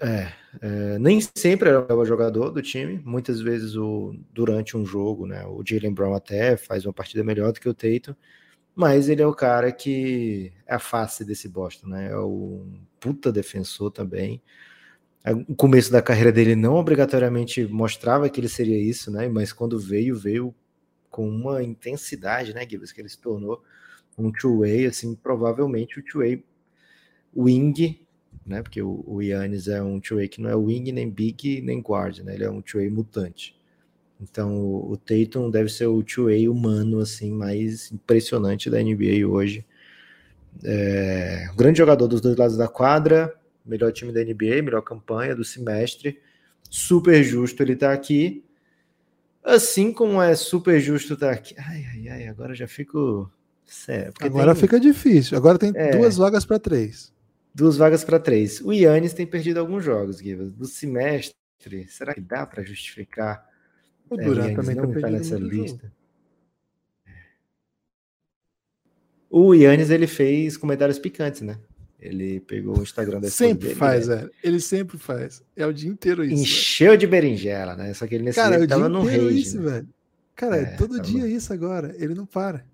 É, 0.00 0.32
é, 0.60 0.98
nem 0.98 1.20
sempre 1.36 1.70
é 1.70 1.78
o 1.78 1.82
melhor 1.82 2.04
jogador 2.04 2.50
do 2.50 2.62
time. 2.62 3.00
Muitas 3.04 3.40
vezes 3.40 3.76
o, 3.76 4.14
durante 4.32 4.76
um 4.76 4.84
jogo, 4.84 5.26
né? 5.26 5.44
O 5.46 5.62
Jalen 5.64 5.92
Brown 5.94 6.14
até 6.14 6.56
faz 6.56 6.84
uma 6.84 6.92
partida 6.92 7.22
melhor 7.22 7.52
do 7.52 7.60
que 7.60 7.68
o 7.68 7.74
Tatum, 7.74 8.14
mas 8.74 9.08
ele 9.08 9.22
é 9.22 9.26
o 9.26 9.34
cara 9.34 9.70
que 9.72 10.52
é 10.66 10.74
a 10.74 10.78
face 10.78 11.24
desse 11.24 11.48
Boston, 11.48 11.88
né? 11.88 12.10
É 12.10 12.16
o 12.16 12.66
puta 12.98 13.30
defensor 13.30 13.90
também. 13.90 14.42
O 15.48 15.54
começo 15.54 15.90
da 15.90 16.02
carreira 16.02 16.30
dele 16.30 16.54
não 16.54 16.74
obrigatoriamente 16.74 17.64
mostrava 17.66 18.28
que 18.28 18.40
ele 18.40 18.48
seria 18.48 18.78
isso, 18.78 19.10
né? 19.10 19.28
Mas 19.28 19.52
quando 19.52 19.78
veio, 19.78 20.16
veio 20.16 20.54
com 21.10 21.28
uma 21.28 21.62
intensidade, 21.62 22.52
né, 22.52 22.66
Gibbs, 22.68 22.92
que 22.92 23.00
ele 23.00 23.08
se 23.08 23.18
tornou 23.18 23.62
um 24.18 24.32
two-way, 24.32 24.86
assim, 24.86 25.14
provavelmente 25.14 25.98
o 25.98 26.04
two-way 26.04 26.44
wing, 27.34 28.03
né? 28.46 28.62
Porque 28.62 28.82
o, 28.82 29.04
o 29.06 29.22
Yannis 29.22 29.68
é 29.68 29.82
um 29.82 29.98
two-way 29.98 30.28
que 30.28 30.40
não 30.40 30.50
é 30.50 30.54
wing, 30.54 30.92
nem 30.92 31.10
big, 31.10 31.60
nem 31.62 31.80
guard, 31.80 32.18
né? 32.20 32.34
Ele 32.34 32.44
é 32.44 32.50
um 32.50 32.60
two-way 32.60 32.90
mutante. 32.90 33.56
Então 34.20 34.56
o, 34.56 34.92
o 34.92 34.96
Tatum 34.96 35.50
deve 35.50 35.68
ser 35.68 35.86
o 35.86 36.02
two-way 36.02 36.48
humano, 36.48 37.00
assim, 37.00 37.30
mais 37.32 37.90
impressionante 37.90 38.70
da 38.70 38.82
NBA 38.82 39.26
hoje. 39.26 39.64
É, 40.62 41.48
grande 41.56 41.78
jogador 41.78 42.06
dos 42.06 42.20
dois 42.20 42.36
lados 42.36 42.56
da 42.56 42.68
quadra, 42.68 43.34
melhor 43.64 43.92
time 43.92 44.12
da 44.12 44.22
NBA, 44.22 44.62
melhor 44.62 44.82
campanha 44.82 45.34
do 45.34 45.44
semestre. 45.44 46.20
Super 46.70 47.22
justo 47.22 47.62
ele 47.62 47.72
estar 47.72 47.88
tá 47.88 47.94
aqui. 47.94 48.44
Assim 49.42 49.92
como 49.92 50.22
é 50.22 50.34
super 50.34 50.80
justo 50.80 51.14
estar 51.14 51.28
tá 51.28 51.32
aqui. 51.32 51.54
Ai, 51.58 51.84
ai, 51.92 52.08
ai, 52.08 52.28
agora 52.28 52.54
já 52.54 52.66
fico. 52.68 53.30
Sério, 53.64 54.12
agora 54.20 54.52
tem... 54.52 54.60
fica 54.60 54.78
difícil. 54.78 55.36
Agora 55.36 55.58
tem 55.58 55.72
é, 55.74 55.96
duas 55.96 56.16
vagas 56.16 56.44
para 56.44 56.58
três. 56.58 57.13
Duas 57.54 57.76
vagas 57.76 58.02
para 58.02 58.18
três. 58.18 58.60
O 58.60 58.72
Yannis 58.72 59.12
tem 59.12 59.26
perdido 59.26 59.60
alguns 59.60 59.84
jogos, 59.84 60.18
Givas. 60.18 60.50
Do 60.50 60.66
semestre, 60.66 61.36
será 61.88 62.12
que 62.12 62.20
dá 62.20 62.44
para 62.44 62.64
justificar? 62.64 63.48
O 64.10 64.16
Durant 64.16 64.50
é, 64.50 64.54
também 64.54 64.74
não 64.74 64.92
tá 64.92 65.08
nessa 65.08 65.36
lista. 65.36 65.86
Jogo. 65.86 65.94
O 69.30 69.54
Yannis 69.54 69.90
ele 69.90 70.06
fez 70.06 70.56
comentários 70.56 70.98
picantes, 70.98 71.40
né? 71.40 71.58
Ele 71.98 72.38
pegou 72.40 72.78
o 72.78 72.82
Instagram 72.82 73.20
da 73.20 73.30
Sempre 73.30 73.68
dele, 73.68 73.78
faz, 73.78 74.08
né? 74.08 74.28
é. 74.28 74.46
Ele 74.46 74.60
sempre 74.60 74.98
faz. 74.98 75.42
É 75.56 75.66
o 75.66 75.72
dia 75.72 75.90
inteiro 75.90 76.22
isso. 76.22 76.42
Encheu 76.42 76.88
velho. 76.88 76.98
de 76.98 77.06
berinjela, 77.06 77.74
né? 77.74 77.94
Só 77.94 78.06
que 78.06 78.14
ele 78.14 78.24
nesse 78.24 78.38
Cara, 78.38 78.56
dia 78.56 78.64
é 78.64 78.68
tava 78.68 78.88
no 78.88 79.02
rage. 79.02 79.40
Isso, 79.40 79.60
né? 79.60 79.70
velho. 79.70 79.88
Cara, 80.36 80.56
é, 80.58 80.64
todo 80.76 81.00
dia 81.00 81.22
no... 81.22 81.26
isso 81.26 81.52
agora. 81.52 81.94
Ele 81.98 82.14
não 82.14 82.26
para. 82.26 82.64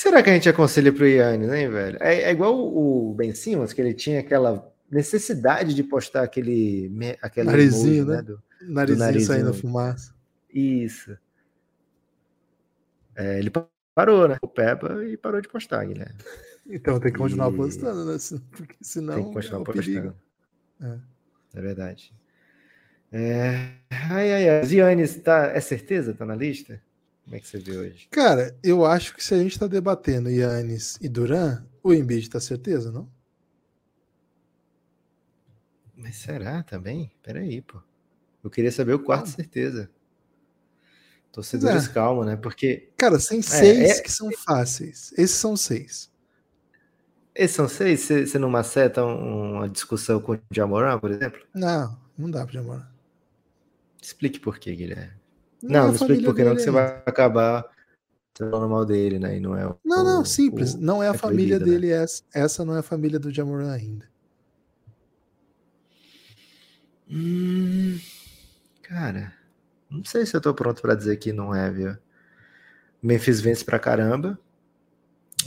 Que 0.00 0.04
será 0.04 0.22
que 0.22 0.30
a 0.30 0.32
gente 0.32 0.48
aconselha 0.48 0.90
pro 0.90 1.06
Yannis, 1.06 1.52
hein, 1.52 1.68
velho? 1.68 1.98
É, 2.00 2.22
é, 2.22 2.30
igual 2.30 2.58
o 2.58 3.12
Ben 3.12 3.34
Simmons, 3.34 3.74
que 3.74 3.82
ele 3.82 3.92
tinha 3.92 4.20
aquela 4.20 4.66
necessidade 4.90 5.74
de 5.74 5.84
postar 5.84 6.22
aquele, 6.22 6.90
aquele 7.20 7.50
narizinho, 7.50 8.04
emoji, 8.04 8.10
né? 8.10 8.16
né? 8.16 8.22
Do, 8.22 8.42
narizinho, 8.62 8.96
do 8.96 8.98
narizinho 8.98 9.26
saindo 9.26 9.52
fumaça. 9.52 10.14
Isso. 10.54 11.14
É, 13.14 13.38
ele 13.38 13.52
parou, 13.94 14.26
né? 14.26 14.38
O 14.40 14.48
Peppa 14.48 15.04
e 15.04 15.18
parou 15.18 15.38
de 15.38 15.48
postar, 15.48 15.84
Guilherme. 15.84 16.16
Então 16.66 16.98
tem 16.98 17.12
que 17.12 17.18
continuar 17.18 17.50
e... 17.50 17.54
apostando, 17.54 18.06
né? 18.06 18.16
Porque 18.52 18.76
senão. 18.80 19.16
Tem 19.16 19.24
que 19.26 19.34
continuar 19.34 19.58
é 19.58 19.62
apostando. 19.62 20.16
É. 20.80 20.98
é 21.58 21.60
verdade. 21.60 22.14
É... 23.12 23.68
Ai, 24.08 24.32
ai, 24.32 24.48
ai. 24.48 24.64
Giannis, 24.64 25.16
tá... 25.16 25.48
é 25.48 25.60
certeza? 25.60 26.14
Tá 26.14 26.24
na 26.24 26.34
lista? 26.34 26.80
Como 27.30 27.36
é 27.36 27.40
que 27.40 27.46
você 27.46 27.58
vê 27.58 27.78
hoje? 27.78 28.08
Cara, 28.10 28.58
eu 28.60 28.84
acho 28.84 29.14
que 29.14 29.22
se 29.22 29.32
a 29.32 29.38
gente 29.38 29.56
tá 29.56 29.68
debatendo 29.68 30.28
Yannis 30.28 30.98
e 31.00 31.08
Duran, 31.08 31.64
o 31.80 31.94
Embiid 31.94 32.28
tá 32.28 32.40
certeza, 32.40 32.90
não? 32.90 33.08
Mas 35.94 36.16
será 36.16 36.64
também? 36.64 37.12
Peraí, 37.22 37.62
pô. 37.62 37.80
Eu 38.42 38.50
queria 38.50 38.72
saber 38.72 38.94
o 38.94 38.98
quarto, 38.98 39.28
ah. 39.28 39.30
certeza. 39.30 39.88
Torcedores, 41.30 41.86
é. 41.88 41.92
calma, 41.92 42.24
né? 42.24 42.34
Porque. 42.34 42.90
Cara, 42.96 43.16
tem 43.20 43.38
é, 43.38 43.42
seis 43.42 43.98
é, 43.98 44.02
que 44.02 44.10
são 44.10 44.28
fáceis. 44.32 45.12
Esses 45.12 45.36
são 45.36 45.56
seis. 45.56 46.10
Esses 47.32 47.54
são 47.54 47.68
seis? 47.68 48.08
Você 48.08 48.40
não 48.40 48.50
maceta 48.50 49.04
uma 49.04 49.68
discussão 49.68 50.20
com 50.20 50.32
o 50.32 50.40
Jamoran, 50.50 50.98
por 50.98 51.12
exemplo? 51.12 51.40
Não, 51.54 51.96
não 52.18 52.28
dá 52.28 52.44
para 52.44 52.54
Jamoran. 52.54 52.88
Explique 54.02 54.40
por 54.40 54.58
quê, 54.58 54.74
Guilherme. 54.74 55.19
Não, 55.62 55.70
não, 55.80 55.86
não 55.88 55.94
explique 55.94 56.24
por 56.24 56.34
quê, 56.34 56.44
não, 56.44 56.56
que 56.56 56.62
você 56.62 56.70
vai 56.70 57.02
acabar 57.04 57.64
falando 58.48 58.68
mal 58.68 58.86
dele, 58.86 59.18
né? 59.18 59.36
E 59.36 59.40
não 59.40 59.56
é 59.56 59.66
o, 59.66 59.76
Não, 59.84 60.02
não, 60.02 60.24
simples. 60.24 60.74
O, 60.74 60.80
não 60.80 61.02
é 61.02 61.08
a 61.08 61.14
família 61.14 61.58
né? 61.58 61.64
dele, 61.64 61.88
né? 61.88 62.02
essa, 62.02 62.22
essa 62.32 62.64
não 62.64 62.74
é 62.74 62.78
a 62.78 62.82
família 62.82 63.18
do 63.18 63.30
Jamoran 63.30 63.70
ainda. 63.70 64.08
Hum, 67.10 67.98
cara, 68.82 69.32
não 69.90 70.04
sei 70.04 70.24
se 70.24 70.36
eu 70.36 70.40
tô 70.40 70.54
pronto 70.54 70.80
para 70.80 70.94
dizer 70.94 71.16
que 71.16 71.32
não 71.32 71.54
é, 71.54 71.70
viu? 71.70 71.96
Memphis 73.02 73.40
vence 73.40 73.64
pra 73.64 73.78
caramba. 73.78 74.38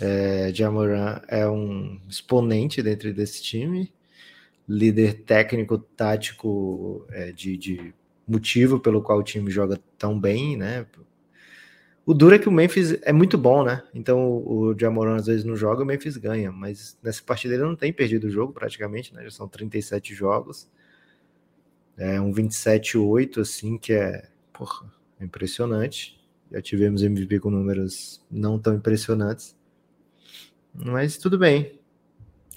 É, 0.01 0.51
Jamoran 0.53 1.21
é 1.27 1.47
um 1.47 2.01
exponente 2.09 2.81
dentro 2.81 3.13
desse 3.13 3.41
time, 3.41 3.93
líder 4.67 5.23
técnico, 5.23 5.77
tático, 5.77 7.05
é, 7.11 7.31
de, 7.31 7.55
de, 7.55 7.93
motivo 8.27 8.79
pelo 8.79 9.01
qual 9.01 9.19
o 9.19 9.23
time 9.23 9.51
joga 9.51 9.79
tão 9.97 10.19
bem, 10.19 10.57
né? 10.57 10.85
O 12.05 12.13
duro 12.13 12.35
é 12.35 12.39
que 12.39 12.49
o 12.49 12.51
Memphis 12.51 12.97
é 13.03 13.13
muito 13.13 13.37
bom, 13.37 13.63
né? 13.63 13.81
Então 13.93 14.43
o 14.45 14.75
Jamoran 14.77 15.15
às 15.15 15.27
vezes 15.27 15.45
não 15.45 15.55
joga, 15.55 15.83
o 15.83 15.85
Memphis 15.85 16.17
ganha, 16.17 16.51
mas 16.51 16.97
nessa 17.01 17.23
partida 17.23 17.53
ele 17.53 17.63
não 17.63 17.75
tem 17.75 17.93
perdido 17.93 18.27
o 18.27 18.29
jogo 18.29 18.51
praticamente, 18.51 19.13
né? 19.13 19.23
Já 19.23 19.31
são 19.31 19.47
37 19.47 20.13
jogos. 20.13 20.69
É 21.95 22.19
um 22.19 22.33
27-8, 22.33 23.39
assim, 23.39 23.77
que 23.77 23.93
é, 23.93 24.27
porra, 24.51 24.91
impressionante. 25.21 26.19
Já 26.51 26.61
tivemos 26.61 27.03
MVP 27.03 27.39
com 27.39 27.49
números 27.49 28.21
não 28.29 28.59
tão 28.59 28.75
impressionantes. 28.75 29.55
Mas 30.73 31.17
tudo 31.17 31.37
bem. 31.37 31.79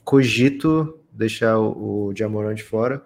Cogito 0.04 0.98
deixar 1.12 1.58
o, 1.58 2.08
o 2.08 2.16
Jamoran 2.16 2.54
de 2.54 2.62
fora. 2.62 3.04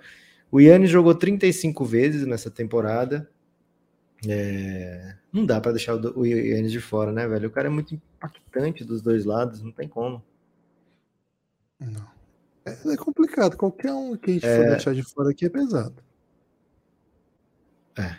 O 0.51 0.61
Yannis 0.61 0.91
jogou 0.91 1.15
35 1.15 1.85
vezes 1.85 2.27
nessa 2.27 2.51
temporada. 2.51 3.31
É... 4.27 5.17
Não 5.33 5.47
dá 5.47 5.61
para 5.61 5.73
deixar 5.73 5.95
o, 5.95 6.27
Yannis 6.27 6.73
de 6.73 6.81
fora, 6.81 7.13
né, 7.13 7.27
velho? 7.29 7.49
O 7.49 7.53
cara 7.53 7.69
é 7.69 7.71
muito 7.71 7.95
impactante 7.95 8.85
dos 8.85 9.01
dois 9.01 9.25
lados, 9.25 9.63
não 9.63 9.71
tem 9.71 9.89
como. 9.89 10.23
Não. 11.79 12.07
É, 12.65 12.93
é 12.93 12.97
complicado. 12.97 13.57
Qualquer 13.57 13.93
um 13.93 14.17
que 14.17 14.31
a 14.31 14.35
gente 14.35 14.47
é... 14.47 14.57
for 14.57 14.71
deixar 14.71 14.95
de 14.95 15.03
fora 15.03 15.31
aqui 15.31 15.47
é 15.47 15.49
pesado. 15.49 16.03
É. 17.97 18.17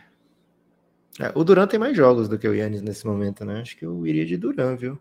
é. 1.24 1.32
O 1.36 1.44
Duran 1.44 1.68
tem 1.68 1.80
mais 1.80 1.96
jogos 1.96 2.30
do 2.30 2.40
que 2.40 2.48
o 2.48 2.54
Yannis 2.54 2.82
nesse 2.82 3.06
momento, 3.06 3.44
né? 3.44 3.62
Acho 3.62 3.78
que 3.78 3.86
eu 3.86 4.08
iria 4.08 4.26
de 4.26 4.38
Duran, 4.38 4.76
viu? 4.76 4.98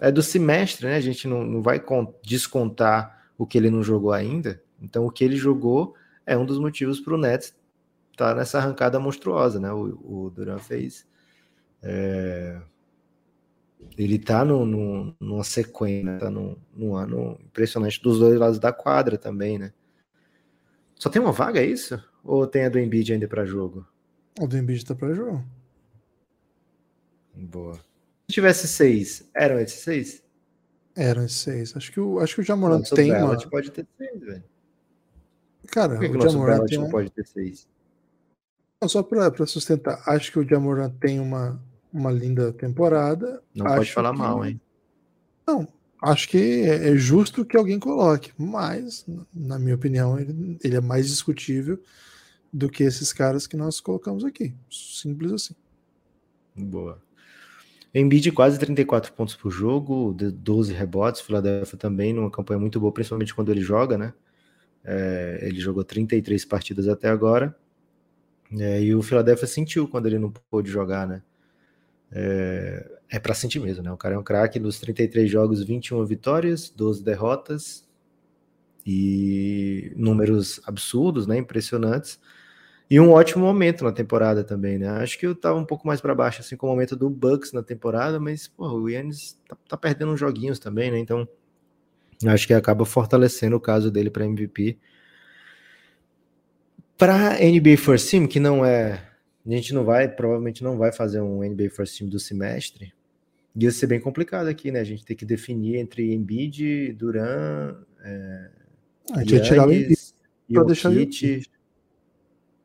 É 0.00 0.12
do 0.12 0.22
semestre, 0.22 0.86
né? 0.86 0.96
A 0.96 1.00
gente 1.00 1.26
não, 1.26 1.42
não 1.42 1.62
vai 1.62 1.82
descontar 2.22 3.30
o 3.36 3.46
que 3.46 3.58
ele 3.58 3.70
não 3.70 3.82
jogou 3.82 4.12
ainda. 4.12 4.62
Então, 4.80 5.06
o 5.06 5.10
que 5.10 5.24
ele 5.24 5.36
jogou 5.36 5.96
é 6.28 6.36
um 6.36 6.44
dos 6.44 6.58
motivos 6.58 7.00
para 7.00 7.14
o 7.14 7.18
Nets 7.18 7.56
estar 8.12 8.30
tá 8.30 8.34
nessa 8.34 8.58
arrancada 8.58 9.00
monstruosa, 9.00 9.58
né? 9.58 9.72
O, 9.72 10.26
o 10.26 10.30
Duran 10.30 10.58
fez. 10.58 11.06
É... 11.82 12.60
Ele 13.96 14.18
tá 14.18 14.44
no, 14.44 14.66
no, 14.66 15.16
numa 15.18 15.44
sequência, 15.44 16.04
né? 16.04 16.18
tá 16.18 16.30
num, 16.30 16.56
num 16.74 16.94
ano 16.94 17.38
impressionante 17.42 18.02
dos 18.02 18.18
dois 18.18 18.38
lados 18.38 18.58
da 18.58 18.72
quadra 18.72 19.16
também, 19.16 19.58
né? 19.58 19.72
Só 20.96 21.08
tem 21.08 21.22
uma 21.22 21.32
vaga, 21.32 21.60
é 21.60 21.64
isso? 21.64 21.98
Ou 22.22 22.46
tem 22.46 22.64
a 22.64 22.68
do 22.68 22.78
Embiid 22.78 23.12
ainda 23.12 23.26
para 23.26 23.46
jogo? 23.46 23.86
A 24.38 24.44
do 24.44 24.58
Embiid 24.58 24.84
tá 24.84 24.94
para 24.94 25.14
jogo. 25.14 25.42
Boa. 27.34 27.76
Se 27.76 28.34
tivesse 28.34 28.68
seis, 28.68 29.30
eram 29.32 29.58
esses 29.60 29.80
seis? 29.80 30.22
Eram 30.94 31.24
esses 31.24 31.38
seis. 31.38 31.76
Acho 31.76 31.90
que 31.90 32.00
o, 32.00 32.18
acho 32.18 32.34
que 32.34 32.40
o 32.42 32.44
Jamoran 32.44 32.82
tem 32.82 33.14
uma... 33.14 33.38
pode 33.48 33.70
ter 33.70 33.86
seis, 33.96 34.20
velho. 34.20 34.44
Cara, 35.70 35.94
Por 35.94 36.00
que 36.00 36.06
o, 36.06 36.12
que 36.12 36.18
o 36.18 36.30
Jamoran 36.30 36.66
tem 36.66 36.78
um... 36.78 36.90
pode 36.90 37.10
ter 37.10 37.26
seis? 37.26 37.68
Não, 38.80 38.88
só 38.88 39.02
para 39.02 39.46
sustentar, 39.46 40.02
acho 40.06 40.32
que 40.32 40.38
o 40.38 40.48
Jamoran 40.48 40.90
tem 41.00 41.18
uma, 41.18 41.60
uma 41.92 42.10
linda 42.10 42.52
temporada. 42.52 43.42
Não 43.54 43.66
acho 43.66 43.76
pode 43.76 43.92
falar 43.92 44.12
que... 44.12 44.18
mal, 44.18 44.44
hein? 44.44 44.60
Não, 45.46 45.68
acho 46.02 46.28
que 46.28 46.62
é, 46.62 46.90
é 46.90 46.96
justo 46.96 47.44
que 47.44 47.56
alguém 47.56 47.78
coloque, 47.78 48.32
mas, 48.38 49.04
na 49.34 49.58
minha 49.58 49.74
opinião, 49.74 50.18
ele, 50.18 50.58
ele 50.62 50.76
é 50.76 50.80
mais 50.80 51.08
discutível 51.08 51.80
do 52.52 52.68
que 52.68 52.82
esses 52.82 53.12
caras 53.12 53.46
que 53.46 53.56
nós 53.56 53.80
colocamos 53.80 54.24
aqui. 54.24 54.54
Simples 54.70 55.32
assim. 55.32 55.54
Boa. 56.56 57.00
Embiid 57.94 58.30
quase 58.32 58.58
34 58.58 59.12
pontos 59.12 59.34
por 59.34 59.50
jogo, 59.50 60.14
12 60.14 60.72
rebotes, 60.72 61.20
Philadelphia 61.20 61.78
também 61.78 62.12
numa 62.12 62.30
campanha 62.30 62.60
muito 62.60 62.78
boa, 62.78 62.92
principalmente 62.92 63.34
quando 63.34 63.50
ele 63.50 63.60
joga, 63.60 63.96
né? 63.96 64.12
É, 64.84 65.40
ele 65.42 65.60
jogou 65.60 65.84
33 65.84 66.44
partidas 66.44 66.88
até 66.88 67.08
agora. 67.08 67.54
É, 68.52 68.82
e 68.82 68.94
o 68.94 69.02
Philadelphia 69.02 69.46
sentiu 69.46 69.86
quando 69.86 70.06
ele 70.06 70.18
não 70.18 70.32
pôde 70.50 70.70
jogar, 70.70 71.06
né? 71.06 71.22
É, 72.10 72.98
é 73.10 73.18
para 73.18 73.34
sentir 73.34 73.60
mesmo, 73.60 73.82
né? 73.82 73.92
O 73.92 73.96
cara 73.96 74.14
é 74.14 74.18
um 74.18 74.22
craque 74.22 74.58
nos 74.58 74.80
33 74.80 75.30
jogos, 75.30 75.62
21 75.62 76.04
vitórias, 76.06 76.70
12 76.70 77.04
derrotas 77.04 77.86
e 78.86 79.92
números 79.96 80.60
absurdos, 80.64 81.26
né? 81.26 81.36
Impressionantes. 81.36 82.18
E 82.90 82.98
um 82.98 83.10
ótimo 83.10 83.44
momento 83.44 83.84
na 83.84 83.92
temporada 83.92 84.42
também, 84.42 84.78
né? 84.78 84.88
Acho 84.88 85.18
que 85.18 85.26
eu 85.26 85.34
tava 85.34 85.58
um 85.58 85.64
pouco 85.64 85.86
mais 85.86 86.00
para 86.00 86.14
baixo, 86.14 86.40
assim, 86.40 86.56
com 86.56 86.66
o 86.66 86.70
momento 86.70 86.96
do 86.96 87.10
Bucks 87.10 87.52
na 87.52 87.62
temporada, 87.62 88.18
mas, 88.18 88.48
pô, 88.48 88.66
o 88.66 88.88
Yannis 88.88 89.38
tá, 89.46 89.56
tá, 89.68 89.76
perdendo 89.76 90.12
uns 90.12 90.20
joguinhos 90.20 90.58
também, 90.58 90.90
né? 90.90 90.98
Então, 90.98 91.28
acho 92.26 92.46
que 92.46 92.54
acaba 92.54 92.84
fortalecendo 92.84 93.56
o 93.56 93.60
caso 93.60 93.90
dele 93.90 94.10
para 94.10 94.24
MVP. 94.24 94.78
Para 96.96 97.38
NBA 97.38 97.76
First 97.76 98.10
Team, 98.10 98.26
que 98.26 98.40
não 98.40 98.64
é. 98.64 99.04
A 99.46 99.50
gente 99.50 99.72
não 99.72 99.84
vai, 99.84 100.08
provavelmente 100.08 100.62
não 100.62 100.76
vai 100.76 100.92
fazer 100.92 101.20
um 101.20 101.42
NBA 101.42 101.70
First 101.70 101.98
Team 101.98 102.10
do 102.10 102.18
semestre. 102.18 102.92
Ia 103.56 103.70
ser 103.70 103.86
bem 103.86 104.00
complicado 104.00 104.48
aqui, 104.48 104.70
né? 104.70 104.80
A 104.80 104.84
gente 104.84 105.04
tem 105.04 105.16
que 105.16 105.24
definir 105.24 105.76
entre 105.76 106.12
Embiid, 106.12 106.92
Duran. 106.92 107.76
É, 108.02 108.50
a 109.12 109.20
gente 109.20 109.34
ia 109.34 109.42
tirar 109.42 109.66
o 109.66 109.72
Embiid 109.72 109.96
para 110.52 110.64
deixar 110.64 110.90
o 110.90 110.94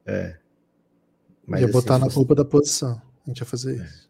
é. 0.06 0.38
Mas 1.45 1.62
ia 1.62 1.66
assim, 1.68 1.74
botar 1.74 1.99
na 1.99 2.10
fosse... 2.10 2.36
da 2.36 2.45
posição. 2.45 3.01
A 3.26 3.30
gente 3.30 3.39
ia 3.39 3.45
fazer 3.45 3.80
é. 3.80 3.84
isso. 3.84 4.10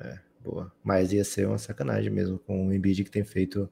É, 0.00 0.18
boa. 0.44 0.72
Mas 0.82 1.12
ia 1.12 1.24
ser 1.24 1.46
uma 1.46 1.58
sacanagem 1.58 2.10
mesmo 2.10 2.38
com 2.38 2.68
o 2.68 2.72
Embiid 2.72 3.04
que 3.04 3.10
tem 3.10 3.24
feito 3.24 3.68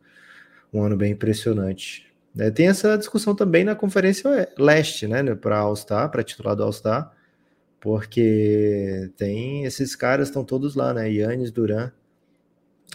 um 0.75 0.83
ano 0.83 0.97
bem 0.97 1.13
impressionante. 1.13 2.13
É, 2.37 2.51
tem 2.51 2.67
essa 2.67 2.99
discussão 2.99 3.35
também 3.35 3.65
na 3.65 3.77
Conferência 3.77 4.53
Leste, 4.59 5.07
né? 5.07 5.35
Para 5.35 5.59
All-Star, 5.59 6.11
para 6.11 6.25
titular 6.25 6.57
do 6.57 6.65
All-Star, 6.65 7.13
porque 7.81 9.11
tem 9.17 9.65
esses 9.65 9.95
caras 9.95 10.29
estão 10.29 10.45
todos 10.45 10.75
lá, 10.75 10.93
né? 10.93 11.11
Yannis, 11.11 11.53
Duran, 11.53 11.93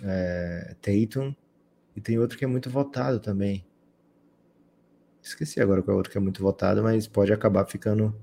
é, 0.03 0.75
Tatum, 0.82 1.34
e 1.95 2.01
tem 2.01 2.19
outro 2.19 2.38
que 2.38 2.43
é 2.43 2.47
muito 2.47 2.69
votado 2.69 3.19
também. 3.19 3.65
Esqueci 5.21 5.61
agora 5.61 5.82
qual 5.82 5.93
é 5.93 5.95
o 5.95 5.97
outro 5.97 6.11
que 6.11 6.17
é 6.17 6.21
muito 6.21 6.41
votado, 6.41 6.84
mas 6.84 7.07
pode 7.07 7.32
acabar 7.32 7.65
ficando 7.65 8.13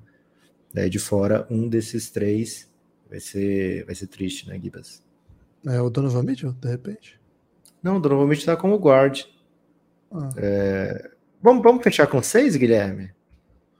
Daí 0.76 0.90
de 0.90 0.98
fora, 0.98 1.46
um 1.48 1.66
desses 1.66 2.10
três 2.10 2.70
vai 3.08 3.18
ser, 3.18 3.86
vai 3.86 3.94
ser 3.94 4.08
triste, 4.08 4.46
né, 4.46 4.60
Gibas? 4.62 5.02
É 5.66 5.80
o 5.80 5.88
Donovan 5.88 6.22
Mitchell, 6.22 6.52
de 6.52 6.68
repente? 6.68 7.18
Não, 7.82 7.96
o 7.96 8.00
Donovan 8.00 8.26
Mitchell 8.26 8.54
tá 8.54 8.60
como 8.60 8.76
guard. 8.76 9.24
Ah. 10.12 10.30
É... 10.36 11.10
Vamos, 11.42 11.62
vamos 11.62 11.82
fechar 11.82 12.06
com 12.06 12.22
seis, 12.22 12.56
Guilherme? 12.56 13.10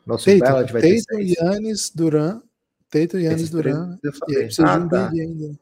Nosso 0.04 0.26
Tatum, 0.26 0.38
ballot 0.38 0.72
vai 0.72 0.82
Tatum, 0.82 0.94
ter 0.94 1.00
seis. 1.00 1.34
Yannis, 1.36 1.90
Duran. 1.90 2.42
Tatum, 2.90 3.18
Yannis, 3.18 3.50
Duran. 3.50 3.98
E 4.02 4.36
aí 4.36 4.44
precisa 4.44 4.68
ah, 4.68 4.78
de 4.78 4.84
um 4.84 4.88
tá. 4.88 5.10
ainda. 5.10 5.58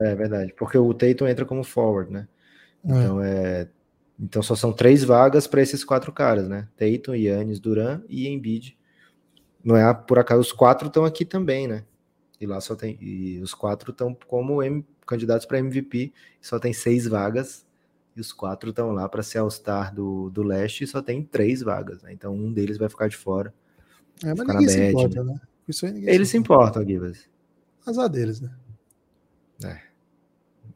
É. 0.00 0.10
é. 0.10 0.14
verdade, 0.14 0.54
porque 0.56 0.78
o 0.78 0.94
Tatum 0.94 1.26
entra 1.26 1.44
como 1.44 1.64
forward, 1.64 2.12
né? 2.12 2.28
É. 2.84 2.90
Então 2.90 3.22
é... 3.22 3.68
Então 4.20 4.42
só 4.42 4.56
são 4.56 4.72
três 4.72 5.04
vagas 5.04 5.46
para 5.46 5.62
esses 5.62 5.84
quatro 5.84 6.12
caras, 6.12 6.48
né? 6.48 6.68
Tatum, 6.76 7.14
Yannis, 7.14 7.60
Duran 7.60 8.02
e 8.08 8.28
Embiid 8.28 8.78
não 9.62 9.76
é 9.76 9.92
por 9.92 10.18
acaso 10.18 10.40
os 10.40 10.52
quatro 10.52 10.88
estão 10.88 11.04
aqui 11.04 11.24
também, 11.24 11.66
né? 11.66 11.84
E 12.40 12.46
lá 12.46 12.60
só 12.60 12.76
tem 12.76 12.96
e 13.00 13.40
os 13.40 13.52
quatro 13.52 13.90
estão 13.90 14.16
como 14.26 14.62
M, 14.62 14.84
candidatos 15.06 15.46
para 15.46 15.58
MVP, 15.58 16.12
só 16.40 16.58
tem 16.58 16.72
seis 16.72 17.06
vagas. 17.06 17.66
E 18.18 18.20
os 18.20 18.32
quatro 18.32 18.70
estão 18.70 18.90
lá 18.90 19.08
para 19.08 19.22
ser 19.22 19.38
All-Star 19.38 19.94
do, 19.94 20.28
do 20.30 20.42
leste 20.42 20.84
e 20.84 20.86
só 20.86 21.00
tem 21.00 21.22
três 21.22 21.62
vagas, 21.62 22.02
né? 22.02 22.12
Então 22.12 22.34
um 22.34 22.52
deles 22.52 22.76
vai 22.76 22.88
ficar 22.88 23.08
de 23.08 23.16
fora. 23.16 23.54
É, 24.24 24.34
mas 24.34 24.46
ninguém 24.46 24.68
se 24.68 24.88
importa, 24.90 25.24
né? 25.24 25.40
Isso 25.68 25.86
aí 25.86 25.92
ninguém 25.92 26.14
Eles 26.14 26.28
se 26.28 26.36
importam, 26.36 26.84
Gibas. 26.84 27.28
Azar 27.86 28.08
deles, 28.08 28.40
né? 28.40 28.50
É. 29.64 29.80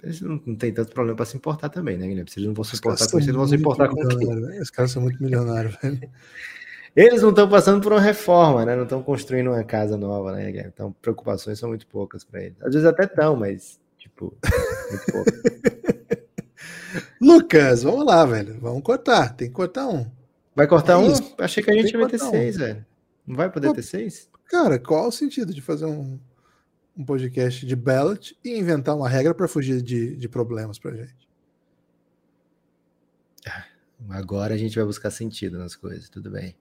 Eles 0.02 0.20
não, 0.20 0.40
não 0.46 0.54
tem 0.54 0.72
tanto 0.72 0.92
problema 0.92 1.16
para 1.16 1.26
se 1.26 1.36
importar 1.36 1.68
também, 1.68 1.96
né, 1.96 2.06
Guilherme? 2.06 2.30
Se 2.30 2.38
eles 2.38 2.46
não 2.46 2.54
vão 2.54 2.64
se 2.64 2.76
importar 2.76 3.10
com 3.10 3.18
isso, 3.18 3.28
eles 3.28 3.36
vão 3.36 3.46
se 3.46 3.56
importar 3.56 3.88
com 3.88 3.96
quem? 3.96 4.60
Os 4.60 4.70
caras 4.70 4.90
são 4.90 5.02
muito 5.02 5.22
milionários, 5.22 5.76
velho. 5.82 6.00
Eles 6.94 7.22
não 7.22 7.30
estão 7.30 7.48
passando 7.48 7.80
por 7.82 7.90
uma 7.90 8.00
reforma, 8.02 8.66
né? 8.66 8.76
Não 8.76 8.82
estão 8.82 9.02
construindo 9.02 9.48
uma 9.48 9.64
casa 9.64 9.96
nova, 9.96 10.32
né? 10.32 10.50
Então, 10.50 10.94
preocupações 11.00 11.58
são 11.58 11.70
muito 11.70 11.86
poucas 11.86 12.22
para 12.22 12.42
eles. 12.42 12.60
Às 12.60 12.74
vezes 12.74 12.86
até 12.86 13.04
estão, 13.04 13.34
mas, 13.34 13.80
tipo, 13.96 14.36
muito 14.90 15.12
pouco. 15.12 15.30
Lucas, 17.20 17.82
vamos 17.82 18.04
lá, 18.04 18.24
velho. 18.24 18.58
Vamos 18.60 18.82
cortar. 18.82 19.34
Tem 19.34 19.48
que 19.48 19.54
cortar 19.54 19.88
um. 19.88 20.10
Vai 20.54 20.66
cortar 20.66 20.94
é 20.94 20.96
um? 20.96 21.12
Isso. 21.12 21.34
Achei 21.38 21.62
que 21.62 21.70
a 21.70 21.74
gente 21.74 21.96
ia 21.96 22.08
ter 22.08 22.18
seis, 22.18 22.56
um. 22.56 22.58
velho. 22.58 22.86
Não 23.26 23.36
vai 23.36 23.50
poder 23.50 23.68
Pô, 23.68 23.74
ter 23.74 23.82
seis? 23.82 24.28
Cara, 24.46 24.78
qual 24.78 25.08
o 25.08 25.12
sentido 25.12 25.54
de 25.54 25.62
fazer 25.62 25.86
um, 25.86 26.18
um 26.96 27.04
podcast 27.04 27.64
de 27.64 27.76
ballot 27.76 28.36
e 28.44 28.58
inventar 28.58 28.96
uma 28.96 29.08
regra 29.08 29.34
para 29.34 29.48
fugir 29.48 29.80
de, 29.80 30.16
de 30.16 30.28
problemas 30.28 30.78
pra 30.78 30.94
gente? 30.94 31.22
Agora 34.10 34.54
a 34.54 34.56
gente 34.56 34.76
vai 34.76 34.84
buscar 34.84 35.10
sentido 35.10 35.58
nas 35.58 35.76
coisas, 35.76 36.08
tudo 36.08 36.30
bem. 36.30 36.54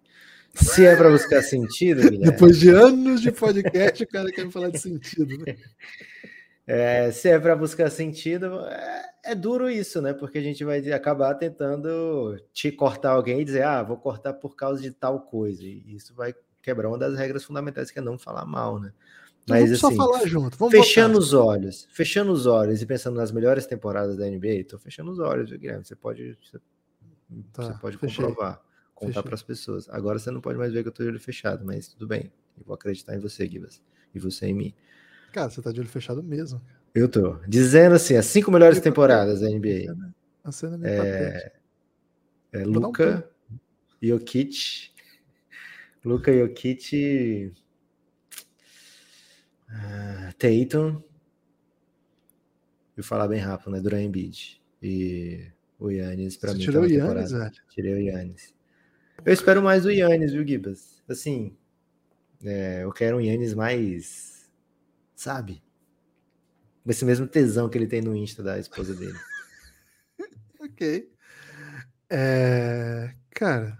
Se 0.54 0.86
é 0.86 0.96
para 0.96 1.10
buscar 1.10 1.42
sentido, 1.42 2.02
Guilherme. 2.10 2.26
Depois 2.26 2.60
de 2.60 2.70
anos 2.70 3.22
de 3.22 3.32
podcast, 3.32 4.04
o 4.04 4.08
cara 4.08 4.32
quer 4.32 4.46
me 4.46 4.52
falar 4.52 4.70
de 4.70 4.80
sentido, 4.80 5.38
né? 5.38 5.56
É, 6.74 7.12
se 7.12 7.30
é 7.30 7.38
para 7.38 7.56
buscar 7.56 7.90
sentido, 7.90 8.62
é, 8.62 9.04
é, 9.26 9.36
duro 9.36 9.70
isso, 9.70 10.02
né? 10.02 10.14
Porque 10.14 10.38
a 10.38 10.42
gente 10.42 10.64
vai 10.64 10.80
acabar 10.92 11.36
tentando 11.36 12.38
te 12.54 12.72
cortar 12.72 13.12
alguém 13.12 13.42
e 13.42 13.46
dizer, 13.46 13.64
ah, 13.64 13.84
vou 13.84 13.98
cortar 13.98 14.34
por 14.34 14.56
causa 14.56 14.82
de 14.82 14.92
tal 14.92 15.20
coisa. 15.22 15.64
E 15.64 15.96
isso 15.96 16.14
vai 16.16 16.34
quebrar 16.62 16.88
uma 16.88 16.98
das 16.98 17.18
regras 17.18 17.44
fundamentais 17.44 17.92
que 17.92 18.00
é 18.00 18.02
não 18.02 18.18
falar 18.18 18.46
mal, 18.46 18.80
né? 18.80 18.94
Então 19.44 19.58
Mas 19.58 19.66
vamos 19.66 19.84
assim, 19.84 19.96
só 19.98 20.06
falar 20.06 20.26
junto. 20.26 20.58
Vamos 20.58 20.74
fechando 20.74 21.20
os 21.20 21.34
olhos, 21.34 21.88
fechando 21.92 22.32
os 22.32 22.46
olhos 22.46 22.82
e 22.82 22.86
pensando 22.86 23.16
nas 23.16 23.32
melhores 23.32 23.66
temporadas 23.66 24.16
da 24.18 24.26
NBA, 24.26 24.64
tô 24.70 24.80
fechando 24.80 25.12
os 25.12 25.20
olhos, 25.20 25.52
Guilherme. 25.52 25.84
Você 25.84 25.96
pode, 25.96 26.38
você, 26.42 26.60
tá, 27.52 27.64
você 27.64 27.74
pode 27.82 27.98
comprovar 27.98 28.62
contar 29.02 29.24
para 29.24 29.34
as 29.34 29.42
pessoas. 29.42 29.90
Agora 29.90 30.20
você 30.20 30.30
não 30.30 30.40
pode 30.40 30.58
mais 30.58 30.72
ver 30.72 30.84
que 30.84 30.90
eu 30.90 30.92
tô 30.92 31.04
de 31.04 31.10
olho 31.10 31.20
fechado, 31.20 31.66
mas 31.66 31.88
tudo 31.88 32.08
bem. 32.08 32.32
Eu 32.58 32.64
vou 32.64 32.76
acreditar 32.76 33.16
em 33.16 33.20
você, 33.20 33.48
Gibas. 33.48 33.82
E 34.14 34.20
você 34.20 34.48
em 34.48 34.54
mim. 34.54 34.74
Cara, 35.32 35.50
você 35.50 35.62
tá 35.62 35.72
de 35.72 35.80
olho 35.80 35.90
fechado 35.90 36.22
mesmo. 36.22 36.62
Eu 36.94 37.08
tô. 37.08 37.38
Dizendo 37.48 37.96
assim, 37.96 38.16
as 38.16 38.26
cinco 38.26 38.52
melhores 38.52 38.80
temporadas 38.80 39.42
da 39.42 39.50
NBA. 39.50 39.96
A 40.44 40.52
cena 40.52 40.80
é, 40.88 41.54
é 42.52 42.66
Luca, 42.66 43.30
um 43.52 43.58
Jokic, 44.02 44.92
Luca 46.04 46.34
Jokic, 46.34 47.54
uh, 49.70 50.34
Tatum, 50.38 51.02
vou 52.96 53.04
falar 53.04 53.28
bem 53.28 53.40
rápido, 53.40 53.72
né? 53.72 53.80
Duran 53.80 54.02
Embiid 54.02 54.62
e 54.82 55.48
o 55.80 55.90
Yannis 55.90 56.38
para 56.38 56.54
mim. 56.54 56.60
Tirou 56.60 56.84
o 56.84 56.88
Yannis, 56.88 57.32
velho? 57.32 57.52
Tirei 57.70 57.94
o 57.94 58.00
Yannis. 58.00 58.54
Eu 59.24 59.34
espero 59.34 59.62
mais 59.62 59.84
do 59.84 59.92
Yannis, 59.92 60.34
viu, 60.34 60.46
Gibas? 60.46 61.02
Assim, 61.08 61.56
é, 62.44 62.84
eu 62.84 62.92
quero 62.92 63.18
um 63.18 63.22
Yannis 63.22 63.54
mais, 63.54 64.31
sabe? 65.22 65.64
Com 66.84 66.90
esse 66.90 67.06
mesmo 67.06 67.28
tesão 67.28 67.70
que 67.70 67.78
ele 67.78 67.86
tem 67.86 68.02
no 68.02 68.16
Insta 68.16 68.42
da 68.42 68.58
esposa 68.58 68.96
dele. 68.96 69.18
ok. 70.60 71.12
É, 72.10 73.14
cara, 73.30 73.78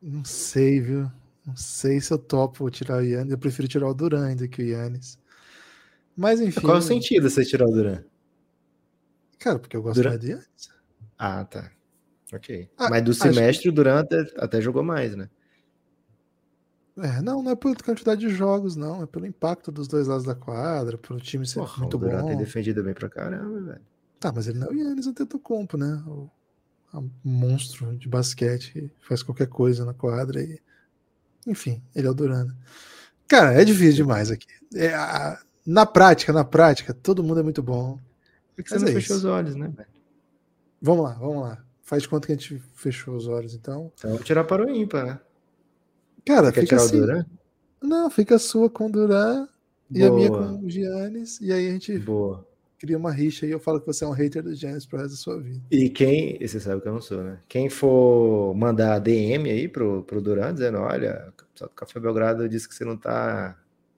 não 0.00 0.24
sei, 0.24 0.80
viu? 0.80 1.10
Não 1.46 1.56
sei 1.56 2.00
se 2.00 2.12
eu 2.12 2.18
topo 2.18 2.70
tirar 2.70 2.98
o 2.98 3.00
Yannis. 3.00 3.32
Eu 3.32 3.38
prefiro 3.38 3.66
tirar 3.66 3.88
o 3.88 3.94
Duran 3.94 4.26
ainda 4.26 4.46
que 4.46 4.62
o 4.62 4.66
Yannis. 4.66 5.18
Mas 6.14 6.40
enfim. 6.40 6.60
Qual 6.60 6.76
é 6.76 6.78
o 6.78 6.82
sentido 6.82 7.30
você 7.30 7.44
tirar 7.44 7.66
o 7.66 7.72
Duran? 7.72 8.04
Cara, 9.38 9.58
porque 9.58 9.76
eu 9.76 9.82
gosto 9.82 9.96
Duran... 9.96 10.10
mais 10.10 10.20
do 10.20 10.26
Yannis. 10.26 10.70
Ah, 11.18 11.44
tá. 11.44 11.72
Ok. 12.32 12.70
Ah, 12.76 12.90
Mas 12.90 13.02
do 13.02 13.14
semestre, 13.14 13.64
que... 13.64 13.68
o 13.70 13.72
Duran 13.72 14.00
até, 14.00 14.20
até, 14.36 14.60
jogou 14.60 14.82
mais, 14.82 15.16
né? 15.16 15.28
É, 17.02 17.22
não, 17.22 17.42
não 17.42 17.52
é 17.52 17.56
pela 17.56 17.74
quantidade 17.74 18.20
de 18.20 18.28
jogos, 18.28 18.76
não. 18.76 19.02
É 19.02 19.06
pelo 19.06 19.26
impacto 19.26 19.72
dos 19.72 19.88
dois 19.88 20.06
lados 20.06 20.24
da 20.24 20.34
quadra, 20.34 20.98
pelo 20.98 21.20
time 21.20 21.46
ser 21.46 21.60
Porra, 21.60 21.78
muito 21.78 21.96
o 21.96 22.00
Duran 22.00 22.22
bom. 22.22 22.28
tem 22.28 22.36
defendido 22.36 22.82
bem 22.82 22.94
pra 22.94 23.08
caramba, 23.08 23.60
velho. 23.60 23.80
Tá, 24.18 24.30
mas 24.34 24.46
ele 24.46 24.58
não 24.58 24.68
é 24.68 24.70
o 24.70 24.74
Yannis 24.74 25.06
Antetokounmpo, 25.06 25.76
né? 25.78 26.02
O, 26.06 26.30
o 26.92 27.10
monstro 27.24 27.96
de 27.96 28.08
basquete 28.08 28.92
faz 29.00 29.22
qualquer 29.22 29.46
coisa 29.46 29.84
na 29.84 29.94
quadra 29.94 30.42
e... 30.42 30.60
Enfim, 31.46 31.82
ele 31.94 32.06
é 32.06 32.10
o 32.10 32.14
Duran. 32.14 32.44
Né? 32.44 32.54
Cara, 33.26 33.54
é 33.54 33.64
difícil 33.64 33.94
demais 33.94 34.30
aqui. 34.30 34.46
É, 34.74 34.92
a... 34.92 35.40
na 35.66 35.86
prática, 35.86 36.32
na 36.32 36.44
prática, 36.44 36.92
todo 36.92 37.22
mundo 37.22 37.40
é 37.40 37.42
muito 37.42 37.62
bom. 37.62 37.98
Por 38.54 38.62
que 38.62 38.70
você 38.70 38.78
não 38.78 38.88
é 38.88 38.92
fechou 38.92 39.16
os 39.16 39.24
olhos, 39.24 39.56
né, 39.56 39.72
velho? 39.74 39.88
Vamos 40.82 41.04
lá, 41.04 41.12
vamos 41.14 41.42
lá. 41.42 41.64
Faz 41.82 42.02
de 42.02 42.08
conta 42.08 42.26
que 42.26 42.32
a 42.32 42.36
gente 42.36 42.62
fechou 42.74 43.16
os 43.16 43.26
olhos, 43.26 43.54
então. 43.54 43.90
Então 43.96 44.10
vou 44.10 44.20
tirar 44.20 44.44
para 44.44 44.64
o 44.64 44.70
ímpar, 44.70 45.06
né? 45.06 45.20
Cara, 46.24 46.52
fica 46.52 46.66
tirar 46.66 46.82
assim. 46.82 46.96
o 46.96 47.00
Duran? 47.00 47.24
Não, 47.82 48.10
fica 48.10 48.36
a 48.36 48.38
sua 48.38 48.68
com 48.68 48.86
o 48.86 48.92
Duran 48.92 49.46
e 49.90 50.02
a 50.02 50.10
minha 50.10 50.28
com 50.28 50.64
o 50.64 50.68
Giannis. 50.68 51.40
E 51.40 51.52
aí 51.52 51.68
a 51.68 51.72
gente 51.72 51.98
Boa. 51.98 52.46
cria 52.78 52.96
uma 52.96 53.10
rixa 53.10 53.46
e 53.46 53.50
eu 53.50 53.58
falo 53.58 53.80
que 53.80 53.86
você 53.86 54.04
é 54.04 54.06
um 54.06 54.12
hater 54.12 54.42
do 54.42 54.54
Giannis 54.54 54.86
pro 54.86 54.98
resto 54.98 55.12
da 55.12 55.16
sua 55.16 55.40
vida. 55.40 55.62
E 55.70 55.88
quem, 55.88 56.38
você 56.38 56.60
sabe 56.60 56.80
que 56.82 56.88
eu 56.88 56.92
não 56.92 57.00
sou, 57.00 57.22
né? 57.22 57.38
Quem 57.48 57.68
for 57.68 58.54
mandar 58.54 58.98
DM 58.98 59.50
aí 59.50 59.68
pro, 59.68 60.02
pro 60.04 60.20
Duran, 60.20 60.52
dizendo, 60.52 60.78
olha, 60.78 61.32
o 61.60 61.68
Café 61.68 61.98
Belgrado 61.98 62.48
disse 62.48 62.68
que 62.68 62.74
você 62.74 62.84
não 62.84 62.96
tá 62.96 63.56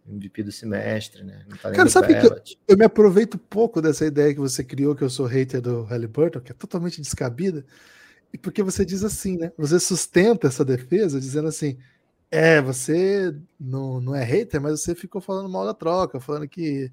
MVP 0.08 0.42
do 0.42 0.52
semestre, 0.52 1.22
né? 1.22 1.44
Tá 1.60 1.70
Cara, 1.70 1.88
sabe 1.88 2.18
que 2.18 2.26
eu, 2.26 2.40
eu, 2.68 2.76
me 2.76 2.84
aproveito 2.84 3.38
pouco 3.38 3.80
dessa 3.80 4.04
ideia 4.04 4.34
que 4.34 4.40
você 4.40 4.64
criou, 4.64 4.96
que 4.96 5.02
eu 5.02 5.10
sou 5.10 5.26
hater 5.26 5.60
do 5.60 5.82
Halliburton, 5.84 6.40
que 6.40 6.50
é 6.50 6.54
totalmente 6.54 7.00
descabida, 7.00 7.64
e 8.32 8.38
porque 8.38 8.62
você 8.62 8.84
diz 8.84 9.04
assim, 9.04 9.36
né? 9.36 9.52
Você 9.56 9.78
sustenta 9.78 10.48
essa 10.48 10.64
defesa 10.64 11.20
dizendo 11.20 11.48
assim: 11.48 11.78
é, 12.32 12.62
você 12.62 13.34
não, 13.60 14.00
não 14.00 14.14
é 14.14 14.24
hater, 14.24 14.58
mas 14.58 14.80
você 14.80 14.94
ficou 14.94 15.20
falando 15.20 15.50
mal 15.50 15.66
da 15.66 15.74
troca, 15.74 16.18
falando 16.18 16.48
que, 16.48 16.90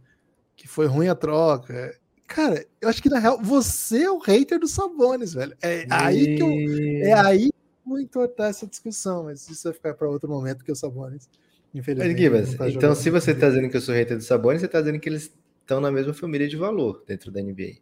que 0.53 0.67
foi 0.67 0.85
ruim 0.85 1.07
a 1.07 1.15
troca. 1.15 1.97
Cara, 2.27 2.65
eu 2.81 2.89
acho 2.89 3.01
que 3.01 3.09
na 3.09 3.19
real 3.19 3.41
você 3.41 4.03
é 4.03 4.11
o 4.11 4.19
hater 4.19 4.59
do 4.59 4.67
Sabonis, 4.67 5.33
velho. 5.33 5.55
É 5.61 5.85
e... 5.85 5.87
aí 5.89 6.35
que 6.35 6.43
eu, 6.43 7.07
é 7.07 7.13
aí 7.13 7.49
que 7.49 7.55
eu 7.85 7.89
vou 7.89 7.99
entortar 8.01 8.49
essa 8.49 8.67
discussão, 8.67 9.23
mas 9.23 9.49
isso 9.49 9.63
vai 9.63 9.73
ficar 9.73 9.93
para 9.93 10.09
outro 10.09 10.29
momento, 10.29 10.57
porque 10.57 10.73
o 10.73 10.75
Sabonis 10.75 11.29
Infelizmente. 11.73 12.29
Mas, 12.29 12.55
tá 12.55 12.69
então, 12.69 12.93
se 12.95 13.09
você 13.09 13.31
está 13.31 13.47
dizendo 13.47 13.69
que 13.69 13.77
eu 13.77 13.81
sou 13.81 13.95
hater 13.95 14.17
do 14.17 14.23
Sabonis, 14.23 14.59
você 14.59 14.65
está 14.65 14.81
dizendo 14.81 14.99
que 14.99 15.07
eles 15.07 15.31
estão 15.61 15.79
na 15.79 15.91
mesma 15.91 16.13
família 16.13 16.49
de 16.49 16.57
valor 16.57 17.03
dentro 17.07 17.31
da 17.31 17.41
NBA. 17.41 17.77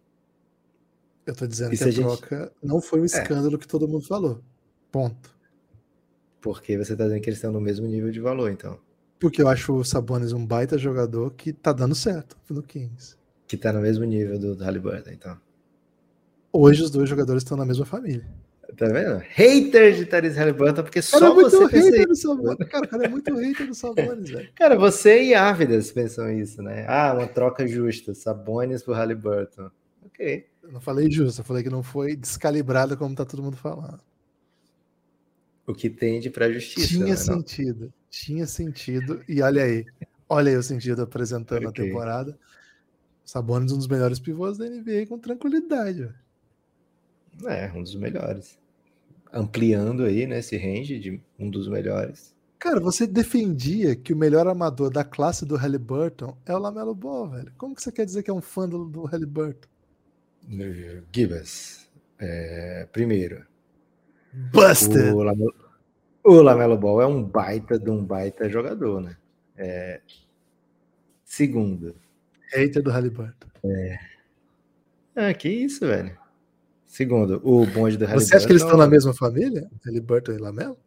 Eu 1.26 1.34
estou 1.34 1.47
dizendo 1.47 1.74
e 1.74 1.78
que 1.78 1.84
a, 1.84 1.88
a 1.88 1.91
gente... 1.91 2.05
troca 2.05 2.51
não 2.62 2.82
foi 2.82 2.99
um 2.99 3.03
é. 3.03 3.05
escândalo 3.05 3.55
é. 3.55 3.58
que 3.58 3.68
todo 3.68 3.88
mundo 3.88 4.05
falou. 4.05 4.43
Ponto. 4.91 5.37
Porque 6.48 6.78
você 6.78 6.93
está 6.93 7.04
dizendo 7.04 7.22
que 7.22 7.30
eles 7.30 7.39
estão 7.39 7.52
no 7.52 7.60
mesmo 7.60 7.86
nível 7.86 8.10
de 8.10 8.22
valor, 8.22 8.50
então. 8.50 8.80
Porque 9.20 9.41
eu 9.41 9.50
acho 9.50 9.74
o 9.74 9.84
Sabonis 9.84 10.32
um 10.32 10.45
baita 10.45 10.78
jogador 10.78 11.32
que 11.32 11.52
tá 11.52 11.74
dando 11.74 11.93
certo 11.93 12.38
no 12.50 12.64
Kings. 12.64 13.18
Que 13.45 13.58
tá 13.58 13.74
no 13.74 13.82
mesmo 13.82 14.06
nível 14.06 14.39
do, 14.39 14.56
do 14.56 14.64
Halliburton, 14.64 15.10
então. 15.12 15.38
Hoje 16.54 16.84
os 16.84 16.89
dois 16.89 17.10
jogadores 17.10 17.43
estão 17.43 17.58
na 17.58 17.66
mesma 17.66 17.84
família. 17.86 18.26
Tá 18.78 18.86
vendo? 18.86 19.22
Hater 19.28 19.93
de 19.93 20.06
Tyrese 20.06 20.39
Halliburton, 20.39 20.84
porque 20.84 21.02
cara 21.02 21.20
só 21.20 21.32
é 21.32 21.34
muito 21.34 21.50
você 21.50 21.82
hater 21.82 22.08
do 22.08 22.16
Sabonis. 22.16 22.70
Cara, 22.70 22.88
cara 22.88 23.06
é 23.06 23.10
muito 23.10 23.36
hater 23.36 23.68
do 23.68 23.76
Sabonis, 23.76 24.30
velho. 24.30 24.50
Cara, 24.56 24.78
você 24.78 25.22
e 25.22 25.36
Ávidas 25.36 25.91
pensam 25.91 26.32
isso, 26.32 26.62
né? 26.62 26.86
Ah, 26.88 27.14
uma 27.14 27.28
troca 27.28 27.68
justa. 27.68 28.16
Sabonis 28.16 28.84
por 28.84 28.95
Halliburton. 28.95 29.70
Ok. 30.06 30.45
Eu 30.64 30.72
não 30.72 30.80
falei 30.80 31.12
justo, 31.12 31.41
eu 31.41 31.45
falei 31.45 31.62
que 31.62 31.70
não 31.70 31.84
foi 31.84 32.16
descalibrada 32.16 32.95
como 32.95 33.14
tá 33.14 33.26
todo 33.26 33.43
mundo 33.43 33.58
falando. 33.58 34.00
O 35.68 35.74
que 35.74 35.89
tende 35.89 36.30
pra 36.30 36.49
justiça. 36.49 36.88
Tinha 36.88 37.05
né, 37.07 37.15
sentido. 37.18 37.86
Não? 37.86 37.93
Tinha 38.09 38.47
sentido. 38.47 39.22
E 39.28 39.41
olha 39.41 39.63
aí. 39.63 39.86
Olha 40.30 40.51
aí 40.51 40.57
o 40.57 40.63
sentido 40.63 41.01
apresentando 41.01 41.68
okay. 41.68 41.84
a 41.84 41.88
temporada. 41.88 42.39
Sabonis, 43.26 43.74
um 43.74 43.78
dos 43.78 43.88
melhores 43.88 44.20
pivôs 44.20 44.57
da 44.57 44.65
NBA 44.65 45.05
com 45.09 45.20
tranquilidade. 45.20 46.09
É, 47.45 47.70
um 47.74 47.84
dos 47.84 47.95
melhores. 47.95 48.57
Ampliando 49.32 50.03
aí, 50.03 50.26
né, 50.26 50.39
esse 50.39 50.55
range 50.57 50.97
de 50.97 51.22
um 51.38 51.49
dos 51.49 51.68
melhores. 51.68 52.34
Cara, 52.57 52.80
você 52.80 53.05
defendia 53.05 53.95
que 53.95 54.13
o 54.13 54.18
melhor 54.18 54.47
amador 54.47 54.89
da 54.89 55.03
classe 55.03 55.45
do 55.45 55.57
Halliburton 55.57 56.36
é 56.45 56.55
o 56.55 56.57
Lamelo 56.57 56.95
Ball, 56.95 57.30
velho. 57.30 57.53
Como 57.57 57.76
que 57.76 57.84
você 57.84 57.91
quer 57.91 58.05
dizer 58.05 58.24
que 58.24 58.32
é 58.32 58.34
um 58.34 58.41
fã 58.41 58.68
do, 58.68 58.86
do 58.86 59.03
Halliburton? 59.03 59.68
Gibas, 61.13 61.88
é, 62.18 62.88
primeiro, 62.91 63.45
Busted! 64.34 65.12
O 65.12 65.24
Lamelo, 65.24 65.56
o 66.24 66.42
Lamelo 66.42 66.78
Ball 66.78 67.02
é 67.02 67.08
um 67.08 67.24
baita 67.24 67.80
de 67.80 67.90
um 67.90 68.04
baita 68.04 68.50
jogador, 68.50 69.02
né? 69.02 69.18
É, 69.56 70.02
segundo, 71.24 71.96
hater 72.54 72.84
do 72.84 72.92
Halliburton. 72.92 73.48
É, 73.64 74.00
Ah, 75.16 75.34
que 75.34 75.50
isso, 75.50 75.86
velho. 75.86 76.16
Segundo, 76.86 77.42
o 77.44 77.66
bonde 77.66 77.98
do 77.98 78.06
Halliburton... 78.06 78.20
Você 78.20 78.36
acha 78.36 78.46
que 78.46 78.52
eles 78.52 78.62
estão 78.62 78.78
na 78.78 78.88
mesma 78.88 79.14
família? 79.14 79.70
Halliburton 79.86 80.34
e 80.34 80.38
Lamelo? 80.38 80.78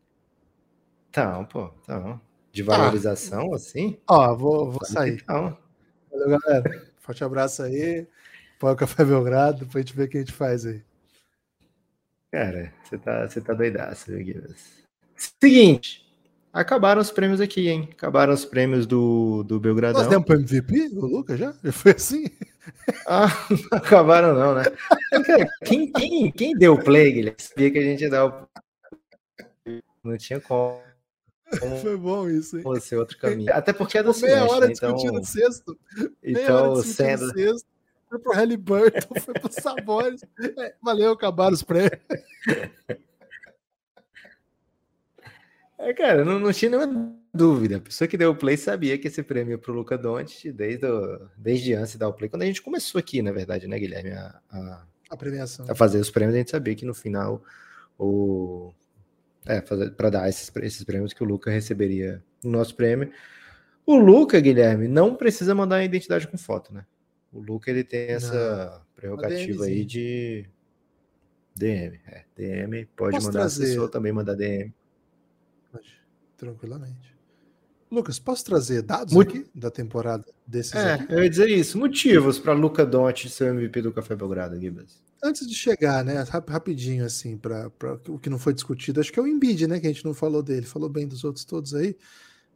Tá, 1.11 1.43
pô, 1.45 1.68
tá. 1.86 2.20
De 2.53 2.62
valorização, 2.62 3.53
ah. 3.53 3.57
assim? 3.57 3.99
Ó, 4.09 4.34
vou, 4.36 4.70
vou 4.70 4.84
sair. 4.84 5.22
Valeu, 5.26 6.38
galera. 6.38 6.91
Forte 6.99 7.24
abraço 7.24 7.62
aí. 7.62 8.07
Põe 8.59 8.72
o 8.72 8.76
Café 8.76 9.05
Belgrado, 9.05 9.61
depois 9.61 9.76
a 9.76 9.86
gente 9.86 9.97
vê 9.97 10.05
o 10.05 10.09
que 10.09 10.18
a 10.18 10.20
gente 10.20 10.32
faz 10.32 10.66
aí. 10.66 10.82
Cara, 12.32 12.72
você 12.84 12.98
tá, 12.98 13.28
você 13.28 13.40
tá 13.40 13.52
doidaço, 13.54 14.12
Guilherme. 14.12 14.54
Seguinte, 15.16 16.06
acabaram 16.52 17.00
os 17.00 17.10
prêmios 17.10 17.40
aqui, 17.40 17.68
hein? 17.68 17.88
Acabaram 17.92 18.32
os 18.32 18.44
prêmios 18.44 18.86
do, 18.86 19.42
do 19.42 19.58
Belgradão. 19.58 20.00
Nós 20.00 20.08
demos 20.08 20.26
pro 20.26 20.36
MVP, 20.36 20.90
o 20.94 21.06
Lucas, 21.06 21.38
já? 21.38 21.52
Já 21.62 21.72
foi 21.72 21.92
assim? 21.92 22.24
Ah, 23.06 23.26
não 23.50 23.78
acabaram 23.78 24.34
não, 24.34 24.54
né? 24.54 24.62
Quem, 25.64 25.90
quem, 25.90 26.30
quem 26.30 26.52
deu 26.54 26.74
o 26.74 26.84
play, 26.84 27.12
Guilherme? 27.12 27.40
Sabia 27.40 27.70
que 27.70 27.78
a 27.78 27.82
gente 27.82 28.02
ia 28.02 28.10
dar 28.10 28.26
o... 28.26 28.48
Não 30.04 30.16
tinha 30.16 30.40
como. 30.40 30.80
Foi 31.82 31.96
bom 31.96 32.28
isso, 32.28 32.56
hein? 32.56 32.62
Fosse 32.62 32.94
outro 32.94 33.18
caminho. 33.18 33.52
Até 33.52 33.72
porque 33.72 33.98
é 33.98 34.02
do 34.02 34.16
Meia 34.20 34.44
hora 34.44 34.66
né? 34.66 34.72
então... 34.72 34.94
discutindo 34.94 35.24
sexto. 35.24 35.76
Meia 36.22 36.44
então, 36.44 36.72
hora 36.72 36.82
sendo... 36.82 37.32
sexto. 37.32 37.66
Foi 38.11 38.18
pro 38.18 38.32
Halliburton, 38.32 39.20
foi 39.20 39.34
pro 39.34 39.52
Sabores. 39.52 40.24
É, 40.58 40.74
valeu, 40.82 41.12
acabaram 41.12 41.54
os 41.54 41.62
prêmios. 41.62 41.92
É, 45.78 45.94
cara, 45.94 46.24
não, 46.24 46.38
não 46.38 46.52
tinha 46.52 46.70
nenhuma 46.72 47.16
dúvida. 47.32 47.76
A 47.76 47.80
pessoa 47.80 48.08
que 48.08 48.18
deu 48.18 48.32
o 48.32 48.36
play 48.36 48.56
sabia 48.56 48.98
que 48.98 49.08
esse 49.08 49.22
prêmio 49.22 49.58
para 49.58 49.70
o 49.70 49.74
Luca 49.74 49.96
Doncic 49.96 50.52
desde, 50.52 50.84
o, 50.84 51.28
desde 51.38 51.72
antes 51.72 51.92
de 51.92 51.98
dar 51.98 52.08
o 52.08 52.12
play, 52.12 52.28
quando 52.28 52.42
a 52.42 52.46
gente 52.46 52.61
começou 52.61 52.98
aqui, 52.98 53.22
na 53.22 53.32
verdade, 53.32 53.66
né, 53.66 53.78
Guilherme, 53.78 54.11
a, 54.11 54.40
a, 54.50 54.82
a 55.08 55.16
premiação. 55.16 55.64
A 55.68 55.74
fazer 55.74 55.98
os 55.98 56.11
prêmios, 56.11 56.34
a 56.34 56.38
gente 56.38 56.50
sabia 56.50 56.74
que 56.74 56.84
no 56.84 56.92
final 56.92 57.42
o 57.96 58.74
é, 59.46 59.61
para 59.61 60.11
dar 60.11 60.28
esses, 60.28 60.52
esses 60.56 60.84
prêmios 60.84 61.12
que 61.12 61.22
o 61.22 61.26
Luca 61.26 61.50
receberia 61.50 62.22
no 62.44 62.50
nosso 62.50 62.74
prêmio. 62.74 63.11
O 63.86 63.96
Luca, 63.96 64.38
Guilherme, 64.38 64.86
não 64.86 65.14
precisa 65.14 65.54
mandar 65.54 65.76
a 65.76 65.84
identidade 65.84 66.28
com 66.28 66.36
foto, 66.36 66.74
né? 66.74 66.84
O 67.32 67.40
Luca 67.40 67.70
ele 67.70 67.84
tem 67.84 68.08
essa 68.08 68.70
não. 68.72 68.80
prerrogativa 68.94 69.64
aí 69.64 69.84
de 69.84 70.46
DM. 71.54 72.00
É, 72.06 72.24
DM 72.36 72.86
pode 72.96 73.12
Posso 73.12 73.26
mandar 73.26 73.40
trazer... 73.40 73.64
assessor 73.64 73.88
também 73.88 74.12
mandar 74.12 74.34
DM. 74.34 74.72
Tranquilamente. 76.36 77.14
Lucas, 77.90 78.18
posso 78.18 78.44
trazer 78.44 78.82
dados 78.82 79.12
Mut... 79.12 79.28
aqui 79.28 79.50
da 79.54 79.70
temporada 79.70 80.24
desses 80.46 80.74
é, 80.74 80.94
aqui? 80.94 81.12
eu 81.12 81.22
ia 81.22 81.28
dizer 81.28 81.50
isso. 81.50 81.76
Motivos 81.76 82.38
para 82.38 82.52
Luca 82.52 82.86
Doncic 82.86 83.28
ser 83.28 83.50
o 83.50 83.54
MVP 83.54 83.82
do 83.82 83.92
Café 83.92 84.14
Belgrado, 84.14 84.58
Gibas. 84.58 85.02
Antes 85.22 85.46
de 85.46 85.54
chegar, 85.54 86.02
né, 86.04 86.24
rapidinho 86.48 87.04
assim, 87.04 87.36
para 87.36 87.70
o 88.08 88.18
que 88.18 88.30
não 88.30 88.38
foi 88.38 88.54
discutido, 88.54 89.00
acho 89.00 89.12
que 89.12 89.18
é 89.18 89.22
o 89.22 89.26
Embiid, 89.26 89.66
né, 89.66 89.78
que 89.78 89.86
a 89.86 89.92
gente 89.92 90.04
não 90.04 90.14
falou 90.14 90.42
dele, 90.42 90.64
falou 90.64 90.88
bem 90.88 91.06
dos 91.06 91.24
outros 91.24 91.44
todos 91.44 91.74
aí, 91.74 91.94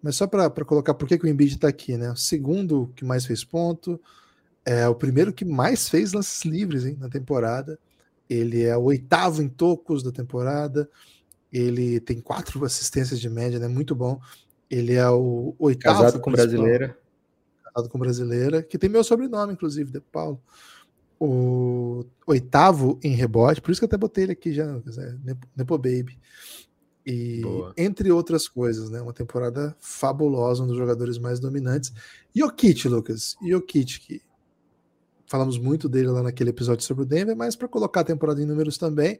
mas 0.02 0.16
só 0.16 0.26
para 0.26 0.48
colocar 0.64 0.94
por 0.94 1.06
que, 1.06 1.18
que 1.18 1.26
o 1.26 1.28
Embiid 1.28 1.56
está 1.56 1.68
aqui, 1.68 1.96
né? 1.96 2.10
O 2.10 2.16
segundo 2.16 2.90
que 2.96 3.04
mais 3.04 3.26
fez 3.26 3.44
ponto, 3.44 4.00
é 4.64 4.88
o 4.88 4.94
primeiro 4.94 5.32
que 5.32 5.44
mais 5.44 5.88
fez 5.88 6.12
lances 6.12 6.44
livres 6.44 6.86
hein, 6.86 6.96
na 6.98 7.08
temporada. 7.08 7.78
Ele 8.28 8.62
é 8.62 8.76
o 8.76 8.84
oitavo 8.84 9.42
em 9.42 9.48
tocos 9.48 10.02
da 10.02 10.10
temporada. 10.10 10.88
Ele 11.52 12.00
tem 12.00 12.20
quatro 12.20 12.64
assistências 12.64 13.20
de 13.20 13.28
média, 13.28 13.58
né? 13.58 13.68
Muito 13.68 13.94
bom. 13.94 14.20
Ele 14.70 14.94
é 14.94 15.08
o 15.08 15.54
oitavo. 15.58 16.02
Casado 16.02 16.20
com 16.20 16.32
brasileira. 16.32 16.98
Casado 17.62 17.90
com 17.90 17.98
brasileira, 17.98 18.62
que 18.62 18.78
tem 18.78 18.88
meu 18.88 19.04
sobrenome, 19.04 19.52
inclusive, 19.52 19.90
de 19.90 20.00
Paulo. 20.00 20.40
O 21.20 22.04
oitavo 22.26 22.98
em 23.02 23.14
rebote, 23.14 23.60
por 23.60 23.70
isso 23.70 23.80
que 23.80 23.84
eu 23.84 23.86
até 23.88 23.96
botei 23.96 24.24
ele 24.24 24.32
aqui 24.32 24.52
já, 24.52 24.66
Nepo 25.56 25.78
Baby. 25.78 26.18
E 27.06 27.42
Boa. 27.42 27.74
entre 27.76 28.10
outras 28.10 28.48
coisas, 28.48 28.88
né? 28.88 29.00
Uma 29.00 29.12
temporada 29.12 29.76
fabulosa, 29.78 30.62
um 30.62 30.66
dos 30.66 30.76
jogadores 30.76 31.18
mais 31.18 31.38
dominantes. 31.38 31.92
E 32.34 32.42
o 32.42 32.50
Kit, 32.50 32.88
Lucas. 32.88 33.36
E 33.42 33.54
o 33.54 33.60
Kit, 33.60 34.00
que 34.00 34.22
falamos 35.34 35.58
muito 35.58 35.88
dele 35.88 36.06
lá 36.06 36.22
naquele 36.22 36.50
episódio 36.50 36.86
sobre 36.86 37.02
o 37.02 37.06
Denver, 37.06 37.34
mas 37.34 37.56
para 37.56 37.66
colocar 37.66 38.02
a 38.02 38.04
temporada 38.04 38.40
em 38.40 38.46
números 38.46 38.78
também, 38.78 39.18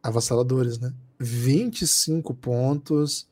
avassaladores, 0.00 0.78
né? 0.78 0.94
25 1.18 2.32
pontos, 2.34 3.28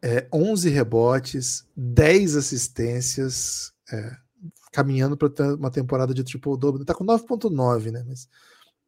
é, 0.00 0.28
11 0.32 0.70
rebotes, 0.70 1.66
10 1.76 2.36
assistências, 2.36 3.72
é, 3.92 4.16
caminhando 4.70 5.16
para 5.16 5.56
uma 5.56 5.68
temporada 5.68 6.14
de 6.14 6.22
triple-double. 6.22 6.82
Está 6.82 6.94
com 6.94 7.04
9.9, 7.04 7.90
né? 7.90 8.04
Mas 8.06 8.28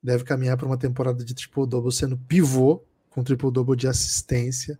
deve 0.00 0.22
caminhar 0.22 0.56
para 0.56 0.66
uma 0.66 0.78
temporada 0.78 1.24
de 1.24 1.34
triple-double 1.34 1.90
sendo 1.90 2.16
pivô, 2.16 2.84
com 3.10 3.24
triple-double 3.24 3.74
de 3.74 3.88
assistência. 3.88 4.78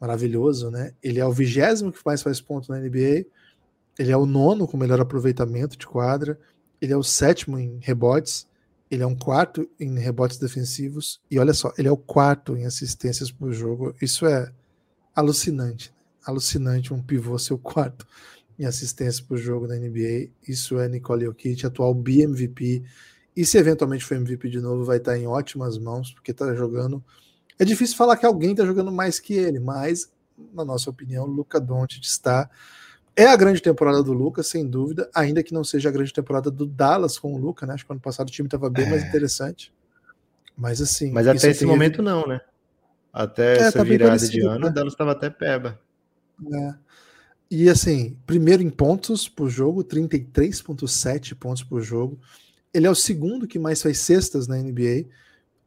Maravilhoso, 0.00 0.70
né? 0.70 0.94
Ele 1.02 1.18
é 1.18 1.26
o 1.26 1.32
vigésimo 1.32 1.90
que 1.90 1.98
mais 2.06 2.22
faz 2.22 2.40
ponto 2.40 2.70
na 2.70 2.78
NBA. 2.78 3.26
Ele 3.98 4.12
é 4.12 4.16
o 4.16 4.24
nono 4.24 4.68
com 4.68 4.76
melhor 4.76 5.00
aproveitamento 5.00 5.76
de 5.76 5.84
quadra. 5.84 6.38
Ele 6.80 6.92
é 6.92 6.96
o 6.96 7.02
sétimo 7.02 7.58
em 7.58 7.78
rebotes. 7.80 8.46
Ele 8.90 9.02
é 9.02 9.06
um 9.06 9.14
quarto 9.14 9.68
em 9.78 9.98
rebotes 9.98 10.38
defensivos. 10.38 11.20
E 11.30 11.38
olha 11.38 11.52
só, 11.52 11.72
ele 11.78 11.88
é 11.88 11.92
o 11.92 11.96
quarto 11.96 12.56
em 12.56 12.64
assistências 12.64 13.30
por 13.30 13.52
jogo. 13.52 13.94
Isso 14.00 14.26
é 14.26 14.52
alucinante. 15.14 15.92
Alucinante 16.24 16.92
um 16.92 17.02
pivô 17.02 17.38
ser 17.38 17.54
o 17.54 17.58
quarto 17.58 18.06
em 18.58 18.66
assistências 18.66 19.20
por 19.20 19.38
jogo 19.38 19.66
na 19.66 19.76
NBA. 19.76 20.30
Isso 20.46 20.78
é 20.78 20.88
Nicole 20.88 21.24
Jokic, 21.24 21.64
atual 21.64 21.94
BMVP. 21.94 22.82
E 23.34 23.44
se 23.46 23.56
eventualmente 23.56 24.04
for 24.04 24.16
MVP 24.16 24.50
de 24.50 24.60
novo, 24.60 24.84
vai 24.84 24.98
estar 24.98 25.16
em 25.16 25.26
ótimas 25.26 25.78
mãos, 25.78 26.12
porque 26.12 26.30
está 26.32 26.54
jogando. 26.54 27.02
É 27.58 27.64
difícil 27.64 27.96
falar 27.96 28.16
que 28.16 28.26
alguém 28.26 28.50
está 28.50 28.66
jogando 28.66 28.92
mais 28.92 29.18
que 29.18 29.34
ele, 29.34 29.58
mas, 29.58 30.12
na 30.52 30.64
nossa 30.64 30.90
opinião, 30.90 31.24
Luca 31.26 31.60
Doncic 31.60 32.04
está 32.04 32.50
é 33.16 33.26
a 33.26 33.36
grande 33.36 33.60
temporada 33.60 34.02
do 34.02 34.12
Lucas, 34.12 34.46
sem 34.46 34.66
dúvida, 34.66 35.10
ainda 35.14 35.42
que 35.42 35.52
não 35.52 35.64
seja 35.64 35.88
a 35.88 35.92
grande 35.92 36.12
temporada 36.12 36.50
do 36.50 36.66
Dallas 36.66 37.18
com 37.18 37.34
o 37.34 37.38
Lucas, 37.38 37.68
né? 37.68 37.74
Acho 37.74 37.86
que 37.86 37.92
ano 37.92 38.00
passado 38.00 38.28
o 38.28 38.32
time 38.32 38.46
estava 38.46 38.70
bem 38.70 38.86
é. 38.86 38.90
mais 38.90 39.04
interessante. 39.04 39.72
Mas 40.56 40.80
assim. 40.80 41.10
Mas 41.12 41.26
até 41.26 41.50
esse 41.50 41.64
momento 41.64 42.02
não, 42.02 42.26
né? 42.26 42.40
Até 43.12 43.54
é, 43.54 43.60
essa 43.62 43.78
tá 43.78 43.84
virada 43.84 44.16
de 44.16 44.40
ano, 44.40 44.60
né? 44.60 44.66
o 44.66 44.72
Dallas 44.72 44.92
estava 44.92 45.12
até 45.12 45.28
peba. 45.28 45.80
É. 46.52 46.74
E 47.50 47.68
assim, 47.68 48.16
primeiro 48.26 48.62
em 48.62 48.70
pontos 48.70 49.28
por 49.28 49.48
jogo, 49.48 49.82
33,7 49.82 51.34
pontos 51.34 51.64
por 51.64 51.82
jogo. 51.82 52.18
Ele 52.72 52.86
é 52.86 52.90
o 52.90 52.94
segundo 52.94 53.48
que 53.48 53.58
mais 53.58 53.82
faz 53.82 53.98
cestas 53.98 54.46
na 54.46 54.56
NBA, 54.56 55.06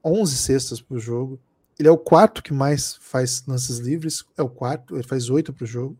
11 0.03 0.37
cestas 0.37 0.79
por 0.79 0.97
jogo. 0.97 1.39
Ele 1.77 1.89
é 1.89 1.91
o 1.91 1.97
quarto 1.97 2.41
que 2.41 2.53
mais 2.53 2.95
faz 3.01 3.43
lances 3.45 3.79
livres, 3.79 4.23
é 4.37 4.41
o 4.41 4.47
quarto, 4.47 4.95
ele 4.95 5.03
faz 5.03 5.29
oito 5.29 5.51
por 5.51 5.65
jogo. 5.67 5.97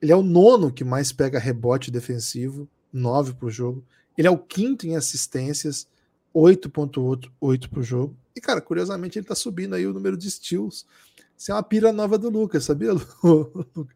Ele 0.00 0.12
é 0.12 0.16
o 0.16 0.22
nono 0.22 0.72
que 0.72 0.84
mais 0.84 1.12
pega 1.12 1.38
rebote 1.38 1.90
defensivo, 1.90 2.68
9 2.92 3.34
por 3.34 3.50
jogo. 3.50 3.84
Ele 4.16 4.28
é 4.28 4.30
o 4.30 4.38
quinto 4.38 4.86
em 4.86 4.96
assistências, 4.96 5.86
8.8 6.34 7.68
por 7.68 7.82
jogo. 7.82 8.16
E, 8.34 8.40
cara, 8.40 8.60
curiosamente, 8.60 9.18
ele 9.18 9.26
tá 9.26 9.34
subindo 9.34 9.74
aí 9.74 9.86
o 9.86 9.92
número 9.92 10.16
de 10.16 10.30
steals. 10.30 10.86
Isso 11.36 11.50
é 11.50 11.54
uma 11.54 11.62
pira 11.62 11.92
nova 11.92 12.18
do 12.18 12.30
Lucas, 12.30 12.64
sabia, 12.64 12.92
Lucas? 13.22 13.86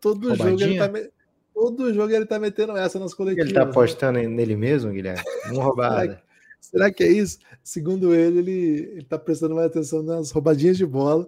Todo 0.00 0.34
jogo 0.34 0.60
ele 0.60 0.78
tá 0.78 0.88
me... 0.88 1.10
Todo 1.54 1.92
jogo 1.92 2.12
ele 2.12 2.24
tá 2.24 2.38
metendo 2.38 2.76
essa 2.76 3.00
nas 3.00 3.12
coletivas. 3.12 3.46
Ele 3.46 3.54
tá 3.54 3.64
né? 3.64 3.70
apostando 3.70 4.18
né? 4.20 4.28
nele 4.28 4.54
mesmo, 4.54 4.92
Guilherme? 4.92 5.22
Uma 5.50 5.64
roubada. 5.64 5.96
será, 6.02 6.14
que, 6.14 6.22
será 6.60 6.92
que 6.92 7.02
é 7.02 7.08
isso? 7.08 7.38
Segundo 7.64 8.14
ele, 8.14 8.38
ele, 8.38 8.90
ele 8.92 9.04
tá 9.04 9.18
prestando 9.18 9.56
mais 9.56 9.66
atenção 9.66 10.02
nas 10.04 10.30
roubadinhas 10.30 10.76
de 10.76 10.86
bola 10.86 11.26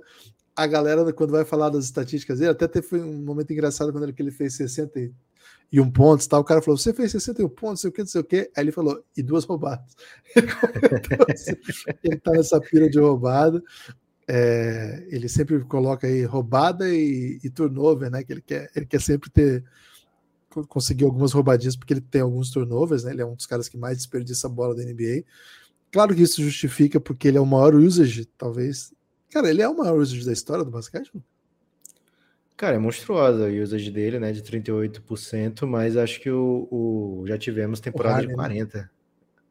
a 0.63 0.67
galera, 0.67 1.11
quando 1.13 1.31
vai 1.31 1.45
falar 1.45 1.71
das 1.71 1.87
estatísticas 1.87 2.39
dele, 2.39 2.51
até 2.51 2.69
teve 2.69 2.97
um 2.97 3.23
momento 3.23 3.51
engraçado 3.51 3.91
quando 3.93 4.05
ele, 4.05 4.15
ele 4.19 4.31
fez 4.31 4.55
61 4.57 5.91
pontos, 5.91 6.27
tal, 6.27 6.43
o 6.43 6.45
cara 6.45 6.61
falou, 6.61 6.77
você 6.77 6.93
fez 6.93 7.13
61 7.13 7.49
pontos, 7.49 7.81
sei 7.81 7.89
o 7.89 7.93
que, 7.93 8.01
não 8.01 8.07
sei 8.07 8.21
o 8.21 8.25
que, 8.25 8.51
aí 8.55 8.65
ele 8.65 8.71
falou, 8.71 9.03
e 9.17 9.23
duas 9.23 9.45
roubadas. 9.45 9.97
Assim, 11.33 11.53
ele 12.05 12.19
tá 12.19 12.33
nessa 12.33 12.61
pira 12.61 12.91
de 12.91 12.99
roubada, 12.99 13.63
é, 14.29 15.07
ele 15.09 15.31
sempre 15.31 15.61
coloca 15.61 16.07
aí 16.07 16.25
roubada 16.25 16.89
e, 16.89 17.41
e, 17.43 17.49
turnover, 17.49 18.11
né, 18.11 18.23
que 18.23 18.33
ele 18.33 18.43
quer, 18.43 18.71
ele 18.77 18.85
quer 18.85 19.01
sempre 19.01 19.31
ter, 19.31 19.65
conseguir 20.69 21.05
algumas 21.05 21.33
roubadinhas, 21.33 21.75
porque 21.75 21.95
ele 21.95 22.03
tem 22.03 22.21
alguns 22.21 22.51
turnovers, 22.51 23.05
né, 23.05 23.13
ele 23.13 23.23
é 23.23 23.27
um 23.27 23.35
dos 23.35 23.47
caras 23.47 23.67
que 23.67 23.79
mais 23.79 23.97
desperdiça 23.97 24.47
a 24.47 24.51
bola 24.51 24.75
da 24.75 24.83
NBA, 24.83 25.25
Claro 25.93 26.15
que 26.15 26.23
isso 26.23 26.41
justifica 26.43 27.01
porque 27.01 27.27
ele 27.27 27.39
é 27.39 27.41
o 27.41 27.47
maior 27.47 27.75
usage, 27.75 28.25
talvez, 28.39 28.95
Cara, 29.31 29.49
ele 29.49 29.63
é 29.63 29.69
o 29.69 29.77
maior 29.77 29.97
usage 29.99 30.25
da 30.25 30.33
história 30.33 30.65
do 30.65 30.71
basquete? 30.71 31.13
Cara, 32.57 32.77
é 32.77 32.79
monstruosa 32.79 33.47
a 33.47 33.51
usage 33.51 33.91
dele, 33.91 34.19
né? 34.19 34.33
De 34.33 34.43
38%, 34.43 35.67
mas 35.67 35.97
acho 35.97 36.21
que 36.21 36.31
o, 36.31 36.69
o 36.71 37.25
já 37.27 37.39
tivemos 37.39 37.81
temporada 37.81 38.17
Harden, 38.17 38.37
de 38.37 38.65
40%. 38.67 38.75
Né? 38.75 38.89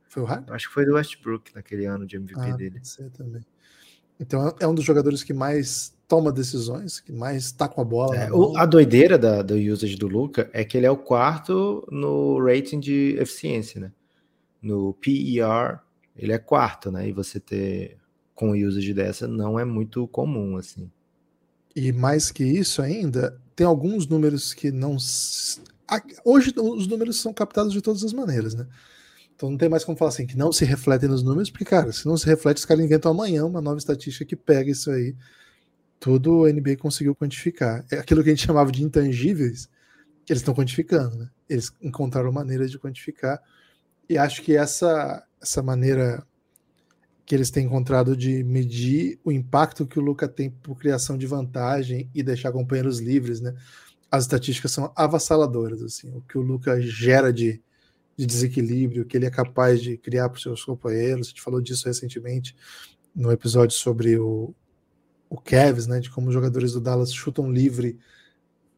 Foi 0.08 0.24
o 0.24 0.26
Harden? 0.26 0.54
Acho 0.54 0.68
que 0.68 0.74
foi 0.74 0.86
do 0.86 0.94
Westbrook 0.94 1.56
naquele 1.56 1.86
ano 1.86 2.06
de 2.06 2.18
MVP 2.18 2.42
ah, 2.42 2.56
dele. 2.56 2.82
Também. 3.18 3.42
Então 4.20 4.54
é 4.60 4.68
um 4.68 4.76
dos 4.76 4.86
jogadores 4.86 5.24
que 5.24 5.34
mais 5.34 5.96
toma 6.08 6.32
decisões, 6.32 7.00
que 7.00 7.12
mais 7.12 7.52
tá 7.52 7.68
com 7.68 7.82
a 7.82 7.86
bola. 7.86 8.16
É, 8.16 8.32
o, 8.32 8.58
a 8.58 8.66
doideira 8.66 9.18
da, 9.18 9.42
do 9.42 9.56
usage 9.56 9.96
do 9.96 10.08
Luca 10.08 10.50
é 10.54 10.64
que 10.64 10.78
ele 10.78 10.86
é 10.86 10.92
o 10.92 10.98
quarto 10.98 11.88
no 11.90 12.44
rating 12.44 12.80
de 12.80 13.16
eficiência, 13.20 13.80
né? 13.80 13.92
no 14.62 14.94
PER, 14.94 15.80
ele 16.16 16.34
é 16.34 16.38
quarto, 16.38 16.92
né? 16.92 17.08
E 17.08 17.12
você 17.12 17.40
ter 17.40 17.98
com 18.40 18.52
usage 18.52 18.94
dessa 18.94 19.28
não 19.28 19.60
é 19.60 19.66
muito 19.66 20.08
comum, 20.08 20.56
assim. 20.56 20.90
E 21.76 21.92
mais 21.92 22.32
que 22.32 22.42
isso 22.46 22.82
ainda, 22.82 23.38
tem 23.54 23.68
alguns 23.68 24.08
números 24.08 24.54
que 24.54 24.72
não. 24.72 24.96
Hoje 26.24 26.54
os 26.58 26.88
números 26.88 27.20
são 27.20 27.34
captados 27.34 27.74
de 27.74 27.82
todas 27.82 28.02
as 28.02 28.14
maneiras, 28.14 28.54
né? 28.54 28.66
Então 29.36 29.50
não 29.50 29.58
tem 29.58 29.68
mais 29.68 29.84
como 29.84 29.98
falar 29.98 30.10
assim, 30.10 30.26
que 30.26 30.38
não 30.38 30.54
se 30.54 30.64
refletem 30.64 31.10
nos 31.10 31.22
números, 31.22 31.52
porque, 31.52 31.66
cara, 31.66 31.92
se 31.92 32.06
não 32.06 32.16
se 32.16 32.26
reflete, 32.28 32.60
os 32.60 32.66
caras 32.66 32.86
inventam 32.86 33.12
amanhã 33.12 33.46
uma 33.46 33.60
nova 33.60 33.78
estatística 33.78 34.24
que 34.24 34.38
pega 34.38 34.72
isso 34.72 34.90
aí. 34.90 35.18
Tudo 36.00 36.44
o 36.44 36.48
NBA 36.48 36.78
conseguiu 36.78 37.14
quantificar. 37.14 37.86
É 37.92 37.98
aquilo 37.98 38.24
que 38.24 38.30
a 38.30 38.34
gente 38.34 38.46
chamava 38.48 38.72
de 38.72 38.82
intangíveis, 38.82 39.68
eles 40.30 40.42
estão 40.42 40.56
quantificando, 40.56 41.18
né? 41.18 41.30
Eles 41.50 41.74
encontraram 41.82 42.32
maneiras 42.32 42.72
de 42.72 42.80
quantificar. 42.80 43.42
E 44.10 44.18
acho 44.18 44.42
que 44.42 44.56
essa, 44.56 45.26
essa 45.42 45.62
maneira 45.62 46.26
que 47.30 47.36
eles 47.36 47.52
têm 47.52 47.68
encontrado 47.68 48.18
de 48.18 48.44
medir 48.44 49.20
o 49.24 49.32
impacto 49.32 49.86
que 49.86 50.00
o 50.00 50.02
Luca 50.02 50.28
tem 50.28 50.50
por 50.50 50.76
criação 50.76 51.16
de 51.16 51.28
vantagem 51.28 52.10
e 52.12 52.24
deixar 52.24 52.52
companheiros 52.52 52.98
livres, 52.98 53.40
né? 53.40 53.54
As 54.10 54.24
estatísticas 54.24 54.72
são 54.72 54.92
avassaladoras, 54.96 55.84
assim, 55.84 56.12
o 56.12 56.22
que 56.22 56.40
o 56.40 56.42
Luca 56.42 56.82
gera 56.82 57.32
de, 57.32 57.62
de 58.18 58.26
desequilíbrio, 58.26 59.06
que 59.06 59.16
ele 59.16 59.28
é 59.28 59.30
capaz 59.30 59.80
de 59.80 59.96
criar 59.96 60.28
para 60.28 60.38
os 60.38 60.42
seus 60.42 60.66
companheiros. 60.66 61.28
A 61.28 61.30
gente 61.30 61.44
falou 61.44 61.62
disso 61.62 61.86
recentemente 61.86 62.56
no 63.16 63.32
episódio 63.32 63.78
sobre 63.78 64.18
o, 64.18 64.52
o 65.30 65.40
Cavs, 65.40 65.86
né? 65.86 66.00
De 66.00 66.10
como 66.10 66.30
os 66.30 66.34
jogadores 66.34 66.74
do 66.74 66.82
Dallas 66.82 67.14
chutam 67.14 67.52
livre, 67.52 68.00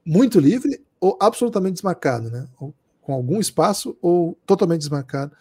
muito 0.04 0.42
livre, 0.42 0.84
ou 1.00 1.18
absolutamente 1.22 1.76
desmarcado, 1.76 2.30
né? 2.30 2.46
Ou 2.60 2.76
com 3.00 3.14
algum 3.14 3.40
espaço 3.40 3.98
ou 4.02 4.38
totalmente 4.46 4.82
desmarcado. 4.82 5.32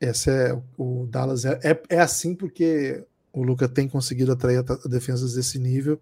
Esse 0.00 0.30
é 0.30 0.58
o 0.76 1.06
Dallas 1.06 1.44
é, 1.44 1.58
é, 1.62 1.82
é 1.88 2.00
assim 2.00 2.34
porque 2.34 3.04
o 3.32 3.42
Luca 3.42 3.68
tem 3.68 3.88
conseguido 3.88 4.32
atrair 4.32 4.62
defesas 4.88 5.34
desse 5.34 5.58
nível. 5.58 6.00